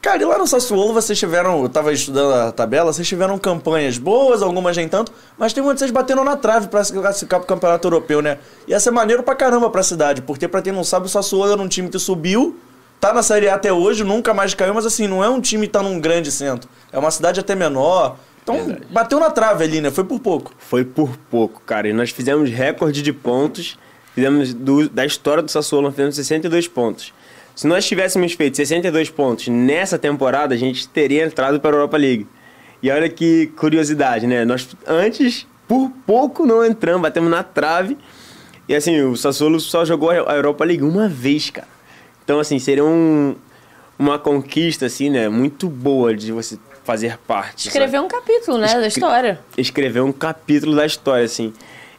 [0.00, 3.98] Cara, e lá no Sassuolo vocês tiveram, eu tava estudando a tabela, vocês tiveram campanhas
[3.98, 7.48] boas, algumas nem tanto, mas tem muitas vocês bateram na trave pra se classificar pro
[7.48, 8.38] Campeonato Europeu, né?
[8.68, 11.60] Ia ser maneiro pra caramba pra cidade, porque pra quem não sabe, o Sassuolo era
[11.60, 12.56] um time que subiu,
[13.00, 15.66] tá na Série A até hoje, nunca mais caiu, mas assim, não é um time
[15.66, 18.16] que tá num grande centro, é uma cidade até menor.
[18.42, 18.86] Então, Verdade.
[18.90, 19.90] bateu na trave ali, né?
[19.90, 20.52] Foi por pouco.
[20.58, 21.88] Foi por pouco, cara.
[21.88, 23.78] E nós fizemos recorde de pontos.
[24.14, 27.12] Fizemos do- da história do Sassuolo, nós fizemos 62 pontos.
[27.56, 31.96] Se nós tivéssemos feito 62 pontos nessa temporada, a gente teria entrado para a Europa
[31.96, 32.26] League.
[32.82, 34.44] E olha que curiosidade, né?
[34.44, 37.96] Nós antes, por pouco, não entramos, batemos na trave.
[38.68, 41.68] E assim, o Sassuolo só jogou a Europa League uma vez, cara.
[42.24, 43.36] Então, assim, seria um,
[43.98, 45.28] uma conquista, assim, né?
[45.28, 47.62] Muito boa de você fazer parte.
[47.64, 47.68] sabe?
[47.68, 49.40] Escrever um capítulo, né, da história.
[49.56, 51.52] escrever um capítulo da história, assim.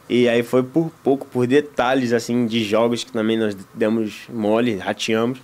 [0.07, 4.77] E aí foi por pouco, por detalhes, assim, de jogos que também nós demos mole,
[4.77, 5.39] rateamos.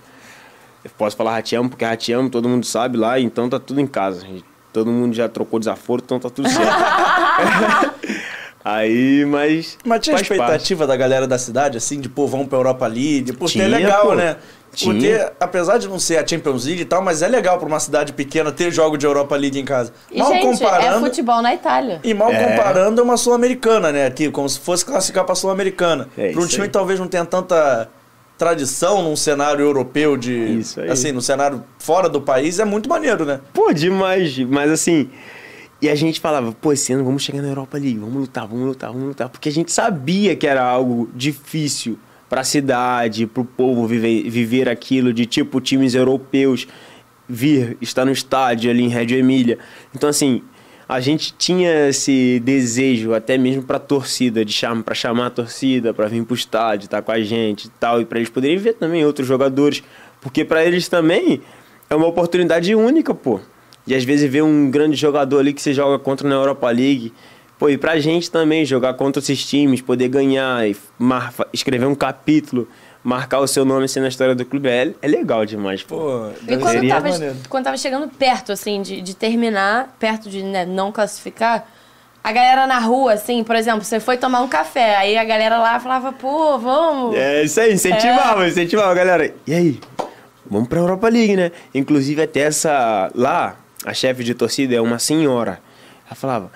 [0.84, 4.24] Eu posso falar rateamos, porque rateamos, todo mundo sabe lá, então tá tudo em casa.
[4.72, 6.72] Todo mundo já trocou desaforo, então tá tudo certo.
[8.64, 9.78] aí, mas.
[9.84, 10.40] Mas tinha faz parte.
[10.40, 13.78] expectativa da galera da cidade, assim, de pô, vamos pra Europa League, porque é Tinha,
[13.78, 14.14] legal, pô.
[14.14, 14.36] né?
[14.74, 14.92] Tinha.
[14.94, 17.78] Porque, apesar de não ser a Champions League e tal, mas é legal pra uma
[17.78, 19.92] cidade pequena ter jogo de Europa League em casa.
[20.10, 21.00] E, mal gente, é comparando.
[21.06, 22.00] futebol na Itália.
[22.02, 22.48] E mal É.
[22.56, 24.06] comparando é uma Sul-Americana, né?
[24.06, 26.08] Aqui, como se fosse classificar pra Sul-Americana.
[26.16, 26.68] É pra um time aí.
[26.68, 27.88] que talvez não tenha tanta
[28.38, 30.32] tradição num cenário europeu de.
[30.60, 30.90] Isso aí.
[30.90, 33.40] Assim, no cenário fora do país, é muito maneiro, né?
[33.52, 35.10] Pô, demais, mas assim.
[35.80, 38.66] E a gente falava, pô, esse ano vamos chegar na Europa League, vamos lutar, vamos
[38.68, 39.28] lutar, vamos lutar.
[39.28, 41.98] Porque a gente sabia que era algo difícil
[42.32, 46.66] pra cidade, pro povo viver, viver aquilo, de tipo times europeus
[47.28, 49.58] vir, estar no estádio ali em Reggio Emília.
[49.94, 50.40] Então, assim,
[50.88, 56.08] a gente tinha esse desejo, até mesmo pra torcida, de pra chamar a torcida, pra
[56.08, 59.04] vir pro estádio, estar com a gente e tal, e pra eles poderem ver também
[59.04, 59.82] outros jogadores.
[60.18, 61.42] Porque pra eles também
[61.90, 63.40] é uma oportunidade única, pô.
[63.86, 67.12] E às vezes ver um grande jogador ali que você joga contra na Europa League.
[67.62, 71.94] Pô, e pra gente também jogar contra esses times, poder ganhar e mar- escrever um
[71.94, 72.66] capítulo,
[73.04, 76.26] marcar o seu nome assim na história do clube é, é legal demais, pô.
[76.48, 77.08] E quando ser tava,
[77.48, 81.68] quando tava chegando perto, assim, de, de terminar, perto de né, não classificar,
[82.24, 85.56] a galera na rua, assim, por exemplo, você foi tomar um café, aí a galera
[85.58, 87.14] lá falava, pô, vamos.
[87.14, 88.48] É isso aí, incentivava, É.
[88.48, 89.32] incentivava, galera.
[89.46, 89.80] E aí?
[90.44, 91.52] Vamos pra Europa League, né?
[91.72, 93.08] Inclusive até essa.
[93.14, 93.54] Lá,
[93.86, 95.60] a chefe de torcida é uma senhora.
[96.08, 96.50] Ela falava.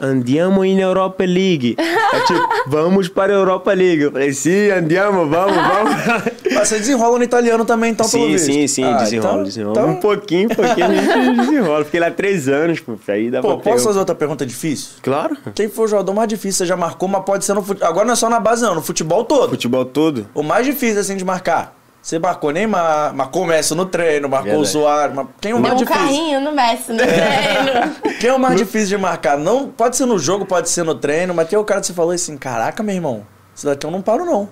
[0.00, 1.76] Andiamo in Europa League.
[1.78, 4.02] É tipo, vamos para a Europa League.
[4.02, 5.94] Eu falei, sim, andiamo, vamos, vamos.
[6.52, 8.46] Mas você desenrola no italiano também, então, pelo sim, visto.
[8.46, 9.78] sim, sim, Ah, desenrola, então- desenrola.
[9.78, 11.84] então- Um pouquinho, um pouquinho a gente desenrola.
[11.84, 12.94] Fiquei lá três anos, pô.
[13.08, 14.90] Aí dá Pô, pra posso fazer outra pergunta difícil?
[15.02, 15.36] Claro.
[15.54, 17.88] Quem foi o jogador mais difícil você já marcou, mas pode ser no futebol.
[17.88, 19.50] Agora não é só na base, não, no futebol todo.
[19.50, 20.26] Futebol todo.
[20.34, 21.79] O mais difícil, assim, de marcar.
[22.02, 24.72] Você marcou Neymar, marcou o Messi no treino, marcou o Verdade.
[24.72, 25.14] Soares.
[25.14, 25.28] Mar...
[25.40, 26.02] Quem é o Deu mais um difícil?
[26.02, 28.16] carrinho no Messi, no treino.
[28.20, 29.36] Quem é o mais difícil de marcar?
[29.36, 31.92] Não, pode ser no jogo, pode ser no treino, mas tem o cara que você
[31.92, 34.48] falou assim: caraca, meu irmão, esse daqui eu não paro, não.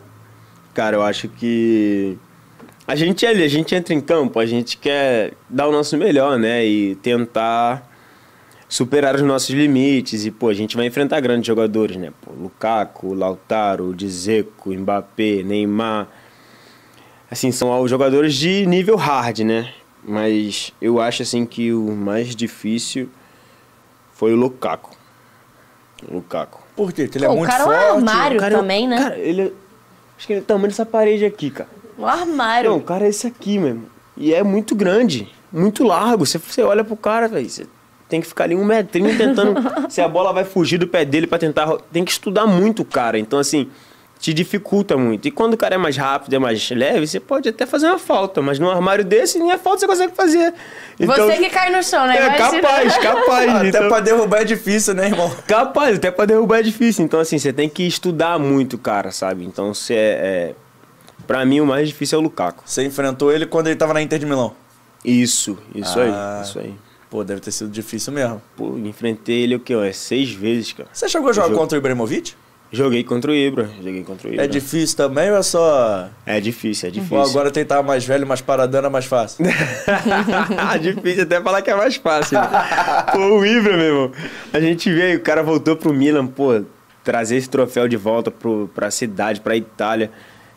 [0.75, 2.19] Cara, eu acho que
[2.87, 6.39] a gente ali, a gente entra em campo, a gente quer dar o nosso melhor,
[6.39, 6.65] né?
[6.65, 7.89] E tentar
[8.69, 10.25] superar os nossos limites.
[10.25, 12.13] E, pô, a gente vai enfrentar grandes jogadores, né?
[12.21, 16.09] Pô, Lukaku, Lautaro, Dzeko, Mbappé, Neymar.
[17.31, 19.73] Assim, são os jogadores de nível hard, né?
[20.03, 23.09] Mas eu acho, assim, que o mais difícil
[24.15, 24.97] foi o Lukaku.
[26.09, 26.63] O Lukaku.
[26.75, 27.05] Por quê?
[27.05, 28.09] Porque ele é Pô, o muito cara é um forte.
[28.09, 28.41] armário.
[28.41, 28.97] Cara, eu- também, né?
[28.99, 29.43] Cara, ele...
[29.43, 29.53] é-
[30.17, 31.69] Acho que ele é o tamanho dessa parede aqui, cara.
[31.97, 32.71] Um armário.
[32.71, 33.87] Não, o cara é esse aqui mesmo.
[34.17, 36.27] E é muito grande, muito largo.
[36.27, 37.67] Você, você olha pro cara, velho, você
[38.09, 39.61] tem que ficar ali um metrinho tentando.
[39.89, 41.77] se a bola vai fugir do pé dele pra tentar.
[41.93, 43.17] Tem que estudar muito o cara.
[43.17, 43.69] Então, assim,
[44.19, 45.29] te dificulta muito.
[45.29, 47.99] E quando o cara é mais rápido, é mais leve, você pode até fazer uma
[47.99, 48.43] falta.
[48.43, 50.53] Mas num armário desse, nem a falta você consegue fazer.
[50.99, 52.17] Você que cai no chão, né?
[52.17, 52.61] É Imagina.
[52.63, 53.49] capaz, capaz.
[53.55, 55.31] Até então- pra derrubar é difícil, né, irmão?
[55.47, 57.05] Capaz, até pra derrubar é difícil.
[57.05, 59.45] Então, assim, você tem que estudar muito, cara, sabe?
[59.45, 59.99] Então, você é.
[59.99, 60.55] é...
[61.27, 62.63] Pra mim, o mais difícil é o Lukaku.
[62.67, 64.55] Você enfrentou ele quando ele tava na Inter de Milão.
[65.05, 66.39] Isso, isso Ah.
[66.39, 66.75] aí, isso aí.
[67.11, 68.43] Pô, deve ter sido difícil mesmo.
[68.57, 69.75] Pô, enfrentei ele o quê?
[69.93, 70.89] Seis vezes, cara.
[70.93, 71.59] Você chegou a jogar Jogo.
[71.59, 72.35] contra o Ibrahimovic?
[72.71, 73.71] Joguei contra o Ibra.
[73.79, 74.45] Joguei contra o Ibra.
[74.45, 76.09] É difícil também ou é só.
[76.27, 77.17] É difícil, é difícil.
[77.17, 79.45] Ou agora tentar mais velho, mais paradana é mais fácil?
[80.81, 82.39] difícil até falar que é mais fácil.
[82.39, 82.49] né?
[83.13, 84.13] pô, o Ibra, meu irmão.
[84.53, 86.63] A gente veio, o cara voltou pro Milan, pô,
[87.03, 90.11] trazer esse troféu de volta pro, pra cidade, pra Itália.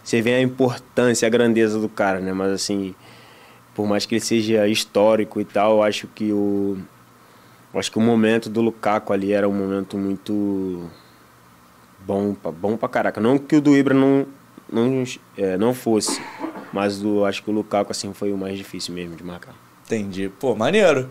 [0.04, 2.34] Você vê a importância, a grandeza do cara, né?
[2.34, 2.94] Mas assim,
[3.74, 6.78] por mais que ele seja histórico e tal, eu acho que o.
[7.74, 10.90] eu acho que o momento do Lukaku ali era um momento muito
[12.06, 13.19] bom, pra- bom pra caraca.
[13.22, 14.26] Não que o do Ibra não,
[14.72, 15.03] não,
[15.38, 16.22] é, não fosse,
[16.73, 19.53] mas o, acho que o Lukaku assim foi o mais difícil mesmo de marcar.
[19.86, 20.30] Entendi.
[20.40, 21.10] Pô, maneiro.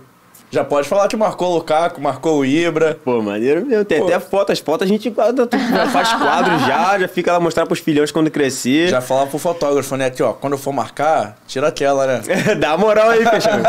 [0.52, 2.98] Já pode falar que marcou o Lukaku, marcou o Ibra.
[3.04, 3.84] Pô, maneiro mesmo.
[3.84, 4.06] Tem Pô.
[4.06, 4.50] até foto.
[4.50, 8.10] As fotos a gente guarda já faz quadro já, já fica lá mostrar pros filhões
[8.10, 8.88] quando crescer.
[8.88, 10.06] Já falava pro fotógrafo, né?
[10.06, 12.22] Aqui, ó, quando eu for marcar, tira aquela, né?
[12.58, 13.62] Dá moral aí, fechado.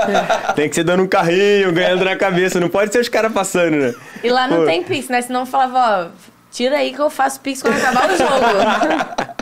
[0.55, 2.59] Tem que ser dando um carrinho, ganhando na cabeça.
[2.59, 3.93] Não pode ser os caras passando, né?
[4.23, 4.65] E lá não Pô.
[4.65, 5.21] tem Pix, né?
[5.21, 9.41] Senão falava, ó, tira aí que eu faço Pix quando acabar o jogo.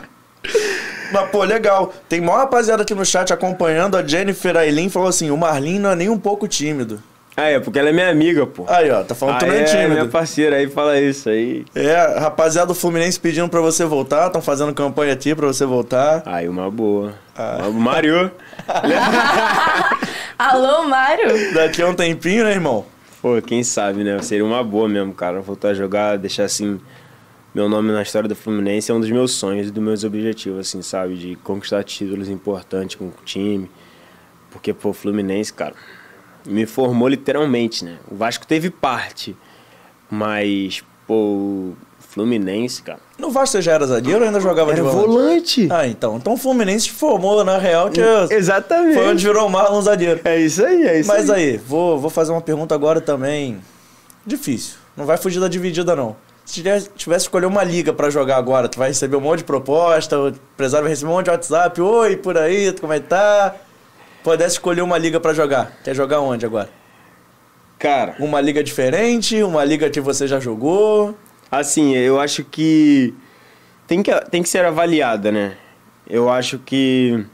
[1.12, 1.92] Mas, pô, legal.
[2.08, 3.96] Tem maior rapaziada aqui no chat acompanhando.
[3.96, 7.02] A Jennifer Ailin falou assim: o Marlin não é nem um pouco tímido.
[7.36, 8.66] Ah, é, porque ela é minha amiga, pô.
[8.68, 11.28] Aí, ó, tá falando que Ah, tu não é, é, minha parceira, aí fala isso
[11.28, 11.64] aí.
[11.74, 14.26] É, rapaziada do Fluminense pedindo pra você voltar.
[14.26, 16.22] Estão fazendo campanha aqui pra você voltar.
[16.26, 17.14] Aí, uma boa.
[17.36, 17.66] Ah.
[17.68, 18.30] O Mário.
[20.38, 21.54] Alô, Mário?
[21.54, 22.84] Daqui a um tempinho, né, irmão?
[23.22, 24.20] Pô, quem sabe, né?
[24.22, 25.40] Seria uma boa mesmo, cara.
[25.40, 26.80] Voltar a jogar, deixar assim.
[27.52, 30.60] Meu nome na história do Fluminense é um dos meus sonhos e dos meus objetivos,
[30.60, 31.16] assim, sabe?
[31.16, 33.68] De conquistar títulos importantes com o time.
[34.52, 35.74] Porque, pô, o Fluminense, cara,
[36.46, 37.96] me formou literalmente, né?
[38.08, 39.36] O Vasco teve parte.
[40.08, 43.00] Mas, pô, Fluminense, cara.
[43.18, 45.06] No Vasco você já era zagueiro ou ainda jogava Era de volante?
[45.66, 45.68] volante.
[45.72, 46.16] Ah, então.
[46.18, 48.00] Então o Fluminense te formou, na real, que
[48.32, 48.94] Exatamente.
[48.94, 50.20] foi onde virou o Marlon zagueiro.
[50.24, 51.50] É isso aí, é isso Mas aí.
[51.50, 53.58] aí, vou, vou fazer uma pergunta agora também.
[54.24, 54.76] Difícil.
[54.96, 56.14] Não vai fugir da dividida, não.
[56.44, 56.90] Se tivesse,
[57.24, 60.84] escolher uma liga pra jogar agora, tu vai receber um monte de proposta, o empresário
[60.84, 61.80] vai receber um monte de WhatsApp.
[61.80, 63.54] Oi, por aí, como é que tá?
[64.24, 65.72] Pudesse escolher uma liga pra jogar.
[65.84, 66.68] Quer jogar onde agora?
[67.78, 69.42] Cara, Uma liga diferente?
[69.42, 71.16] Uma liga que você já jogou?
[71.50, 73.14] Assim, eu acho que
[73.86, 75.56] tem que, tem que ser avaliada, né?
[76.06, 77.24] Eu acho que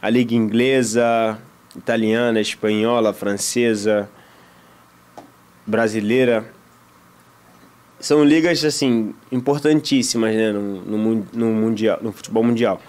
[0.00, 1.38] a liga inglesa,
[1.74, 4.08] italiana, espanhola, francesa,
[5.66, 6.55] brasileira
[8.06, 12.80] são ligas assim importantíssimas, né, no, no, no mundial, no futebol mundial.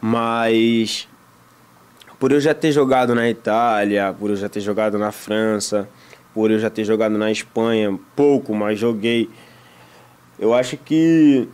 [0.00, 1.06] Mas
[2.18, 5.86] por eu já ter jogado na Itália, por eu já ter jogado na França,
[6.32, 9.28] por eu já ter jogado na Espanha, pouco, mas joguei.
[10.38, 11.46] Eu acho que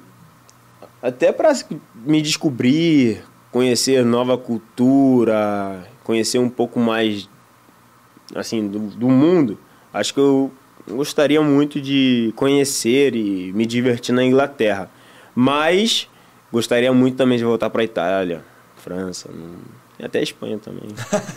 [1.03, 1.53] até para
[1.97, 7.29] me descobrir conhecer nova cultura, conhecer um pouco mais
[8.33, 9.59] assim do, do mundo,
[9.93, 10.53] acho que eu
[10.91, 14.91] gostaria muito de conhecer e me divertir na Inglaterra.
[15.35, 16.09] Mas
[16.53, 18.43] gostaria muito também de voltar para Itália,
[18.77, 19.29] França,
[19.99, 20.89] e até Espanha também.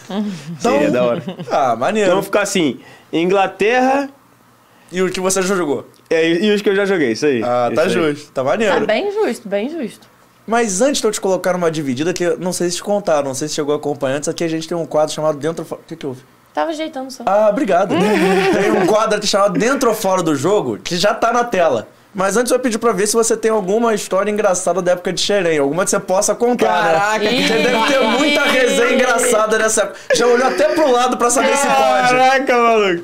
[0.60, 1.24] Seria da hora.
[1.50, 2.10] Ah, maneiro.
[2.10, 2.80] Então ficar assim,
[3.12, 4.10] Inglaterra
[4.92, 5.88] E o que você já jogou?
[6.10, 7.42] é, e os que eu já joguei, isso aí.
[7.44, 8.14] Ah, tá Isso aí.
[8.14, 8.32] justo.
[8.32, 8.80] Tá maneiro.
[8.80, 10.08] Tá bem justo, bem justo.
[10.46, 13.28] Mas antes de eu te colocar numa dividida, que eu não sei se te contaram,
[13.30, 15.64] não sei se chegou a acompanhar, antes aqui a gente tem um quadro chamado Dentro...
[15.70, 16.22] O que que houve?
[16.54, 17.24] Tava ajeitando só.
[17.26, 17.96] Ah, obrigado.
[18.54, 21.88] tem um quadro aqui chamado Dentro ou Fora do Jogo, que já tá na tela.
[22.14, 25.22] Mas antes eu pedi pra ver se você tem alguma história engraçada da época de
[25.22, 27.30] Xerém, alguma que você possa contar, Caraca, né?
[27.30, 30.00] que Você deve ter muita resenha engraçada nessa época.
[30.14, 32.10] Já olhou até pro lado pra saber se pode.
[32.10, 33.04] Caraca, maluco.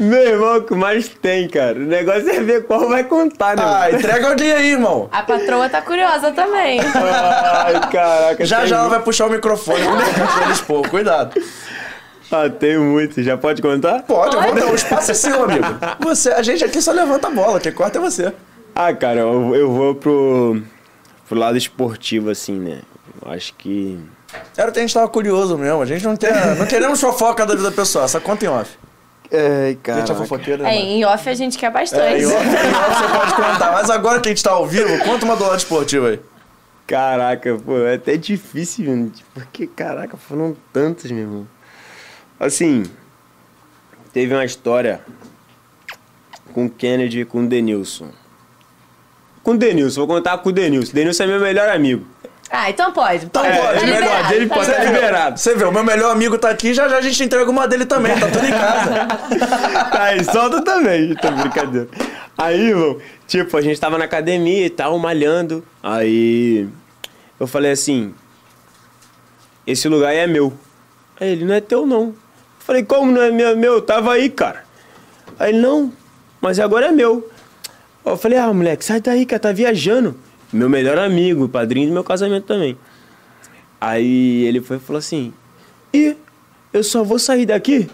[0.00, 1.76] Meu irmão, o que mais tem, cara?
[1.78, 3.62] O negócio é ver qual vai contar, né?
[3.64, 5.08] Ah, entrega o dia aí, irmão.
[5.12, 6.80] A patroa tá curiosa também.
[6.80, 8.44] Ai, caraca.
[8.44, 9.78] Já já ela vai puxar o microfone
[10.50, 10.88] expor.
[10.88, 11.40] Cuidado.
[12.30, 13.22] Ah, tem muito.
[13.22, 14.02] Já pode contar?
[14.02, 14.66] Pode, eu vou dar.
[14.72, 15.64] O espaço é seu, amigo.
[16.00, 18.32] Você, a gente aqui só levanta a bola, quem corta é você.
[18.74, 20.62] Ah, cara, eu, eu vou pro,
[21.28, 22.80] pro lado esportivo, assim, né?
[23.24, 23.98] Eu acho que.
[24.56, 25.80] Era que a gente tava curioso mesmo.
[25.80, 28.76] A gente não, tem, não queremos fofoca da vida pessoal, essa conta em off.
[29.32, 30.74] Ai, A gente é fofoqueiro, né?
[30.74, 32.22] É, em off a gente quer É, bastante.
[32.22, 33.72] em off, em off você pode contar.
[33.72, 36.20] Mas agora que a gente tá ao vivo, conta uma do lado esportivo aí.
[36.86, 41.46] Caraca, pô, é até difícil, mano, porque, caraca, foram tantos, meu irmão.
[42.44, 42.84] Assim,
[44.12, 45.00] teve uma história
[46.52, 48.10] com o Kennedy e com o Denilson.
[49.42, 50.92] Com o Denilson, vou contar com o Denilson.
[50.92, 52.06] Denilson é meu melhor amigo.
[52.50, 53.24] Ah, então pode.
[53.24, 53.56] Então pode.
[53.56, 54.92] pode, tá melhor liberado, dele tá pode Você ser liberado.
[54.92, 55.40] vê, liberado.
[55.40, 57.86] Você vê, o meu melhor amigo tá aqui, já já a gente entrega uma dele
[57.86, 59.08] também, tá tudo em casa.
[59.90, 61.14] Tá aí, solta também.
[61.14, 61.88] Tô brincadeira.
[62.36, 65.64] Aí, irmão, tipo, a gente tava na academia e tal, malhando.
[65.82, 66.68] Aí
[67.40, 68.14] eu falei assim:
[69.66, 70.52] esse lugar aí é meu.
[71.18, 72.14] Aí ele, não é teu não.
[72.64, 73.56] Falei, como não é meu?
[73.56, 73.82] meu?
[73.82, 74.64] Tava aí, cara.
[75.38, 75.92] Aí ele, não,
[76.40, 77.30] mas agora é meu.
[78.04, 80.16] Eu falei, ah, moleque, sai daí, cara, tá viajando.
[80.52, 82.78] Meu melhor amigo, padrinho do meu casamento também.
[83.80, 85.32] Aí ele foi e falou assim:
[85.92, 86.16] Ih,
[86.72, 87.88] eu só vou sair daqui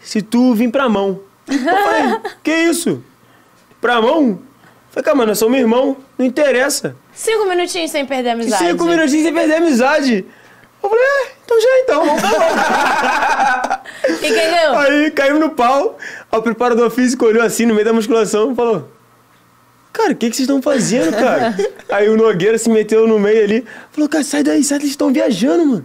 [0.00, 1.20] se tu vir pra mão.
[1.46, 3.02] Eu falei, que isso?
[3.80, 4.38] Pra mão?
[4.90, 6.96] Falei, cara, mano, eu sou meu irmão, não interessa.
[7.12, 8.64] Cinco minutinhos sem perder a amizade.
[8.64, 10.24] Cinco minutinhos sem perder a amizade.
[10.84, 12.30] Eu falei, é, então já então, vamos mão.
[14.22, 14.78] E ganhou?
[14.78, 15.98] Aí caímos no pau,
[16.30, 18.90] o preparador físico olhou assim no meio da musculação e falou:
[19.92, 21.54] Cara, o que, que vocês estão fazendo, cara?
[21.88, 24.92] aí o Nogueira se meteu no meio ali, falou: Cara, sai daí, sai daí, vocês
[24.92, 25.84] estão viajando, mano.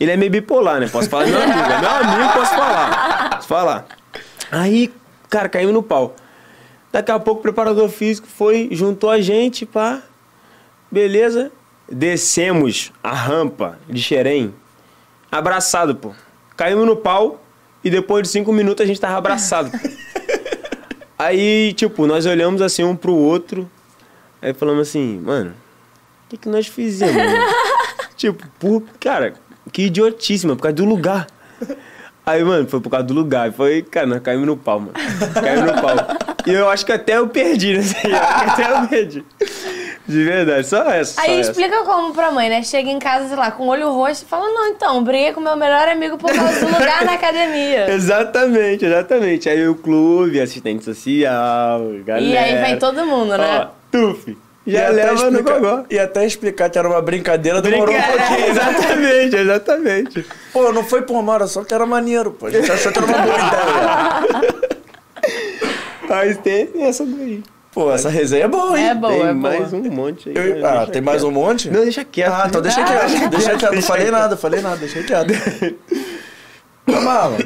[0.00, 0.88] Ele é meio bipolar, né?
[0.88, 3.30] Posso falar, meu amigo, é meu amigo, posso falar.
[3.36, 3.86] Posso falar.
[4.50, 4.92] Aí,
[5.28, 6.16] cara, caímos no pau.
[6.90, 10.02] Daqui a pouco o preparador físico foi, juntou a gente, pá.
[10.90, 11.52] Beleza.
[11.90, 14.54] Descemos a rampa de Xerém,
[15.30, 16.12] abraçado, pô.
[16.56, 17.42] Caímos no pau
[17.84, 19.70] e depois de cinco minutos a gente tava abraçado.
[19.70, 19.78] pô.
[21.18, 23.70] Aí, tipo, nós olhamos assim um pro outro.
[24.40, 25.50] Aí falamos assim, mano,
[26.26, 27.14] o que, que nós fizemos?
[28.16, 29.34] tipo, por, cara,
[29.72, 31.26] que idiotice, mano, por causa do lugar.
[32.24, 33.52] Aí, mano, foi por causa do lugar.
[33.52, 34.92] Foi, cara, nós caímos no pau, mano.
[35.34, 35.96] Caímos no pau.
[36.46, 39.24] E eu acho que até eu perdi que Até eu perdi.
[40.06, 41.14] De verdade, só essa.
[41.14, 41.50] só Aí essa.
[41.50, 42.62] explica como pra mãe, né?
[42.64, 45.40] Chega em casa, sei lá, com o olho roxo e fala: Não, então, briguei com
[45.40, 47.86] meu melhor amigo por causa do lugar na academia.
[47.94, 49.48] Exatamente, exatamente.
[49.48, 52.20] Aí o clube, assistente social, galera.
[52.20, 53.68] E aí vem todo mundo, né?
[53.68, 54.36] Ó, tuf.
[54.66, 55.84] Já E leva no explicar- gogó.
[55.90, 58.46] E até explicar que era uma brincadeira, demorou um pouquinho.
[58.50, 60.26] exatamente, exatamente.
[60.52, 62.46] Pô, não foi por uma hora só que era maneiro, pô.
[62.46, 64.72] A gente achou que era uma boa ideia.
[66.08, 67.42] Mas tem essa daí.
[67.72, 68.88] Pô, essa resenha é boa, hein?
[68.90, 69.58] É boa, tem é boa.
[69.58, 70.34] mais um monte aí.
[70.36, 71.34] Eu- mas ah, deixa tem mais um quieto.
[71.42, 71.70] monte?
[71.70, 72.32] Não, deixa quieto.
[72.32, 73.30] Ah, então deixa quieto.
[73.30, 73.62] Deixa quieto.
[73.62, 74.12] Não Deixa falei quieto.
[74.12, 75.32] nada, falei nada, deixei quieto.
[76.86, 77.38] Marlon,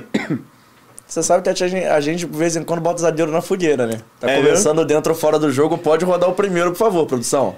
[1.07, 3.87] você sabe que a gente, a gente, de vez em quando, bota zagueiro na fogueira,
[3.87, 4.01] né?
[4.19, 7.55] Tá É começando dentro ou fora do jogo, pode rodar o primeiro, por favor, produção.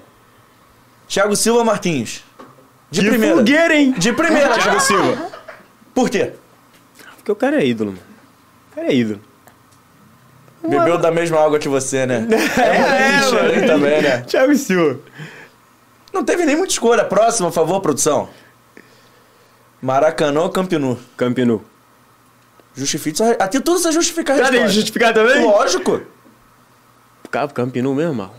[1.09, 2.23] Thiago Silva Martins.
[2.90, 3.36] De, De primeira.
[3.36, 3.95] fogueira, hein?
[3.97, 4.81] De primeira, Thiago.
[4.81, 5.27] Silva.
[5.95, 6.32] Por quê?
[7.16, 8.03] Porque o cara é ídolo, mano.
[8.73, 9.20] O cara é ídolo.
[10.69, 12.27] Bebeu da mesma água que você, né?
[12.59, 13.66] É, muito mano.
[13.66, 14.20] também, né?
[14.23, 15.01] Thiago Silva.
[16.12, 17.05] Não teve nem muita escolha.
[17.05, 18.28] Próxima, por favor, produção.
[19.81, 20.99] Maracanã ou Campinu?
[21.16, 21.65] Campinu.
[22.74, 23.20] Justifique.
[23.39, 24.74] Aqui tudo você justifica a Tá, tem que resposta.
[24.81, 25.45] justificar também?
[25.45, 26.01] Lógico.
[27.55, 28.35] Campinu mesmo, mal.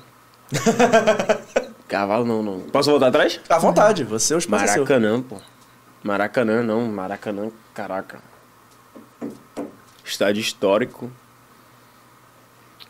[1.88, 2.60] Cavalo não, não.
[2.62, 3.40] Posso voltar atrás?
[3.50, 4.84] À vontade, você é o espaço é seu.
[4.84, 5.38] Maracanã, pô.
[6.04, 8.20] Maracanã não, Maracanã, caraca.
[10.04, 11.12] Estádio histórico.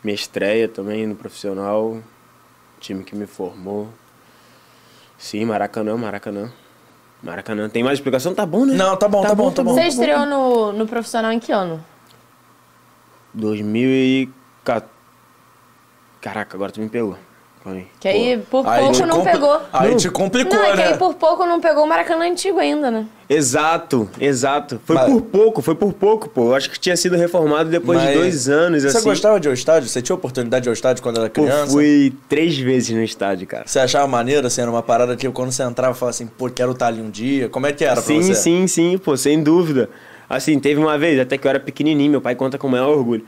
[0.02, 1.98] Minha estreia também no profissional.
[2.78, 3.88] Time que me formou.
[5.18, 6.50] Sim, Maracanã, Maracanã.
[7.22, 7.68] Maracanã.
[7.68, 8.34] Tem mais explicação?
[8.34, 8.74] Tá bom, né?
[8.74, 9.74] Não, tá bom, tá bom, tá bom.
[9.74, 11.84] Você estreou no, no profissional em que ano?
[13.34, 14.90] 2014.
[16.20, 17.16] Caraca, agora tu me pegou.
[17.64, 17.86] Aí.
[18.00, 19.60] Que aí por Aí pouco não pegou.
[19.70, 20.86] Aí te complicou, não, é que né?
[20.88, 23.06] aí por pouco não pegou o Maracanã antigo ainda, né?
[23.28, 24.80] Exato, exato.
[24.84, 26.46] Foi Mas- por pouco, foi por pouco, pô.
[26.48, 29.08] Eu acho que tinha sido reformado depois Mas de dois anos, Você assim.
[29.08, 29.88] gostava de ir ao estádio?
[29.88, 31.70] Você tinha oportunidade de ir ao estádio quando era criança?
[31.72, 33.64] fui três vezes no estádio, cara.
[33.66, 36.72] Você achava maneiro, assim, era uma parada que quando você entrava, falava assim, pô, quero
[36.72, 37.48] estar ali um dia.
[37.50, 38.34] Como é que era pra sim, você?
[38.34, 39.90] sim, sim, pô, sem dúvida.
[40.28, 42.88] Assim, teve uma vez, até que eu era pequenininho, meu pai conta com o maior
[42.88, 43.24] orgulho.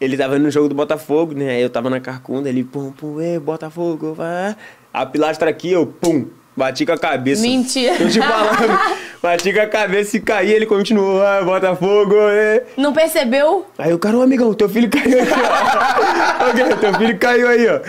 [0.00, 1.62] Ele tava no jogo do Botafogo, né?
[1.62, 4.56] Eu tava na carcunda, ele, pum, pum, ei, Botafogo, vai.
[4.92, 7.42] A pilastra aqui, eu, pum, bati com a cabeça.
[7.42, 7.96] Mentira.
[7.96, 8.78] Tô te falando,
[9.22, 12.64] bati com a cabeça e caí, ele continuou, ah, Botafogo, é.
[12.76, 13.66] Não percebeu?
[13.78, 15.90] Aí o cara, ô amigão, teu filho caiu aí, ó.
[16.50, 17.80] Ok, teu filho caiu aí, ó.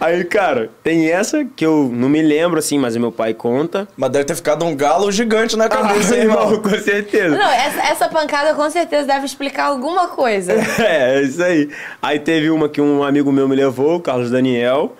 [0.00, 3.86] Aí, cara, tem essa que eu não me lembro, assim, mas o meu pai conta.
[3.96, 6.60] Mas deve ter ficado um galo gigante na cabeça, Ah, hein, irmão?
[6.62, 7.36] com certeza.
[7.36, 10.54] Não, essa, essa pancada com certeza deve explicar alguma coisa.
[10.78, 11.68] É, é isso aí.
[12.02, 14.94] Aí teve uma que um amigo meu me levou, o Carlos Daniel,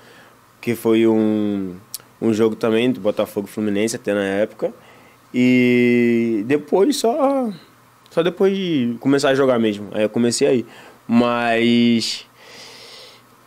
[0.61, 1.75] que foi um,
[2.21, 4.73] um jogo também do Botafogo Fluminense até na época.
[5.33, 7.51] E depois só.
[8.11, 9.89] Só depois de começar a jogar mesmo.
[9.93, 10.67] Aí eu comecei aí.
[11.07, 12.27] Mas.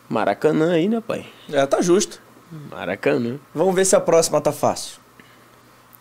[0.07, 1.25] Maracanã aí, né, pai?
[1.51, 2.21] É, tá justo.
[2.71, 3.37] Maracanã.
[3.53, 4.97] Vamos ver se a próxima tá fácil.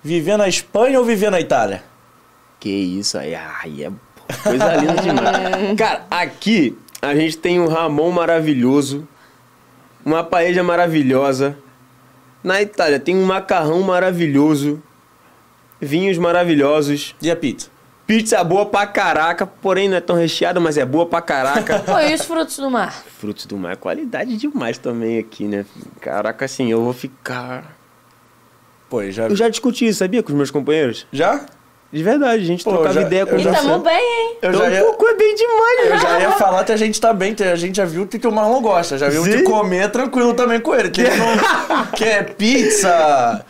[0.02, 1.82] Viver na Espanha ou viver na Itália?
[2.60, 3.92] Que isso aí, ai, é
[4.42, 5.76] coisa linda demais.
[5.76, 9.06] Cara, aqui a gente tem um Ramon maravilhoso,
[10.04, 11.56] uma paella maravilhosa.
[12.42, 14.82] Na Itália tem um macarrão maravilhoso,
[15.80, 17.68] vinhos maravilhosos, E a pizza?
[18.06, 21.80] pizza boa pra caraca, porém não é tão recheada, mas é boa pra caraca.
[21.84, 22.92] Pô, e os frutos do mar?
[23.18, 25.66] Frutos do mar, qualidade demais também aqui, né?
[26.00, 27.76] Caraca, assim, eu vou ficar.
[28.88, 29.24] Pô, já...
[29.28, 31.06] Eu já discuti isso, sabia, com os meus companheiros?
[31.12, 31.44] Já?
[31.90, 33.78] De verdade, a gente Pô, trocava já- ideia com E tamo sei.
[33.78, 34.36] bem, hein?
[34.42, 34.78] Eu Então, já ia...
[34.80, 35.98] é bem demais, Eu né?
[35.98, 38.26] já ia falar que a gente tá bem, a gente já viu o que, que
[38.26, 38.98] o Marlon gosta.
[38.98, 39.44] Já viu de Sim.
[39.44, 40.90] comer tranquilo também com ele.
[40.90, 43.42] Que ele não quer pizza.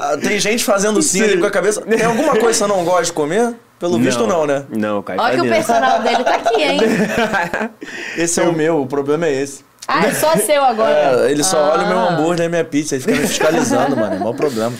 [0.00, 1.82] Ah, Tem gente fazendo ali com a cabeça.
[1.82, 3.52] Tem alguma coisa que você não gosta de comer?
[3.80, 4.64] Pelo visto, não, né?
[4.70, 6.78] Não, cai Olha que o personal dele tá aqui, hein?
[8.16, 9.64] Esse é o meu, o problema é esse.
[9.88, 11.26] Ah, é só seu agora.
[11.26, 12.12] É, ele só olha o meu Ah.
[12.12, 14.14] hambúrguer e minha pizza, ele fica me fiscalizando, mano.
[14.14, 14.72] É maior problema.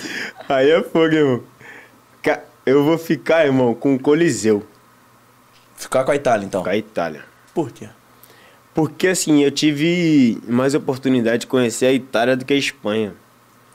[0.49, 1.41] Aí é fogo, irmão.
[2.64, 4.62] Eu vou ficar, irmão, com o Coliseu,
[5.76, 6.62] Ficar com a Itália, então.
[6.62, 7.24] com a Itália.
[7.52, 7.89] Por quê?
[8.72, 13.14] Porque, assim, eu tive mais oportunidade de conhecer a Itália do que a Espanha.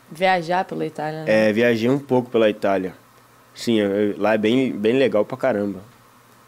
[0.09, 1.49] Viajar pela Itália, né?
[1.49, 2.93] É, viajei um pouco pela Itália.
[3.53, 5.81] Sim, eu- eu- lá é bem, bem legal pra caramba.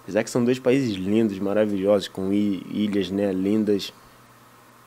[0.04, 3.92] Apesar que são dois países lindos, maravilhosos, com i- ilhas, né, lindas.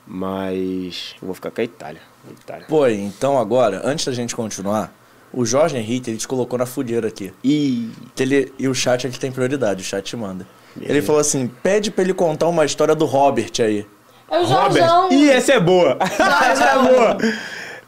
[0.07, 2.01] Mas eu vou ficar com a Itália.
[2.29, 2.67] A Itália.
[2.67, 4.93] Pô, então agora, antes da gente continuar,
[5.33, 7.33] o Jorge Henrique, ele te colocou na fudeira aqui.
[7.43, 10.47] E ele, e o chat aqui tem prioridade, o chat manda.
[10.81, 13.87] Ele falou assim: pede pra ele contar uma história do Robert aí.
[14.31, 14.87] É o Robert.
[14.87, 15.13] Jorjão.
[15.13, 15.99] Ih, essa é boa.
[16.01, 17.19] essa é boa.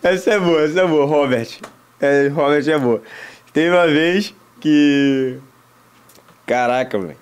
[0.03, 1.49] Essa é boa, essa é boa, Robert.
[2.01, 3.03] É, Robert é boa.
[3.53, 5.39] Teve uma vez que.
[6.47, 7.17] Caraca, velho.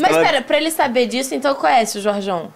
[0.00, 0.22] tava.
[0.22, 2.52] pera, pra ele saber disso, então conhece o Jorjão?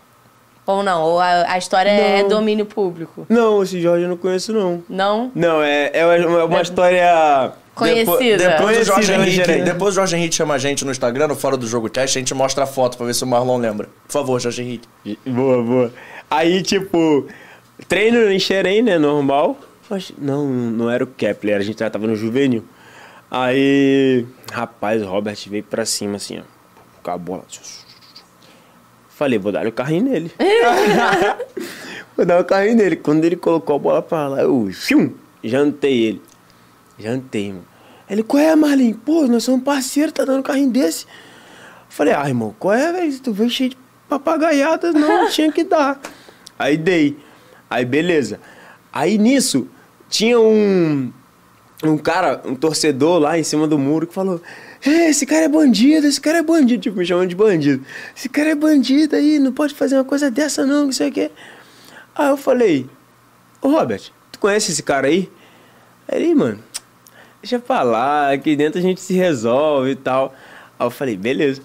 [0.66, 1.02] Ou não?
[1.02, 2.28] Ou a, a história é Não.
[2.28, 3.24] domínio público?
[3.28, 4.82] Não, esse Jorge eu não conheço, não.
[4.88, 5.30] Não?
[5.34, 7.52] Não, é, é uma, uma história.
[7.74, 8.08] Conhecida.
[8.08, 9.64] Depois, depois, o Jorge né, Henrique, gerente?
[9.64, 12.20] depois o Jorge Henrique chama a gente no Instagram, no Fora do Jogo Teste, a
[12.20, 13.88] gente mostra a foto pra ver se o Marlon lembra.
[14.06, 14.88] Por favor, Jorge Henrique.
[15.26, 15.92] Boa, boa.
[16.30, 17.26] Aí, tipo,
[17.86, 18.98] treino em Xerém, né?
[18.98, 19.58] Normal.
[19.88, 22.64] Mas não, não era o Kepler, a gente já tava no juvenil.
[23.30, 26.42] Aí, rapaz, o Robert veio pra cima, assim, ó.
[27.02, 27.44] Com a bola.
[29.16, 30.30] Falei, vou dar o carrinho nele.
[32.14, 32.96] vou dar o carrinho nele.
[32.96, 36.22] Quando ele colocou a bola pra lá, eu fium, jantei ele.
[36.98, 37.64] Jantei, mano.
[38.10, 38.92] Ele, qual é, Marlin?
[38.92, 41.06] Pô, nós somos parceiros, tá dando carrinho desse.
[41.88, 43.18] Falei, ah, irmão, qual é, velho?
[43.20, 45.98] Tu veio cheio de papagaiada, não, tinha que dar.
[46.58, 47.16] Aí dei.
[47.70, 48.38] Aí beleza.
[48.92, 49.66] Aí nisso,
[50.10, 51.10] tinha um,
[51.82, 54.42] um cara, um torcedor lá em cima do muro que falou:
[54.88, 57.84] "É, esse cara é bandido, esse cara é bandido, tipo, me chamando de bandido.
[58.16, 61.12] Esse cara é bandido aí, não pode fazer uma coisa dessa não, não sei o
[61.12, 61.30] quê.
[62.14, 62.88] Aí eu falei,
[63.60, 64.02] ô Robert,
[64.32, 65.30] tu conhece esse cara aí?
[66.08, 66.58] Aí ele, mano,
[67.42, 70.34] deixa pra lá, aqui dentro a gente se resolve e tal.
[70.78, 71.62] Aí eu falei, beleza.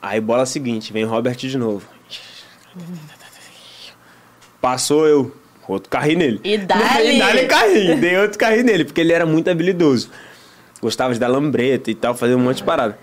[0.00, 1.86] Aí bola seguinte, vem o Robert de novo.
[4.60, 5.36] Passou eu,
[5.68, 6.40] outro carrinho nele.
[6.44, 7.16] E dá-lhe.
[7.16, 10.10] E dá-lhe carrinho, dei outro carrinho nele, porque ele era muito habilidoso.
[10.82, 12.98] Gostava de dar lambreta e tal, fazer um monte de parada.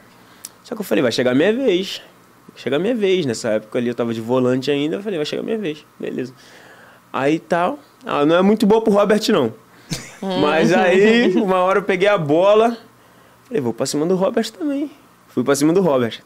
[0.64, 2.01] Só que eu falei, vai chegar minha vez.
[2.49, 3.26] Vai chegar minha vez.
[3.26, 5.85] Nessa época ali eu tava de volante ainda, eu falei, vai chegar minha vez.
[5.97, 6.34] Beleza.
[7.11, 7.80] Aí tal.
[8.06, 9.53] Ah, não é muito boa pro Robert, não.
[10.41, 12.77] Mas aí, uma hora eu peguei a bola,
[13.45, 14.91] falei, vou pra cima do Robert também.
[15.30, 16.19] Fui pra cima do Robert.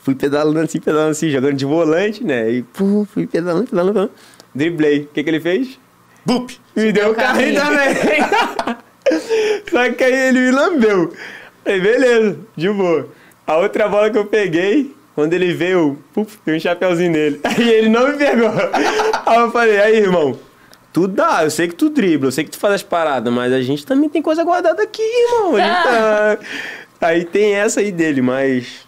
[0.00, 2.50] Fui pedalando assim, pedalando assim, jogando de volante, né?
[2.50, 4.12] E pum, fui pedalando, pedalando, pedalando.
[4.54, 5.00] Driblei.
[5.00, 5.80] O que, que ele fez?
[6.24, 6.52] Bup!
[6.76, 8.76] Me deu o carrinho também.
[9.76, 11.12] Só que aí ele me lambeu.
[11.62, 13.08] Falei, beleza, de boa.
[13.46, 17.40] A outra bola que eu peguei, quando ele veio, puf, dei um chapeuzinho nele.
[17.44, 18.48] Aí ele não me pegou.
[19.26, 20.38] Aí eu falei, aí, irmão,
[20.92, 23.52] tu dá, eu sei que tu dribla, eu sei que tu faz as paradas, mas
[23.52, 25.56] a gente também tem coisa guardada aqui, irmão.
[25.56, 26.38] A gente tá...
[27.08, 28.86] Aí tem essa aí dele, mas.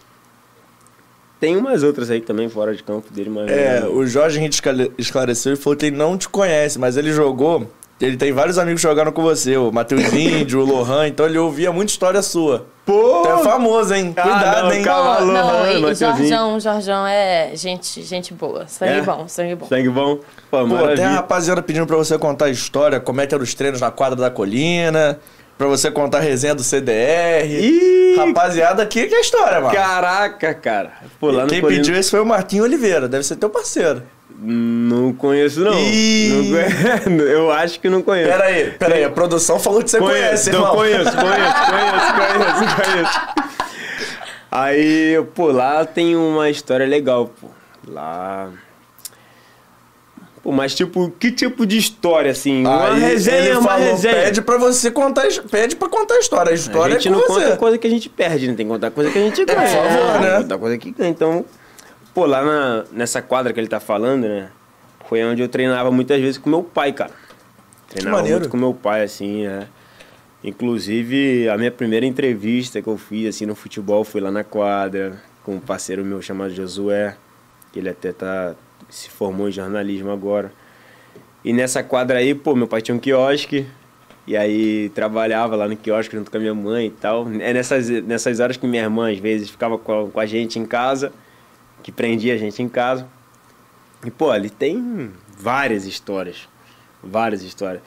[1.38, 3.50] Tem umas outras aí também fora de campo dele, mas.
[3.50, 6.96] É, o Jorge a gente esclare- esclareceu e falou que ele não te conhece, mas
[6.96, 7.70] ele jogou.
[8.00, 11.36] Ele tem vários amigos que jogaram com você, o Matheus Índio, o Lohan, então ele
[11.38, 12.66] ouvia muita história sua.
[12.86, 13.22] Pô!
[13.22, 14.14] Tu é famoso, hein?
[14.16, 14.82] Ah, Cuidado, não, hein?
[14.84, 15.16] calma.
[15.16, 15.94] Pô, Alô, não, e.
[15.94, 18.66] Jorjão, o Jorjão é gente, gente boa.
[18.68, 19.02] Sangue É?
[19.02, 19.66] bom, sangue bom.
[19.66, 20.18] Sangue bom?
[20.50, 23.42] Pô, Pô, tem a rapaziada pedindo pra você contar a história, como é que eram
[23.44, 25.18] os treinos na quadra da colina,
[25.58, 27.46] pra você contar a resenha do CDR.
[27.46, 28.14] Ih!
[28.16, 29.74] Rapaziada, aqui que é a história, mano.
[29.74, 30.92] Caraca, cara.
[31.20, 34.02] Pô, Quem Corinthians- pediu esse foi o Marquinho Oliveira, deve ser teu parceiro.
[34.40, 35.76] Não conheço, não.
[35.78, 36.52] Ih!
[37.10, 38.30] Não Eu acho que não conheço.
[38.30, 40.76] Pera aí, pera aí, a produção falou que você conhece, Conheço, não irmão.
[40.76, 43.20] conheço, conheço, conheço, conheço, conheço.
[44.50, 47.48] Aí, pô, lá tem uma história legal, pô.
[47.86, 48.50] Lá.
[50.42, 52.60] Pô, mas tipo, que tipo de história, assim?
[52.60, 54.14] Uma Aí resenha, ele uma falou, resenha.
[54.14, 56.50] pede pra você contar, pede pra contar a história.
[56.50, 57.26] A A história gente é não você.
[57.44, 58.54] conta coisa que a gente perde, né?
[58.54, 59.58] Tem que contar coisa que a gente ganha.
[59.60, 60.36] por favor, né?
[60.42, 61.10] Contar coisa que ganha.
[61.10, 61.44] Então,
[62.18, 64.50] pô, lá na, nessa quadra que ele tá falando, né?
[65.08, 67.12] Foi onde eu treinava muitas vezes com meu pai, cara.
[67.88, 69.68] Treinava muito com meu pai, assim, é.
[70.42, 75.22] Inclusive, a minha primeira entrevista que eu fiz, assim, no futebol foi lá na quadra,
[75.44, 77.16] com um parceiro meu chamado Josué,
[77.72, 78.56] que ele até tá,
[78.88, 80.52] se formou em jornalismo agora.
[81.44, 83.64] E nessa quadra aí, pô, meu pai tinha um quiosque,
[84.26, 87.28] e aí trabalhava lá no quiosque junto com a minha mãe e tal.
[87.38, 90.58] É nessas, nessas horas que minha irmã, às vezes, ficava com a, com a gente
[90.58, 91.12] em casa,
[91.88, 93.08] que prendia a gente em casa.
[94.04, 96.46] E, pô, ali tem várias histórias.
[97.02, 97.80] Várias histórias.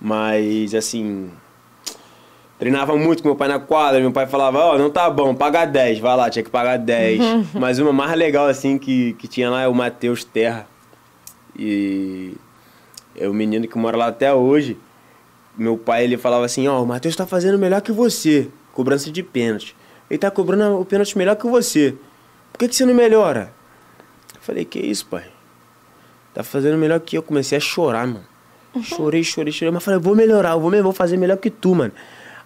[0.00, 1.30] Mas, assim.
[2.58, 4.00] Treinava muito com meu pai na quadra.
[4.00, 5.98] Meu pai falava: Ó, não tá bom, paga 10.
[5.98, 7.52] Vai lá, tinha que pagar 10.
[7.52, 10.66] Mas uma mais legal, assim, que, que tinha lá é o Matheus Terra.
[11.54, 12.32] E.
[13.14, 14.78] É o menino que mora lá até hoje.
[15.54, 18.48] Meu pai, ele falava assim: Ó, o Matheus tá fazendo melhor que você.
[18.72, 19.76] Cobrança de pênalti.
[20.08, 21.94] Ele tá cobrando o pênalti melhor que você.
[22.54, 23.52] Por que, que você não melhora?
[24.32, 25.24] Eu falei: Que isso, pai?
[26.32, 27.22] Tá fazendo melhor que eu.
[27.22, 28.24] Comecei a chorar, mano.
[28.80, 29.72] Chorei, chorei, chorei.
[29.72, 31.92] Mas falei, vou melhorar, eu vou, vou fazer melhor que tu, mano.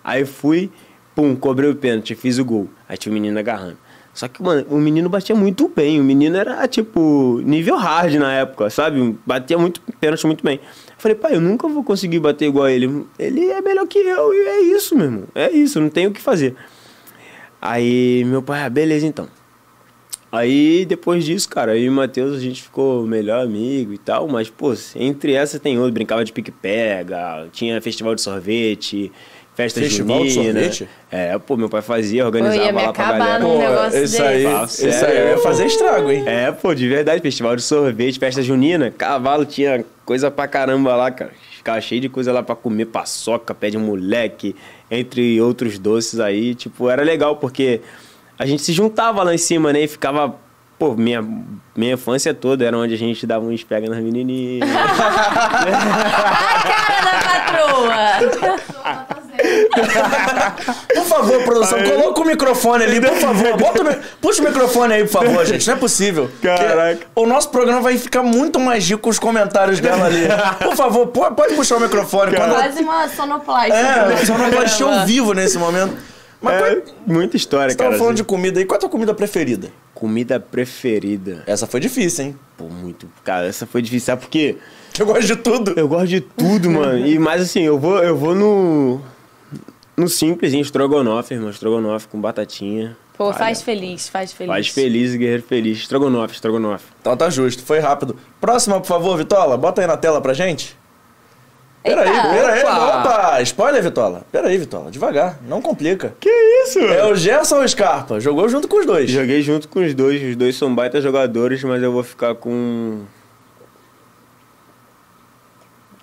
[0.02, 0.70] Aí fui,
[1.14, 2.68] pum, cobrei o pênalti, fiz o gol.
[2.88, 3.76] Aí tinha o menino agarrando.
[4.14, 6.00] Só que, mano, o menino batia muito bem.
[6.00, 9.14] O menino era, tipo, nível hard na época, sabe?
[9.26, 10.56] Batia muito pênalti muito bem.
[10.56, 13.06] Eu falei, pai, eu nunca vou conseguir bater igual a ele.
[13.18, 15.24] Ele é melhor que eu e é isso, meu irmão.
[15.34, 16.56] É isso, não tem o que fazer.
[17.60, 19.28] Aí meu pai, ah, beleza então.
[20.30, 24.28] Aí, depois disso, cara, eu e o Matheus, a gente ficou melhor amigo e tal,
[24.28, 29.10] mas, pô, entre essa tem outro, brincava de pique-pega, tinha festival de sorvete,
[29.54, 30.52] festa Festival de junina.
[30.60, 30.88] sorvete?
[31.10, 33.38] É, pô, meu pai fazia, Eu organizava ia me lá pra acabar galera.
[33.44, 35.28] num negócio isso aí, Fala isso aí sério.
[35.30, 36.22] ia fazer estrago, hein?
[36.26, 41.10] É, pô, de verdade, festival de sorvete, festa junina, cavalo tinha coisa pra caramba lá,
[41.10, 41.32] cara.
[41.56, 44.54] Ficava cheio de coisa lá pra comer, paçoca, pé de moleque,
[44.90, 46.54] entre outros doces aí.
[46.54, 47.80] Tipo, era legal porque
[48.38, 49.82] a gente se juntava lá em cima, né?
[49.82, 50.34] E ficava.
[50.78, 51.20] Pô, minha,
[51.74, 54.68] minha infância toda era onde a gente dava uns pega nas menininhas.
[54.78, 55.64] Cara
[57.02, 57.94] da patroa!
[60.94, 63.56] Por favor, produção, coloca o microfone ali, por favor.
[63.56, 65.66] Bota o mi- Puxa o microfone aí, por favor, gente.
[65.66, 66.30] Não é possível.
[66.42, 67.00] Caraca.
[67.14, 70.26] O nosso programa vai ficar muito mais rico com os comentários dela ali.
[70.62, 72.36] Por favor, po- pode puxar o microfone.
[72.36, 73.76] Quase uma sonoplástica.
[73.76, 75.96] É, pode ao vivo nesse momento.
[76.40, 77.98] Mas É, qual- muita história, você tava cara.
[77.98, 78.22] falando assim.
[78.22, 79.70] de comida aí, qual é a tua comida preferida?
[79.94, 81.42] Comida preferida.
[81.46, 82.38] Essa foi difícil, hein?
[82.56, 83.08] Pô, muito.
[83.24, 84.56] Cara, essa foi difícil, sabe por quê?
[84.98, 85.72] Eu gosto de tudo.
[85.76, 87.04] Eu gosto de tudo, mano.
[87.06, 89.00] E mais assim, eu vou, eu vou no.
[89.96, 91.50] No simples, em estrogonofe, irmão.
[91.50, 92.96] Estrogonofe com batatinha.
[93.16, 94.52] Pô, faz feliz, faz feliz.
[94.52, 95.78] Faz feliz e guerreiro feliz.
[95.78, 96.84] Estrogonofe, estrogonofe.
[97.00, 98.14] Então tá justo, foi rápido.
[98.40, 99.56] Próxima, por favor, Vitola.
[99.56, 100.76] Bota aí na tela pra gente.
[101.82, 102.62] Peraí, peraí.
[102.62, 103.00] Opa.
[103.00, 103.42] Opa!
[103.42, 104.22] Spoiler, Vitola.
[104.30, 104.90] Peraí, Vitola.
[104.90, 106.14] Devagar, não complica.
[106.20, 106.28] Que
[106.64, 108.20] isso, É o Gerson ou o Scarpa?
[108.20, 109.10] Jogou junto com os dois.
[109.10, 110.22] Joguei junto com os dois.
[110.22, 113.04] Os dois são baita jogadores, mas eu vou ficar com.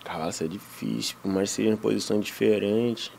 [0.03, 1.15] Caralho, isso é difícil.
[1.21, 3.11] Por mais que seja em posição diferente.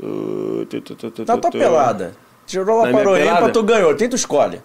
[0.00, 1.58] Uh, tu, tu, tu, tu, Na tu, tua tu.
[1.58, 2.14] pelada.
[2.46, 3.94] Tirou lá Na para o ímpar, tu ganhou.
[3.96, 4.60] Quem tu escolhe?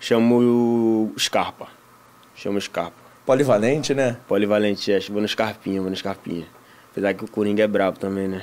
[0.00, 1.68] Chamo o Scarpa.
[2.34, 3.01] Chamo o Scarpa.
[3.24, 4.16] Polivalente, né?
[4.26, 5.12] Polivalente, acho.
[5.12, 6.46] Vou no Scarpinha, vou no Scarpinha.
[6.90, 8.42] Apesar que o Coringa é brabo também, né?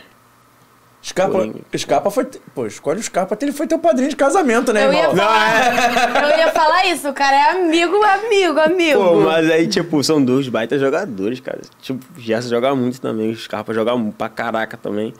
[1.02, 1.60] Scarpa, Coringa.
[1.78, 2.26] Scarpa foi.
[2.54, 5.16] Pô, escolhe o Scarpa, ele foi teu padrinho de casamento, né, Eu ia, irmão?
[5.16, 9.00] falar, eu ia falar isso, o cara é amigo, amigo, amigo.
[9.00, 11.62] Pô, mas aí, tipo, são dois baita jogadores, cara.
[11.82, 15.14] Tipo, o Gerson joga muito também, o Scarpa joga pra caraca também.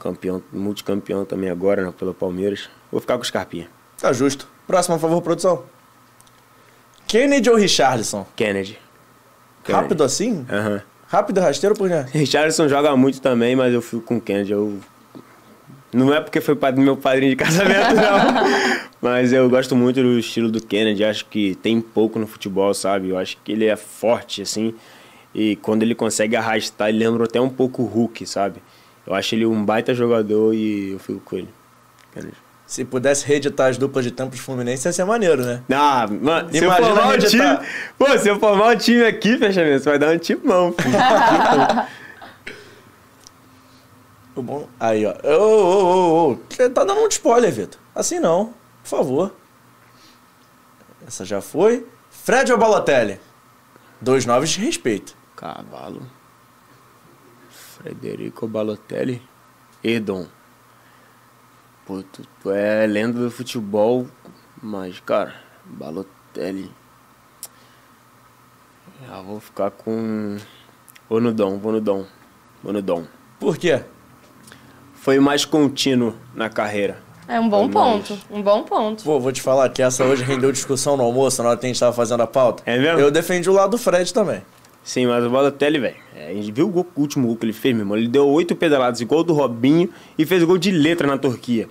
[0.00, 2.68] Campeão, multicampeão também agora, né, pelo Palmeiras.
[2.90, 3.68] Vou ficar com o Scarpinha.
[4.00, 4.48] Tá justo.
[4.66, 5.62] Próximo, por favor, produção.
[7.06, 8.26] Kennedy ou Richarlison?
[8.34, 8.78] Kennedy.
[9.64, 10.46] Rápido assim?
[10.50, 10.82] Aham.
[11.08, 12.04] Rápido e rasteiro por quê?
[12.12, 14.52] Richardson joga muito também, mas eu fico com o Kennedy.
[14.52, 14.78] Eu...
[15.92, 18.44] Não é porque foi meu padrinho de casamento, não.
[19.00, 21.04] mas eu gosto muito do estilo do Kennedy.
[21.04, 23.10] Acho que tem pouco no futebol, sabe?
[23.10, 24.74] Eu acho que ele é forte, assim.
[25.32, 28.60] E quando ele consegue arrastar, ele lembra até um pouco o Hulk, sabe?
[29.06, 31.48] Eu acho ele um baita jogador e eu fico com ele.
[32.12, 32.45] Kennedy.
[32.66, 35.62] Se pudesse reeditar as duplas de tempos Fluminense, ia ser maneiro, né?
[35.70, 37.42] Ah, mano, se eu Imagina formar o time.
[37.42, 37.66] reeditar.
[37.96, 40.96] Pô, se eu formar o time aqui, fechamento, você vai dar um timão, filho.
[44.36, 44.68] O bom...
[44.78, 45.14] Aí, ó.
[45.24, 45.84] Ô, ô,
[46.28, 46.38] ô, ô.
[46.50, 47.80] Você tá dando um spoiler, Vitor.
[47.94, 48.52] Assim não.
[48.82, 49.34] Por favor.
[51.06, 51.86] Essa já foi.
[52.10, 53.18] Fred ou Balotelli?
[53.98, 55.16] Dois noves de respeito.
[55.34, 56.02] Cavalo.
[57.48, 59.22] Frederico Balotelli.
[59.82, 60.26] Edon.
[61.86, 64.06] Pô, tu, tu é lenda do futebol,
[64.62, 65.34] mas, cara,
[65.64, 66.70] Balotelli.
[69.06, 70.36] Já vou ficar com.
[71.08, 72.04] Vou no Dom, vou no Dom.
[72.62, 73.04] Vou no Dom.
[73.38, 73.82] Por quê?
[74.94, 76.98] Foi mais contínuo na carreira.
[77.28, 78.08] É um bom Foi mais.
[78.08, 79.04] ponto, um bom ponto.
[79.04, 81.68] Pô, vou te falar que essa hoje rendeu discussão no almoço, na hora que a
[81.68, 82.62] gente tava fazendo a pauta.
[82.66, 83.00] É mesmo?
[83.00, 84.42] Eu defendi o lado do Fred também.
[84.82, 87.44] Sim, mas o Balotelli, velho, é, a gente viu o, gol- o último gol que
[87.44, 87.96] ele fez, meu irmão.
[87.96, 91.68] Ele deu oito pedaladas, igual o do Robinho, e fez gol de letra na Turquia.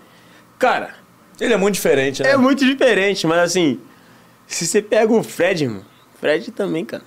[0.65, 0.95] Cara,
[1.39, 2.31] Ele é muito diferente, né?
[2.31, 3.79] É muito diferente, mas assim,
[4.47, 5.83] se você pega o Fred, irmão,
[6.19, 7.03] Fred também, cara,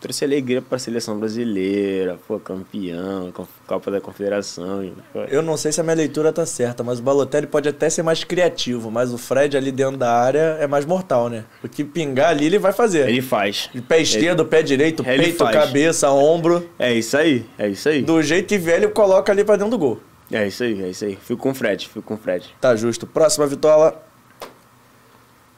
[0.00, 4.92] trouxe alegria pra seleção brasileira, pô, campeão, co- Copa da Confederação.
[5.28, 8.02] Eu não sei se a minha leitura tá certa, mas o Balotelli pode até ser
[8.04, 11.44] mais criativo, mas o Fred ali dentro da área é mais mortal, né?
[11.64, 13.08] O que pingar ali ele vai fazer.
[13.08, 13.70] Ele faz.
[13.74, 15.56] De pé esquerdo, pé direito, Ele peito, faz.
[15.56, 16.68] cabeça, ombro.
[16.78, 18.02] É isso aí, é isso aí.
[18.02, 20.00] Do jeito que ele coloca ali pra dentro do gol.
[20.32, 21.16] É isso aí, é isso aí.
[21.16, 22.54] Fico com o Fred, fico com o Fred.
[22.60, 23.06] Tá justo.
[23.06, 24.02] Próxima vitola.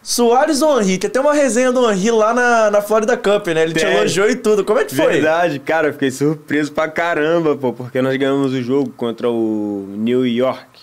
[0.02, 1.08] Soares ou Henrique?
[1.08, 3.62] Tem uma resenha do Henrique lá na, na Florida Cup, né?
[3.62, 4.62] Ele te elogiou e tudo.
[4.64, 5.06] Como é que foi?
[5.06, 9.86] Verdade, cara, eu fiquei surpreso pra caramba, pô, porque nós ganhamos o jogo contra o
[9.96, 10.82] New York.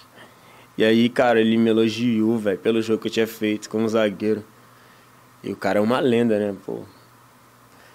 [0.75, 4.43] E aí, cara, ele me elogiou, velho, pelo jogo que eu tinha feito como zagueiro.
[5.43, 6.79] E o cara é uma lenda, né, pô.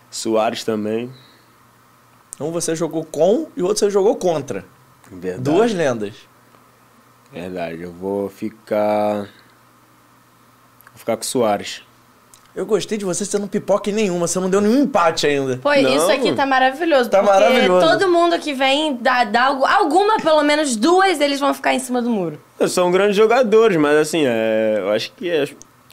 [0.09, 1.10] Soares também.
[2.39, 4.64] Um você jogou com e o outro você jogou contra.
[5.10, 5.42] Verdade.
[5.42, 6.14] Duas lendas.
[7.32, 9.28] Verdade, eu vou ficar.
[10.90, 11.82] Vou ficar com o Soares.
[12.54, 14.26] Eu gostei de você sendo pipoca em nenhuma.
[14.26, 15.58] Você não deu nenhum empate ainda.
[15.58, 15.94] Pô, Não.
[15.94, 17.10] isso aqui tá maravilhoso.
[17.10, 17.86] Tá porque maravilhoso.
[17.86, 21.78] todo mundo que vem, dá, dá algu- alguma, pelo menos duas, eles vão ficar em
[21.78, 22.40] cima do muro.
[22.66, 25.46] São grandes jogadores, mas assim, é, eu acho que é-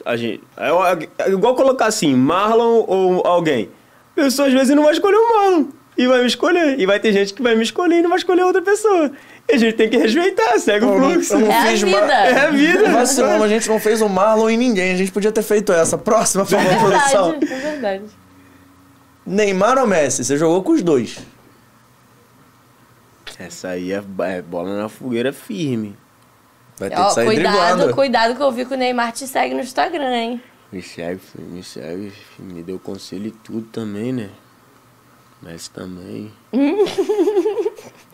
[0.05, 0.41] a gente.
[0.55, 3.69] É, é igual colocar assim, Marlon ou alguém.
[4.13, 5.65] A pessoa às vezes não vai escolher o Marlon.
[5.97, 6.79] E vai me escolher.
[6.79, 9.11] E vai ter gente que vai me escolher e não vai escolher outra pessoa.
[9.47, 11.37] E a gente tem que respeitar, segue o Eu não- fluxo.
[11.37, 11.97] não É a vida.
[12.13, 12.89] É a vida.
[12.91, 14.93] Vacilamos, a gente não fez o Marlon em ninguém.
[14.93, 15.97] A gente podia ter feito essa.
[15.97, 17.31] Próxima, por favor, produção.
[17.31, 18.03] Verdade, é verdade.
[19.25, 20.23] Neymar ou Messi?
[20.23, 21.19] Você jogou com os dois.
[23.39, 25.95] Essa aí é, é bola na fogueira firme.
[26.77, 27.93] Vai ter Ó, que sair cuidado, driblando.
[27.95, 30.41] cuidado que eu vi que o Neymar te segue no Instagram, hein?
[30.71, 32.11] Me segue, me segue.
[32.39, 34.29] Me deu conselho e tudo também, né?
[35.43, 36.31] Mas também.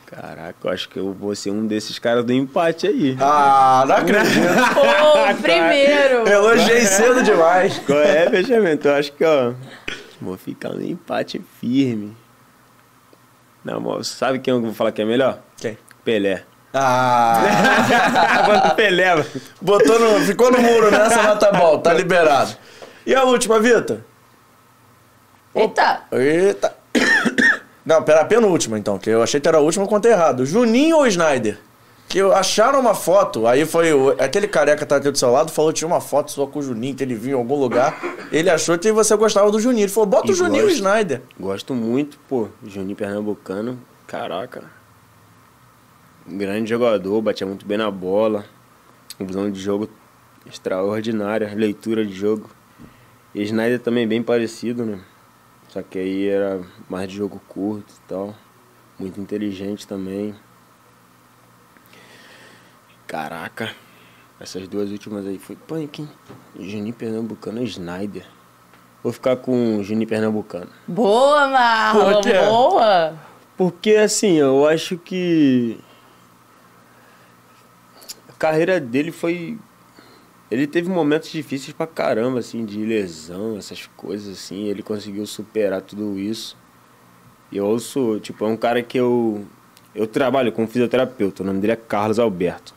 [0.07, 3.15] Caraca, eu acho que eu vou ser um desses caras do empate aí.
[3.21, 4.47] Ah, não acredito.
[4.73, 6.27] Pô, primeiro!
[6.27, 7.77] Elogiei cedo demais.
[7.85, 8.87] Qual é, fechamento?
[8.87, 9.53] Eu acho que, ó.
[10.19, 12.17] Vou ficar no empate firme.
[13.63, 15.39] Não, moço, sabe quem eu vou falar que é melhor?
[15.57, 15.77] Quem?
[16.03, 16.43] Pelé.
[16.73, 17.43] Ah,
[18.39, 19.25] Agora o Pelé, mano.
[19.61, 22.57] botou no, ficou no muro nessa, mas tá bom, tá liberado.
[23.05, 23.99] E a última, Vitor?
[25.53, 26.01] Eita!
[26.11, 26.78] Eita.
[27.85, 30.45] Não, pera, a penúltima então, que eu achei que era a última, eu contei errado.
[30.45, 31.57] Juninho ou Snyder?
[32.07, 35.51] Que acharam uma foto, aí foi o, aquele careca que tá aqui do seu lado,
[35.51, 37.99] falou que tinha uma foto sua com o Juninho, que ele viu em algum lugar.
[38.31, 39.85] Ele achou que você gostava do Juninho.
[39.85, 40.77] Ele falou, bota E o Juninho e o gosto.
[40.77, 41.21] Snyder.
[41.39, 42.47] Gosto muito, pô.
[42.63, 43.79] Juninho Pernambucano.
[44.07, 44.63] Caraca.
[46.27, 48.45] Grande jogador, batia muito bem na bola.
[49.19, 49.89] Visão de jogo
[50.47, 51.51] extraordinária.
[51.55, 52.49] Leitura de jogo.
[53.33, 54.99] E Snyder também bem parecido, né?
[55.69, 58.35] Só que aí era mais de jogo curto e tal.
[58.97, 60.35] Muito inteligente também.
[63.07, 63.71] Caraca.
[64.39, 66.09] Essas duas últimas aí foi punk, hein?
[66.59, 68.25] Juninho Pernambucano e Snyder.
[69.03, 70.69] Vou ficar com o Juninho Pernambucano.
[70.87, 72.33] Boa, Marlon, Por quê?
[72.39, 73.13] boa.
[73.57, 75.79] Porque, assim, eu acho que.
[78.29, 79.57] A carreira dele foi.
[80.51, 84.65] Ele teve momentos difíceis pra caramba, assim, de lesão, essas coisas, assim.
[84.65, 86.57] Ele conseguiu superar tudo isso.
[87.51, 89.45] E eu ouço, tipo, é um cara que eu.
[89.93, 92.73] Eu trabalho com fisioterapeuta, o nome dele é Carlos Alberto.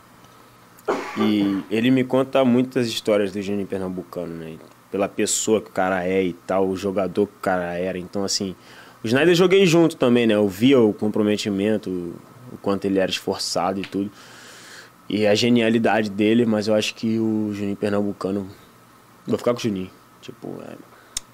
[1.19, 4.57] E ele me conta muitas histórias do Juninho Pernambucano, né?
[4.91, 7.99] Pela pessoa que o cara é e tal, o jogador que o cara era.
[7.99, 8.55] Então, assim,
[9.05, 10.35] o eu joguei junto também, né?
[10.35, 14.11] Eu via o comprometimento, o quanto ele era esforçado e tudo.
[15.13, 18.49] E a genialidade dele, mas eu acho que o Juninho Pernambucano.
[19.27, 19.91] Vou ficar com o Juninho.
[20.23, 20.73] Tipo, é,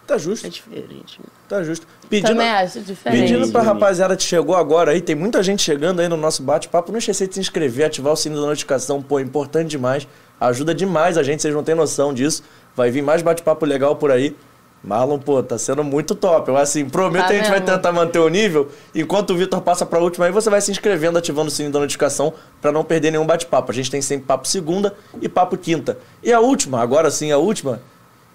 [0.08, 1.20] Tá justo, é diferente.
[1.20, 1.26] né?
[1.46, 1.86] tá justo.
[2.08, 3.20] Pedindo, Também acho diferente.
[3.20, 6.90] pedindo pra rapaziada que chegou agora aí, tem muita gente chegando aí no nosso bate-papo.
[6.90, 10.08] Não esqueça de se inscrever, ativar o sininho da notificação, pô, é importante demais.
[10.40, 12.42] Ajuda demais a gente, vocês não têm noção disso.
[12.74, 14.34] Vai vir mais bate-papo legal por aí.
[14.82, 16.48] Marlon, pô, tá sendo muito top.
[16.48, 18.70] Eu, assim, prometo Tá que a gente vai tentar manter o nível.
[18.94, 21.80] Enquanto o Vitor passa pra última aí, você vai se inscrevendo, ativando o sininho da
[21.80, 22.32] notificação
[22.62, 23.70] pra não perder nenhum bate-papo.
[23.72, 25.98] A gente tem sempre papo segunda e papo quinta.
[26.22, 27.80] E a última, agora sim, a última,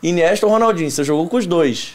[0.01, 0.91] Iniesta ou Ronaldinho?
[0.91, 1.93] Você jogou com os dois.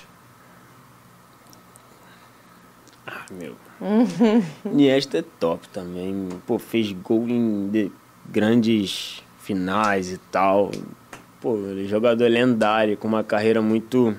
[3.07, 3.55] Ah, meu.
[4.65, 6.29] Iniesta é top também.
[6.47, 7.93] Pô, fez gol em de-
[8.27, 10.71] grandes finais e tal.
[11.41, 14.17] Pô, ele é jogador lendário, com uma carreira muito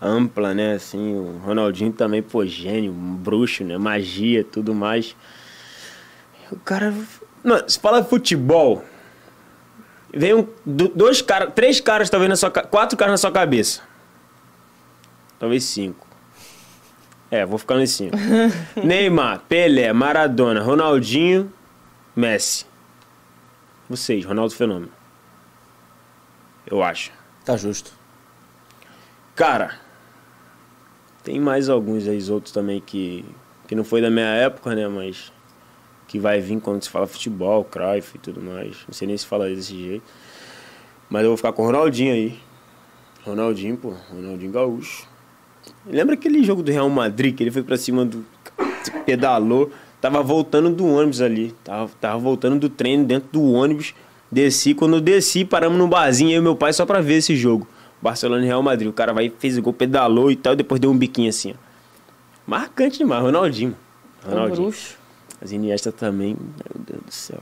[0.00, 0.74] ampla, né?
[0.74, 3.76] Assim, o Ronaldinho também, pô, gênio, um bruxo, né?
[3.78, 5.16] Magia, tudo mais.
[6.50, 6.94] O cara.
[7.42, 8.84] Não, se fala futebol,
[10.12, 13.82] vem um, do- dois caras, três caras talvez na sua quatro caras na sua cabeça.
[15.38, 16.06] Talvez cinco.
[17.30, 18.16] É, vou ficar nos cinco.
[18.82, 21.52] Neymar, Pelé, Maradona, Ronaldinho,
[22.14, 22.64] Messi.
[23.88, 24.90] Vocês, Ronaldo Fenômeno.
[26.66, 27.12] Eu acho.
[27.44, 27.92] Tá justo.
[29.36, 29.78] Cara,
[31.26, 33.24] tem mais alguns aí outros também que,
[33.66, 34.86] que não foi da minha época, né?
[34.86, 35.32] Mas
[36.06, 38.76] que vai vir quando se fala futebol, Cruyff e tudo mais.
[38.86, 40.04] Não sei nem se fala desse jeito.
[41.10, 42.38] Mas eu vou ficar com o Ronaldinho aí.
[43.24, 43.92] Ronaldinho, pô.
[44.08, 45.08] Ronaldinho Gaúcho.
[45.84, 48.24] Lembra aquele jogo do Real Madrid que ele foi pra cima do.
[49.04, 49.72] pedalou?
[50.00, 51.52] Tava voltando do ônibus ali.
[51.64, 53.96] Tava, tava voltando do treino dentro do ônibus.
[54.30, 54.74] Desci.
[54.74, 57.66] Quando eu desci, paramos num barzinho aí, meu pai só pra ver esse jogo.
[58.10, 58.88] Barcelona e Real Madrid.
[58.88, 61.52] O cara vai, fez o gol, pedalou e tal, e depois deu um biquinho assim,
[61.52, 61.54] ó.
[62.46, 63.76] Marcante demais, Ronaldinho.
[64.24, 64.62] Ronaldinho.
[64.62, 64.96] bruxo.
[65.42, 67.38] As Iniesta também, meu Deus do céu.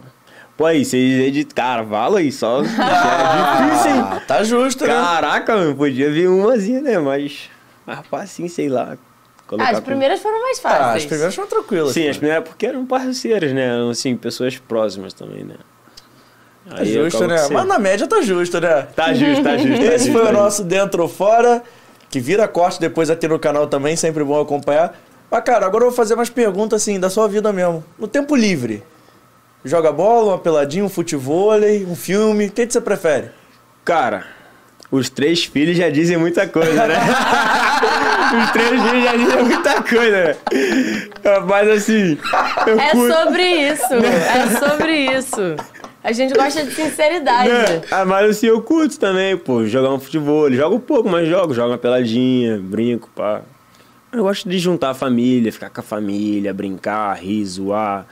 [0.57, 2.61] Pô, aí, vocês de Carvalho aí, só.
[2.61, 4.01] é difícil, hein?
[4.03, 4.93] Ah, tá justo, né?
[4.95, 6.99] Caraca, mano, podia vir umazinha, né?
[6.99, 7.51] Mas.
[7.87, 8.97] Mas assim, sei lá.
[9.59, 11.03] Ah, as com- primeiras foram mais Ah, fáceis.
[11.03, 11.93] as primeiras foram tranquilas.
[11.93, 12.11] Sim, pô.
[12.11, 13.63] as primeiras porque eram parceiras, né?
[13.67, 15.57] Eram, assim, pessoas próximas também, né?
[16.69, 17.37] Tá Aí justo, né?
[17.51, 18.87] Mas na média tá justo, né?
[18.97, 19.77] Tá justo, tá justo.
[19.79, 21.63] tá Esse justo, foi o tá nosso Dentro ou Fora,
[22.11, 24.95] que vira corte depois aqui no canal também, sempre bom acompanhar.
[25.31, 27.85] Mas, cara, agora eu vou fazer umas perguntas, assim, da sua vida mesmo.
[27.99, 28.83] No tempo livre,
[29.65, 33.31] joga bola, uma peladinha, um futevôlei, um filme, o que, que você prefere?
[33.85, 34.25] Cara,
[34.91, 36.95] os três filhos já dizem muita coisa, né?
[38.45, 40.37] os três filhos já dizem muita coisa, né?
[41.47, 42.19] Mas assim,
[42.67, 43.95] eu É curto- sobre isso.
[43.95, 45.57] É sobre isso.
[46.05, 47.49] A gente gosta de sinceridade.
[47.49, 47.83] Né?
[47.91, 50.53] Ah, mas assim, eu curto também, pô, jogar um futebol.
[50.53, 51.55] Jogo pouco, mas jogo.
[51.55, 53.41] Jogo uma peladinha, brinco, pá.
[54.13, 58.07] Eu gosto de juntar a família, ficar com a família, brincar, rir, zoar.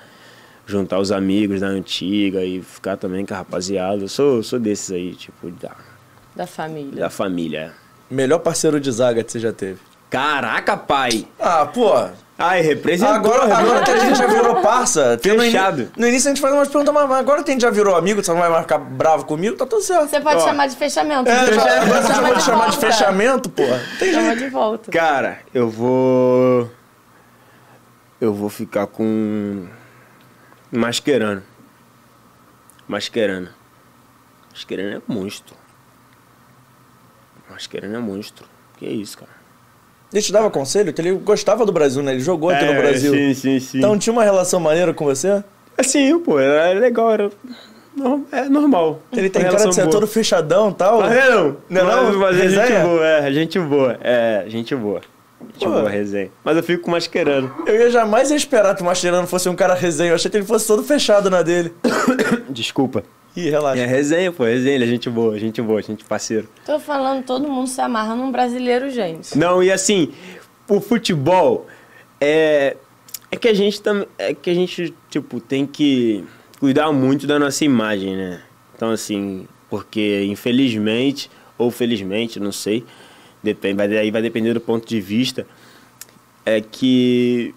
[0.66, 4.02] Juntar os amigos da antiga e ficar também com a rapaziada.
[4.02, 5.72] Eu sou, sou desses aí, tipo, da,
[6.34, 6.92] Da família.
[7.00, 7.72] da família.
[8.10, 9.78] Melhor parceiro de zaga que você já teve?
[10.08, 11.26] Caraca, pai!
[11.38, 11.92] Ah, pô.
[12.44, 13.14] Ai, representou.
[13.14, 15.92] Agora, agora que a gente já virou parça, no, Fechado.
[15.96, 18.20] no início a gente faz umas perguntas, mas agora que a gente já virou amigo,
[18.22, 20.10] você não vai mais ficar bravo comigo, tá tudo certo.
[20.10, 20.44] Você pode Ó.
[20.44, 21.30] chamar de fechamento.
[21.30, 23.62] É, Você já, pode agora você já pode chamar de fechamento, pô.
[24.00, 24.38] Tem Chama jeito.
[24.40, 24.90] de volta.
[24.90, 26.68] Cara, eu vou.
[28.20, 29.66] Eu vou ficar com.
[30.72, 31.44] Mascherano.
[32.88, 33.50] Mascherano.
[34.50, 35.54] Mascherano é monstro.
[37.48, 38.46] Mascherano é monstro.
[38.78, 39.41] Que isso, cara.
[40.12, 42.12] Ele te dava conselho que ele gostava do Brasil, né?
[42.12, 43.12] Ele jogou aqui no Brasil.
[43.12, 43.78] Sim, sim, sim.
[43.78, 45.42] Então tinha uma relação maneira com você?
[45.76, 47.30] assim, pô, era legal, era.
[48.30, 49.00] É normal.
[49.12, 49.92] Ele tem cara de ser boa.
[49.92, 51.00] todo fechadão e tal.
[51.00, 51.56] Mas é não.
[51.68, 52.18] Não é mas, não?
[52.18, 53.98] mas é gente boa, é, gente boa.
[54.02, 55.00] É, gente boa.
[55.52, 55.70] Gente Pô.
[55.70, 56.30] boa, resenha.
[56.44, 57.52] Mas eu fico com mascherano.
[57.66, 60.10] Eu ia jamais esperar que o Mascherano fosse um cara resenha.
[60.10, 61.74] Eu achei que ele fosse todo fechado na dele.
[62.48, 63.02] Desculpa.
[63.34, 63.82] Ih, relaxa.
[63.82, 66.48] É resenha, pô, resenha, ele é gente boa, gente boa, gente parceiro.
[66.66, 69.36] Tô falando, todo mundo se amarra num brasileiro, gente.
[69.38, 70.12] Não, e assim,
[70.68, 71.66] o futebol
[72.20, 72.76] é
[73.30, 76.22] é que a gente também é que a gente tipo tem que
[76.60, 78.42] cuidar muito da nossa imagem, né?
[78.76, 82.84] Então assim, porque infelizmente ou felizmente, não sei,
[83.42, 85.46] depende, aí vai depender do ponto de vista,
[86.44, 87.54] é que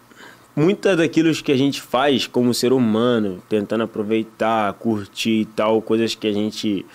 [0.56, 6.16] muita daquilo que a gente faz como ser humano, tentando aproveitar, curtir e tal, coisas
[6.16, 6.86] que a gente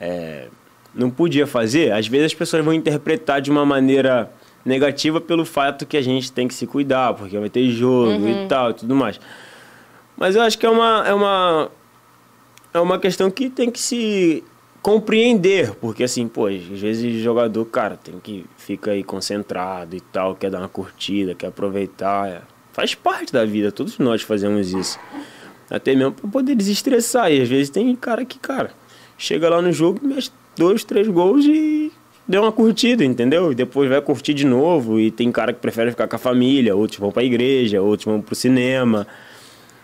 [0.00, 0.48] é,
[0.94, 4.30] não podia fazer, às vezes as pessoas vão interpretar de uma maneira
[4.64, 8.46] negativa pelo fato que a gente tem que se cuidar, porque vai ter jogo e
[8.46, 9.18] tal e tudo mais.
[10.16, 11.70] Mas eu acho que é uma, é uma,
[12.72, 14.44] é uma questão que tem que se
[14.80, 20.00] compreender, porque assim, pô, às vezes o jogador, cara, tem que fica aí concentrado e
[20.00, 24.98] tal, quer dar uma curtida, quer aproveitar, faz parte da vida, todos nós fazemos isso.
[25.70, 28.72] Até mesmo para poder desestressar, e às vezes tem cara que, cara,
[29.16, 31.90] chega lá no jogo, mexe dois, três gols e
[32.26, 33.52] deu uma curtida, entendeu?
[33.52, 36.76] E depois vai curtir de novo, e tem cara que prefere ficar com a família,
[36.76, 39.06] outros vão pra igreja, outros vão pro cinema.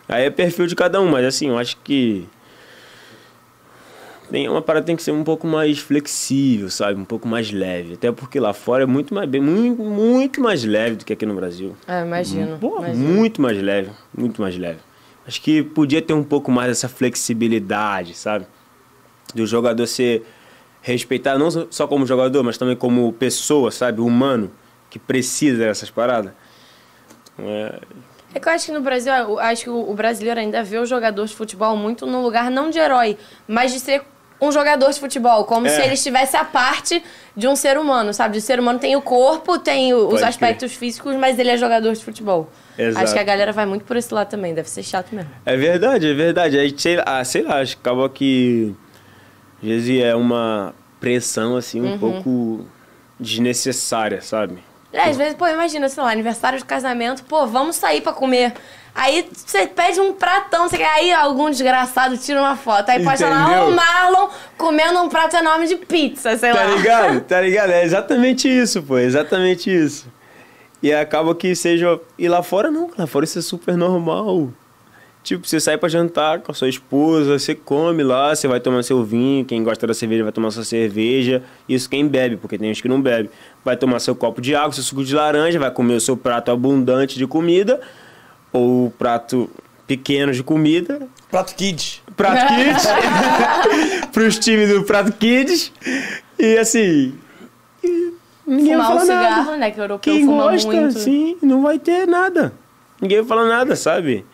[0.09, 2.27] Aí é perfil de cada um, mas assim, eu acho que
[4.31, 7.01] tem uma parada tem que ser um pouco mais flexível, sabe?
[7.01, 7.95] Um pouco mais leve.
[7.95, 11.25] Até porque lá fora é muito mais bem, muito, muito mais leve do que aqui
[11.27, 11.75] no Brasil.
[11.87, 12.59] É, imagino.
[12.59, 12.97] Pô, imagino.
[12.97, 14.81] muito mais leve, muito mais leve.
[15.27, 18.47] Acho que podia ter um pouco mais dessa flexibilidade, sabe?
[19.35, 20.25] Do jogador ser
[20.81, 24.01] respeitado não só como jogador, mas também como pessoa, sabe?
[24.01, 24.51] Humano,
[24.89, 26.33] que precisa dessas paradas.
[27.39, 27.81] É,
[28.35, 30.87] É que eu acho que no Brasil, acho que o o brasileiro ainda vê o
[30.87, 34.03] jogador de futebol muito no lugar não de herói, mas de ser
[34.41, 35.71] um jogador de futebol, como É.
[35.71, 37.03] se ele estivesse a parte
[37.37, 38.39] de um ser humano, sabe?
[38.39, 41.93] O ser humano tem o corpo, tem o- os aspectos físicos, mas ele é jogador
[41.93, 42.49] de futebol.
[42.79, 43.05] Exato.
[43.05, 45.31] Acho que a galera vai muito por esse lado também, deve ser chato mesmo.
[45.45, 46.59] É verdade, é verdade.
[46.59, 48.75] Aí, sei, lá- ah, sei lá, acho que acaba que
[49.63, 52.65] às vezes é uma pressão assim um pouco
[53.19, 54.59] desnecessária, sabe?
[54.93, 58.55] É, às vezes, pô, imagina, sei lá, aniversário de casamento, pô, vamos sair pra comer.
[59.01, 62.89] Aí você pede um pratão, você quer, aí algum desgraçado tira uma foto.
[62.91, 63.69] Aí posta lá Entendeu?
[63.69, 66.75] o Marlon comendo um prato enorme de pizza, sei Tá lá.
[66.75, 67.21] ligado?
[67.29, 67.71] Tá ligado?
[67.71, 70.07] É exatamente isso, pô, é exatamente isso.
[70.83, 72.01] E acaba que seja.
[72.19, 74.49] E lá fora não, lá fora isso é super normal.
[75.23, 78.83] Tipo, você sai pra jantar com a sua esposa, você come lá, você vai tomar
[78.83, 81.43] seu vinho, quem gosta da cerveja vai tomar sua cerveja.
[81.69, 83.29] Isso quem bebe, porque tem gente que não bebe.
[83.65, 86.51] Vai tomar seu copo de água, seu suco de laranja, vai comer o seu prato
[86.51, 87.81] abundante de comida,
[88.53, 89.49] ou prato
[89.87, 92.03] pequeno de comida, Prato Kids.
[92.17, 92.87] Prato Kids,
[94.13, 95.73] pros times do Prato Kids.
[96.39, 97.15] E assim,
[97.85, 98.13] e
[98.47, 99.29] ninguém Fumar vai um falar nada.
[99.43, 99.71] cigarro, né?
[99.71, 100.99] Que o europeu Quem fuma gosta, muito.
[100.99, 102.53] sim, não vai ter nada.
[103.01, 104.25] Ninguém vai falar nada, sabe?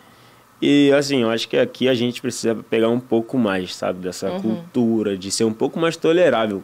[0.61, 4.31] E assim, eu acho que aqui a gente precisa pegar um pouco mais, sabe, dessa
[4.31, 4.39] Uhum.
[4.41, 6.63] cultura, de ser um pouco mais tolerável.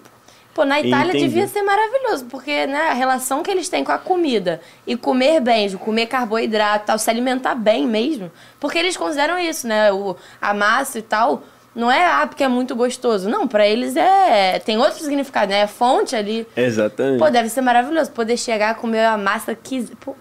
[0.54, 1.28] Pô, na Itália Entendi.
[1.30, 5.40] devia ser maravilhoso, porque né, a relação que eles têm com a comida e comer
[5.40, 8.30] bem, de comer carboidrato e tal, se alimentar bem mesmo.
[8.60, 9.92] Porque eles consideram isso, né?
[9.94, 11.44] O, a massa e tal.
[11.74, 13.30] Não é ah, porque é muito gostoso.
[13.30, 14.60] Não, pra eles é.
[14.60, 15.60] Tem outro significado, né?
[15.62, 16.46] É fonte ali.
[16.54, 17.20] Exatamente.
[17.20, 19.84] Pô, deve ser maravilhoso poder chegar, comer a massa que.
[20.02, 20.14] Pô,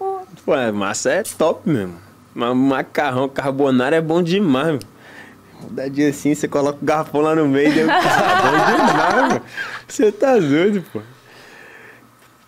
[0.45, 1.97] Pô, a massa é top mesmo.
[2.33, 4.79] Ma- Macarrão, carbonara é bom demais, meu.
[5.69, 7.87] Dá dia assim, você coloca o garrafão lá no meio e deu.
[7.87, 9.41] Bom demais.
[9.87, 11.01] Você tá doido, pô.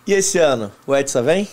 [0.06, 1.48] E esse ano, o Edson vem?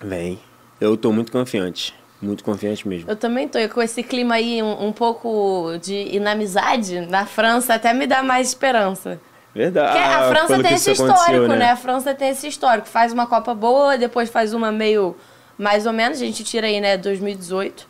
[0.00, 0.38] Vem.
[0.80, 1.94] Eu tô muito confiante.
[2.20, 3.10] Muito confiante mesmo.
[3.10, 3.58] eu também tô.
[3.58, 8.22] E com esse clima aí um, um pouco de inamizade na França, até me dá
[8.22, 9.20] mais esperança.
[9.54, 9.88] Verdade.
[9.92, 11.70] Porque a Ah, França pelo tem esse histórico, né?
[11.70, 12.88] A França tem esse histórico.
[12.88, 15.16] Faz uma Copa boa, depois faz uma meio
[15.58, 16.20] mais ou menos.
[16.20, 17.86] A gente tira aí, né, 2018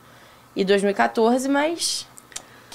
[0.56, 2.06] e 2014, mas.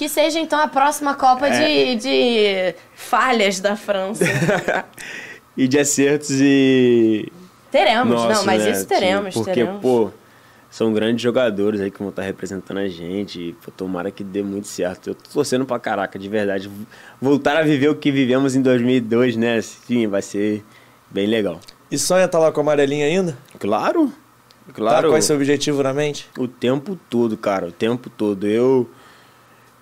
[0.02, 1.94] Que seja então a próxima Copa É.
[1.94, 4.24] de, de falhas da França.
[5.56, 7.30] e de acertos e.
[7.70, 9.80] teremos, Nossa, não, mas né, isso teremos, tipo, Porque, teremos.
[9.80, 10.10] pô,
[10.68, 13.40] são grandes jogadores aí que vão estar representando a gente.
[13.40, 15.10] E, pô, tomara que dê muito certo.
[15.10, 16.68] Eu tô torcendo pra caraca, de verdade.
[17.20, 19.60] Voltar a viver o que vivemos em 2002, né?
[19.62, 20.64] Sim, vai ser
[21.08, 21.60] bem legal.
[21.92, 23.38] E sonha estar lá com a amarelinha ainda?
[23.60, 24.12] Claro.
[24.74, 25.02] Claro.
[25.06, 26.28] Tá com esse objetivo na mente?
[26.36, 28.48] O tempo todo, cara, o tempo todo.
[28.48, 28.90] Eu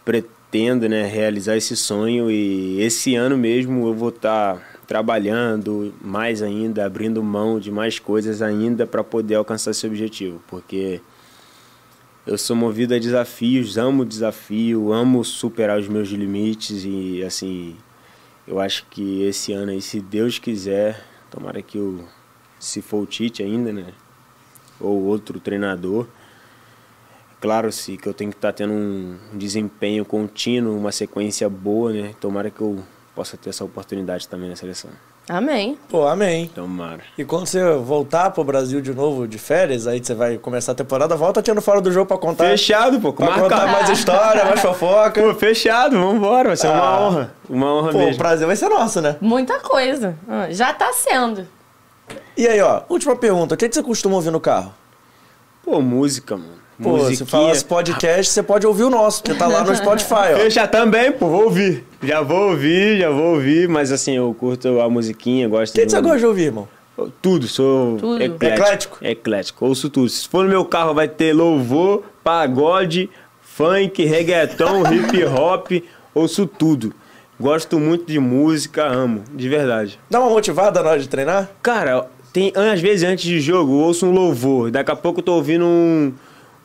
[0.05, 6.85] pretendo, né, realizar esse sonho e esse ano mesmo eu vou estar trabalhando mais ainda,
[6.85, 11.01] abrindo mão de mais coisas ainda para poder alcançar esse objetivo, porque
[12.27, 17.77] eu sou movido a desafios, amo desafio, amo superar os meus limites e assim,
[18.49, 22.05] eu acho que esse ano aí, se Deus quiser, tomara que eu,
[22.59, 23.93] se for o Tite ainda, né,
[24.81, 26.09] ou outro treinador,
[27.41, 32.15] claro sim que eu tenho que estar tendo um desempenho contínuo, uma sequência boa, né?
[32.21, 32.79] Tomara que eu
[33.15, 34.91] possa ter essa oportunidade também na seleção.
[35.29, 35.79] Amém.
[35.89, 36.49] Pô, amém.
[36.53, 37.03] Tomara.
[37.17, 40.75] E quando você voltar pro Brasil de novo de férias, aí você vai começar a
[40.75, 42.47] temporada, volta tendo fora do jogo pra contar.
[42.47, 43.13] Fechado, pô.
[43.13, 45.23] Pra contar mais história, mais fofoca.
[45.23, 46.49] Pô, fechado, vambora.
[46.49, 47.01] Vai ser uma Ah.
[47.07, 47.35] honra.
[47.49, 48.19] Uma honra Pô, o mesmo.
[48.19, 49.17] prazer vai ser nosso, né?
[49.21, 50.17] Muita coisa.
[50.29, 51.47] Ah, Já tá sendo.
[52.37, 53.55] E aí, ó, última pergunta.
[53.55, 54.75] O que, que você costuma ouvir no carro?
[55.63, 56.60] Pô, música, mano.
[56.83, 60.39] Pô, se falasse podcast, você pode ouvir o nosso, que tá lá no Spotify, ó.
[60.41, 61.85] Eu já também, pô, vou ouvir.
[62.03, 65.85] Já vou ouvir, já vou ouvir, mas assim, eu curto a musiquinha, gosto O que,
[65.85, 66.67] que você gosta de ouvir, irmão?
[67.21, 68.23] Tudo, sou Tudo.
[68.23, 68.47] eclético.
[68.47, 68.99] Eclético?
[69.03, 70.09] Eclético, ouço tudo.
[70.09, 73.11] Se for no meu carro, vai ter louvor, pagode,
[73.43, 75.71] funk, reggaeton, hip hop,
[76.15, 76.95] ouço tudo.
[77.39, 79.99] Gosto muito de música, amo, de verdade.
[80.11, 81.51] Dá uma motivada na hora de treinar?
[81.63, 85.25] Cara, tem, às vezes antes de jogo eu ouço um louvor, daqui a pouco eu
[85.25, 86.13] tô ouvindo um,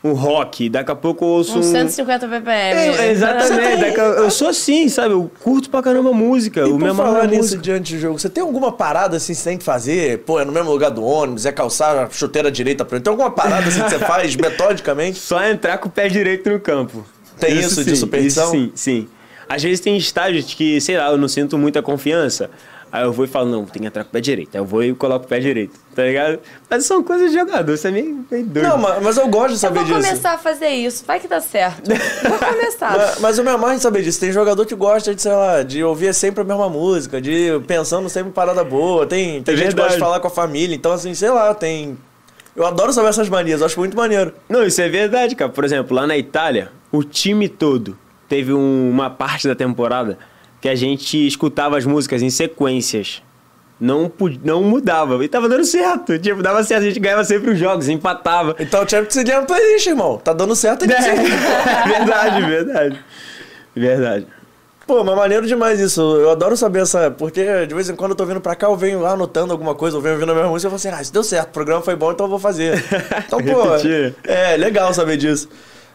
[0.09, 1.63] um rock, daqui a pouco eu ouço Um um.
[1.63, 2.47] 150 ppm.
[2.49, 5.13] É, exatamente, Você tem- daqui a- eu sou assim, sabe?
[5.13, 6.61] Eu curto pra caramba música.
[6.61, 9.39] E o meu falar é nisso diante do jogo, você tem alguma parada assim que
[9.39, 10.19] você tem que fazer?
[10.19, 13.31] Pô, é no mesmo lugar do ônibus, é calçar a chuteira direita pra Tem alguma
[13.31, 15.17] parada assim que você faz metodicamente?
[15.19, 17.05] Só entrar com o pé direito no campo.
[17.39, 18.45] Tem isso de superstição?
[18.45, 19.07] Isso sim, sim.
[19.47, 22.49] Às vezes tem estágios que, sei lá, eu não sinto muita confiança.
[22.95, 24.51] Aí eu vou e falo, não, tem que entrar com o pé direito.
[24.55, 26.39] Aí eu vou e coloco o pé direito, tá ligado?
[26.69, 28.67] Mas são coisas de jogador, você é meio, meio doido.
[28.69, 30.07] Não, mas, mas eu gosto de Eu saber vou disso.
[30.07, 31.03] começar a fazer isso.
[31.05, 31.89] Vai que dá certo.
[31.89, 32.95] Vou começar.
[32.97, 34.19] Mas, mas o meu mais em saber disso.
[34.19, 38.07] Tem jogador que gosta de, sei lá, de ouvir sempre a mesma música, de pensando
[38.07, 39.05] sempre em parada boa.
[39.05, 40.73] Tem, tem É gente que gosta de falar com a família.
[40.75, 41.97] Então, assim, sei lá, tem.
[42.55, 44.33] Eu adoro saber essas manias, eu acho muito maneiro.
[44.47, 45.51] Não, isso é verdade, cara.
[45.51, 47.97] Por exemplo, lá na Itália, o time todo
[48.29, 50.17] teve um- uma parte da temporada
[50.65, 53.21] que a gente escutava as músicas em sequências.
[53.79, 54.11] Não,
[54.43, 55.23] não mudava.
[55.23, 56.17] E tava dando certo.
[56.17, 56.81] Tipo, dava certo.
[56.81, 58.55] A gente ganhava sempre os jogos, empatava.
[58.59, 60.17] Então o Champions League é uma playlist, irmão.
[60.17, 60.85] Tá dando certo.
[60.85, 60.87] É,
[61.87, 62.99] verdade, verdade.
[63.75, 64.27] Verdade.
[64.87, 66.01] Pô, mas maneiro demais isso.
[66.01, 67.11] Eu adoro saber essa.
[67.11, 69.75] Porque de vez em quando eu tô vindo pra cá, eu venho lá anotando alguma
[69.75, 71.49] coisa, eu venho ouvindo a mesma música e eu falo assim, ah, isso deu certo,
[71.49, 72.83] o programa foi bom, então eu vou fazer.
[73.27, 73.61] Então, pô.
[73.61, 74.15] Repetir.
[74.23, 75.47] É, legal saber disso.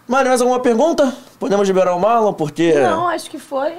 [0.06, 1.12] Mano, mais alguma pergunta?
[1.40, 2.72] Podemos liberar o Marlon, porque.
[2.74, 3.72] Não, acho que foi.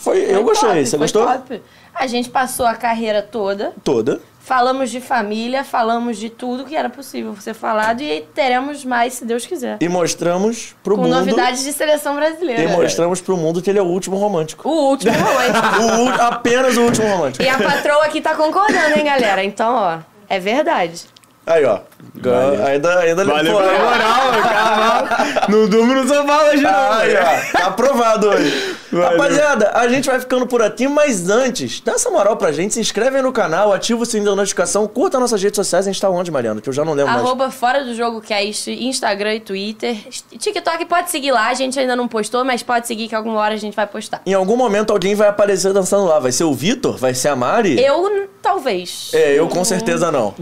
[0.00, 0.68] Foi, eu foi gostei.
[0.68, 1.26] top, Você foi gostou?
[1.26, 1.62] top.
[1.94, 3.72] A gente passou a carreira toda.
[3.84, 4.20] Toda.
[4.42, 9.24] Falamos de família, falamos de tudo que era possível ser falado e teremos mais, se
[9.24, 9.76] Deus quiser.
[9.80, 11.14] E mostramos pro Com mundo.
[11.14, 12.68] novidades de seleção E brasileira.
[12.68, 14.66] mostramos pro mundo que ele é o último romântico.
[14.68, 16.20] O último romântico.
[16.22, 17.44] O apenas o último romântico.
[17.44, 19.44] E a patroa aqui tá concordando, hein, galera?
[19.44, 19.98] Então, ó,
[20.28, 21.04] é verdade.
[21.46, 21.80] Aí, ó.
[22.14, 22.66] Valeu.
[22.66, 25.46] Ainda, ainda Valeu pela moral, cara.
[25.48, 26.76] No domingo não só fala de novo.
[26.76, 28.76] Aí, ó, tá aprovado hoje.
[28.90, 29.10] Valeu.
[29.10, 32.80] Rapaziada, a gente vai ficando por aqui, mas antes, dá essa moral pra gente, se
[32.80, 36.00] inscreve aí no canal, ativa o sininho da notificação, curta nossas redes sociais, a gente
[36.00, 36.60] tá onde, Mariana?
[36.60, 37.24] Que eu já não lembro mais.
[37.24, 39.96] Arroba Fora do Jogo Cast, Instagram e Twitter.
[40.38, 43.54] TikTok pode seguir lá, a gente ainda não postou, mas pode seguir que alguma hora
[43.54, 44.22] a gente vai postar.
[44.26, 46.18] Em algum momento alguém vai aparecer dançando lá.
[46.18, 46.96] Vai ser o Vitor?
[46.96, 47.80] Vai ser a Mari?
[47.80, 49.10] Eu, talvez.
[49.12, 50.34] É, eu com certeza não.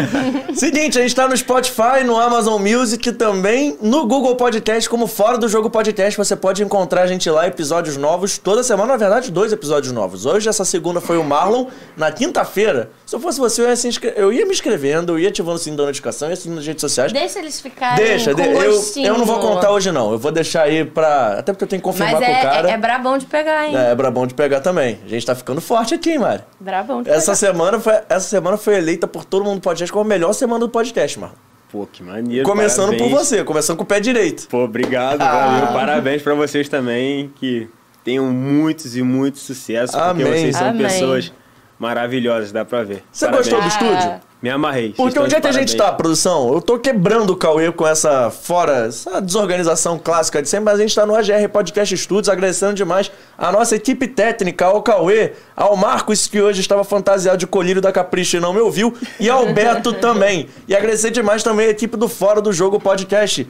[0.54, 5.38] Seguinte, a gente tá no Spotify, no Amazon Music também, no Google Podcast, como Fora
[5.38, 6.18] do Jogo Podcast.
[6.18, 8.38] Você pode encontrar a gente lá, episódios novos.
[8.38, 10.26] Toda semana, na verdade, dois episódios novos.
[10.26, 11.66] Hoje, essa segunda foi o Marlon.
[11.96, 15.28] Na quinta-feira, se eu fosse você, eu ia, inscre- eu ia me inscrevendo, eu ia
[15.28, 17.12] ativando o sininho da notificação, ia seguindo nas redes sociais.
[17.12, 20.10] Deixa eles ficarem Deixa, com de- eu, eu não vou contar hoje não.
[20.10, 21.38] Eu vou deixar aí pra...
[21.38, 22.68] Até porque eu tenho que confirmar Mas com o é, cara.
[22.68, 23.76] é, é brabão de pegar, hein?
[23.76, 24.98] É, é brabão de pegar também.
[25.06, 26.42] A gente tá ficando forte aqui, hein, Mari?
[26.58, 27.36] Brabão de Essa pegar.
[27.36, 30.60] semana, foi, essa semana foi eleita por todo mundo do podcast como a melhor semana
[30.60, 31.32] do podcast, mano.
[31.70, 32.44] Pô, que maneiro.
[32.44, 33.18] Começando por parabéns.
[33.18, 34.46] você, começando com o pé direito.
[34.48, 35.46] Pô, obrigado, Ah.
[35.60, 35.66] valeu.
[35.72, 37.68] Parabéns pra vocês também, que
[38.04, 40.82] tenham muitos e muitos sucesso, porque vocês são Amém.
[40.86, 41.32] pessoas
[41.78, 43.02] maravilhosas, dá pra ver.
[43.12, 43.48] Você Parabéns.
[43.52, 44.20] gostou do estúdio?
[44.42, 44.92] Me amarrei.
[44.94, 46.52] Porque onde é que a gente tá, produção?
[46.52, 50.82] Eu tô quebrando o Cauê com essa fora, essa desorganização clássica de sempre, mas a
[50.82, 55.74] gente tá no AGR Podcast Studios, agradecendo demais a nossa equipe técnica, ao Cauê, ao
[55.74, 59.52] Marcos, que hoje estava fantasiado de colírio da Capricho e não me ouviu, e ao
[59.54, 60.48] Beto também.
[60.68, 63.48] E agradecer demais também a equipe do Fora do Jogo Podcast,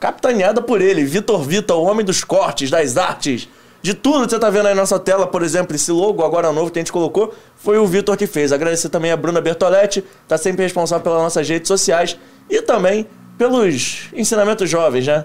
[0.00, 3.48] capitaneada por ele, Vitor Vita, o homem dos cortes, das artes,
[3.82, 6.52] de tudo que você tá vendo aí na nossa tela, por exemplo, esse logo agora
[6.52, 8.52] novo que a gente colocou, foi o Vitor que fez.
[8.52, 13.06] Agradecer também a Bruna Bertoletti, tá sempre responsável pelas nossas redes sociais e também
[13.38, 15.24] pelos ensinamentos jovens, né?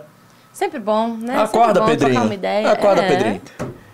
[0.53, 1.37] Sempre bom, né?
[1.37, 2.21] Acorda, bom Pedrinho.
[2.71, 3.07] Acorda, É.
[3.09, 3.41] Pedrinho.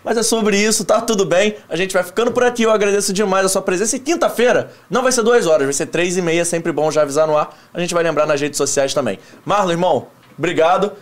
[0.04, 1.56] Mas é sobre isso, tá tudo bem.
[1.70, 2.64] A gente vai ficando por aqui.
[2.64, 3.96] Eu agradeço demais a sua presença.
[3.96, 6.44] E quinta-feira não vai ser duas horas, vai ser três e meia.
[6.46, 7.56] Sempre bom já avisar no ar.
[7.74, 9.20] A gente vai lembrar nas redes sociais também.
[9.46, 10.08] Marlon, irmão,
[10.38, 10.94] obrigado.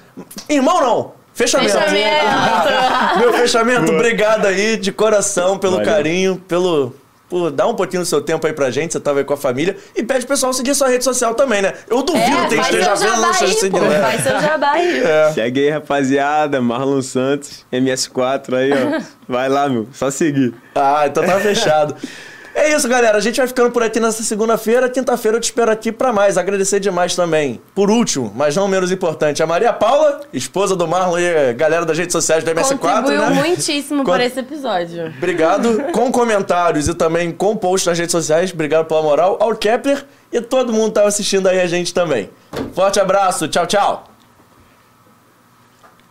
[0.49, 1.18] Irmão, não!
[1.39, 1.71] Fechamento.
[1.71, 3.19] Fechamento.
[3.19, 5.85] Meu fechamento, obrigado aí de coração pelo Valeu.
[5.91, 6.93] carinho, pelo.
[7.29, 9.37] Por dar um pouquinho do seu tempo aí pra gente, você tava aí com a
[9.37, 9.77] família.
[9.95, 11.75] E pede pro pessoal seguir sua rede social também, né?
[11.87, 13.47] Eu duvido É, que esteja vendo, não pô.
[13.47, 13.81] seguindo.
[13.81, 13.99] né?
[14.01, 14.99] Faz seu jabá aí.
[15.05, 15.31] É.
[15.33, 16.59] Segue aí, rapaziada.
[16.59, 19.01] Marlon Santos, MS4 aí, ó.
[19.27, 19.87] Vai lá, meu.
[19.93, 20.55] Só seguir.
[20.73, 21.95] Ah, então tá fechado.
[22.53, 23.17] É isso, galera.
[23.17, 24.89] A gente vai ficando por aqui nessa segunda-feira.
[24.89, 26.37] Quinta-feira eu te espero aqui pra mais.
[26.37, 27.61] Agradecer demais também.
[27.75, 31.97] Por último, mas não menos importante, a Maria Paula, esposa do Marlon e galera das
[31.97, 33.29] redes sociais do MS4, Contribuiu né?
[33.35, 35.07] muitíssimo Con- por esse episódio.
[35.17, 35.83] Obrigado.
[35.93, 38.51] com comentários e também com posts nas redes sociais.
[38.51, 39.37] Obrigado pela moral.
[39.39, 42.29] Ao Kepler e todo mundo que tá assistindo aí a gente também.
[42.73, 43.47] Forte abraço.
[43.47, 44.03] Tchau, tchau.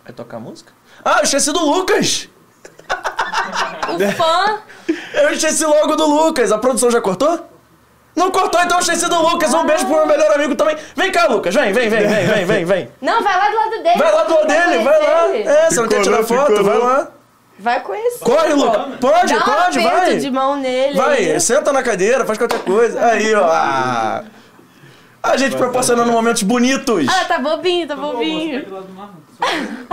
[0.05, 0.73] Vai tocar música?
[1.05, 2.29] Ah, eu esqueci do Lucas.
[3.89, 4.59] O fã.
[5.15, 6.53] Eu esqueci logo do Lucas.
[6.53, 7.47] A produção já cortou?
[8.17, 9.55] Não cortou, então eu esqueci do Lucas.
[9.55, 10.77] Um beijo pro meu melhor amigo também.
[10.97, 11.55] Vem cá, Lucas.
[11.55, 12.89] Vem, vem, vem, vem, vem, vem, vem.
[13.01, 13.99] Não, vai lá do lado dele.
[13.99, 15.37] Vai lá do lado dele, vai lá.
[15.37, 16.65] É, você não quer tirar foto?
[16.65, 17.09] Vai lá.
[17.61, 18.25] Vai conhecer.
[18.25, 18.53] Corre.
[18.55, 18.97] Lucas.
[19.01, 20.17] Pode, Dá um pode, aperto vai.
[20.17, 20.97] de mão nele.
[20.97, 21.41] Vai, aí.
[21.41, 23.05] senta na cadeira, faz qualquer coisa.
[23.05, 23.45] Aí, ó.
[25.23, 27.07] A gente proporcionando momentos bonitos.
[27.09, 28.65] Ah, tá bobinho, tá bobinho.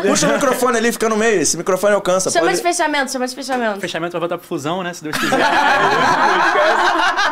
[0.02, 1.42] Puxa o microfone ali, fica no meio.
[1.42, 2.30] Esse microfone alcança.
[2.32, 3.80] Chama Pode- de fechamento, chama de fechamento.
[3.80, 4.94] Fechamento vai voltar pro fusão, né?
[4.94, 5.38] Se Deus quiser.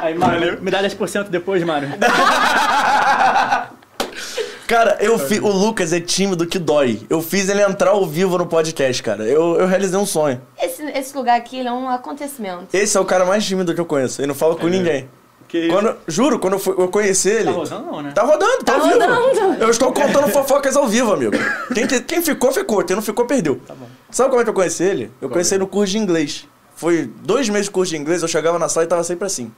[0.02, 1.90] Aí, Mário, me dá 10% depois, Mário.
[4.68, 5.40] Cara, eu fi...
[5.40, 7.02] o Lucas é tímido que dói.
[7.10, 9.23] Eu fiz ele entrar ao vivo no podcast, cara.
[9.23, 10.41] Eu, eu realizei um sonho.
[10.60, 12.68] Esse, esse lugar aqui ele é um acontecimento.
[12.73, 14.22] Esse é o cara mais tímido que eu conheço.
[14.22, 15.07] Ele não fala com ninguém.
[15.54, 17.44] Que Quando, juro, quando eu, fui- eu conheci ele.
[17.46, 18.12] Tá rodando não, né?
[18.12, 19.00] Tá rodando, tá, Tá vivo.
[19.06, 19.64] rodando.
[19.64, 21.34] Eu estou contando fofocas ao vivo, amigo.
[21.76, 22.84] Quem, que- quem ficou, ficou.
[22.84, 23.62] Quem não ficou, perdeu.
[23.68, 23.88] Tá bom.
[24.10, 25.12] Sabe como é que eu conheci ele?
[25.22, 26.48] Eu conheci ele no curso de inglês.
[26.76, 29.52] Foi dois meses de curso de inglês, eu chegava na sala e tava sempre assim.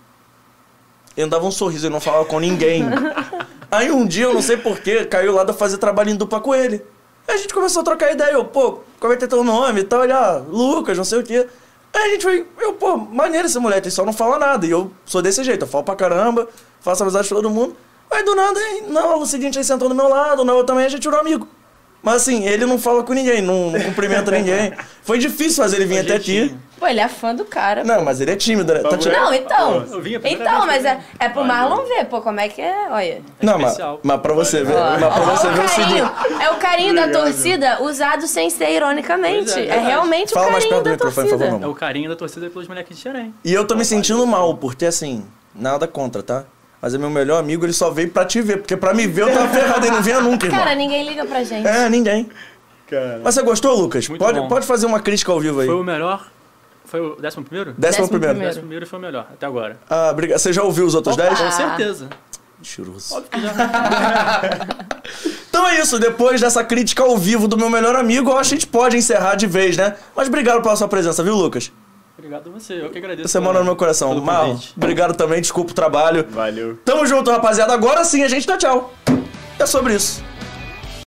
[1.16, 2.84] Ele não dava um sorriso, ele não falava com ninguém.
[3.72, 6.54] Aí um dia, eu não sei porquê, caiu lá de fazer trabalho em dupla com
[6.54, 6.84] ele.
[7.26, 8.34] Aí a gente começou a trocar ideia.
[8.34, 10.04] Eu, pô, como é que é teu nome e tal?
[10.04, 11.48] Ele, ah, Lucas, não sei o quê.
[11.96, 14.66] Aí a gente foi, eu, pô, maneiro moleque, ele só não fala nada.
[14.66, 16.48] E eu sou desse jeito, eu falo pra caramba,
[16.82, 17.76] faço amizade com todo mundo.
[18.12, 20.86] Aí do nada, aí, na aula seguinte, ele sentou do meu lado, na outra também
[20.86, 21.48] a gente virou amigo.
[22.06, 24.72] Mas assim, ele não fala com ninguém, não, não cumprimenta ninguém.
[25.02, 26.56] Foi difícil fazer ele vir até aqui.
[26.80, 27.84] Pô, ele é fã do cara.
[27.84, 28.82] Não, mas ele é tímido, né?
[28.82, 29.86] Tá tirando- Não, então.
[29.92, 32.40] Eu vim a primeira Então, vez mas que é, é pro Marlon ver, pô, como
[32.40, 32.88] é que é.
[32.92, 33.22] Olha.
[33.42, 36.12] Não, mas, mas pra você ver, mas pra você ver o seguinte.
[36.42, 39.58] É o carinho da torcida usado sem ser ironicamente.
[39.60, 41.52] É, é, realmente Fala o mais carinho perto do da microfone, por torcida.
[41.54, 43.34] favor, É o carinho da torcida pelos moleques de Xerém.
[43.44, 45.26] E eu tô me sentindo mal, porque assim,
[45.56, 46.44] nada contra, tá?
[46.86, 49.24] Mas é meu melhor amigo, ele só veio pra te ver, porque pra me ver
[49.24, 50.60] eu tava ferrado, ele não vinha nunca, irmão.
[50.64, 51.68] Cara, ninguém liga pra gente.
[51.68, 52.30] É, ninguém.
[53.24, 54.08] Mas você gostou, Lucas?
[54.08, 54.48] Muito Pode, bom.
[54.48, 55.66] pode fazer uma crítica ao vivo aí.
[55.66, 56.28] Foi o melhor.
[56.86, 57.72] Foi o décimo primeiro?
[57.72, 58.34] Décimo Décimo primeiro.
[58.36, 58.50] primeiro.
[58.50, 59.80] Décimo primeiro foi o melhor, até agora.
[59.90, 60.38] Ah, obrigado.
[60.38, 61.24] Você já ouviu os outros Opa!
[61.24, 61.40] 10?
[61.40, 62.10] Com certeza.
[62.62, 63.16] Cheiroso.
[63.16, 63.52] Óbvio que já.
[65.50, 68.56] Então é isso, depois dessa crítica ao vivo do meu melhor amigo, eu acho que
[68.58, 69.96] a gente pode encerrar de vez, né?
[70.16, 71.72] Mas obrigado pela sua presença, viu, Lucas?
[72.18, 73.28] Obrigado a você, eu que agradeço.
[73.28, 74.16] Você mora no meu coração.
[74.22, 76.26] Mal, obrigado também, desculpa o trabalho.
[76.30, 76.78] Valeu.
[76.86, 77.74] Tamo junto, rapaziada.
[77.74, 78.94] Agora sim a gente dá tchau.
[79.60, 80.24] É sobre isso.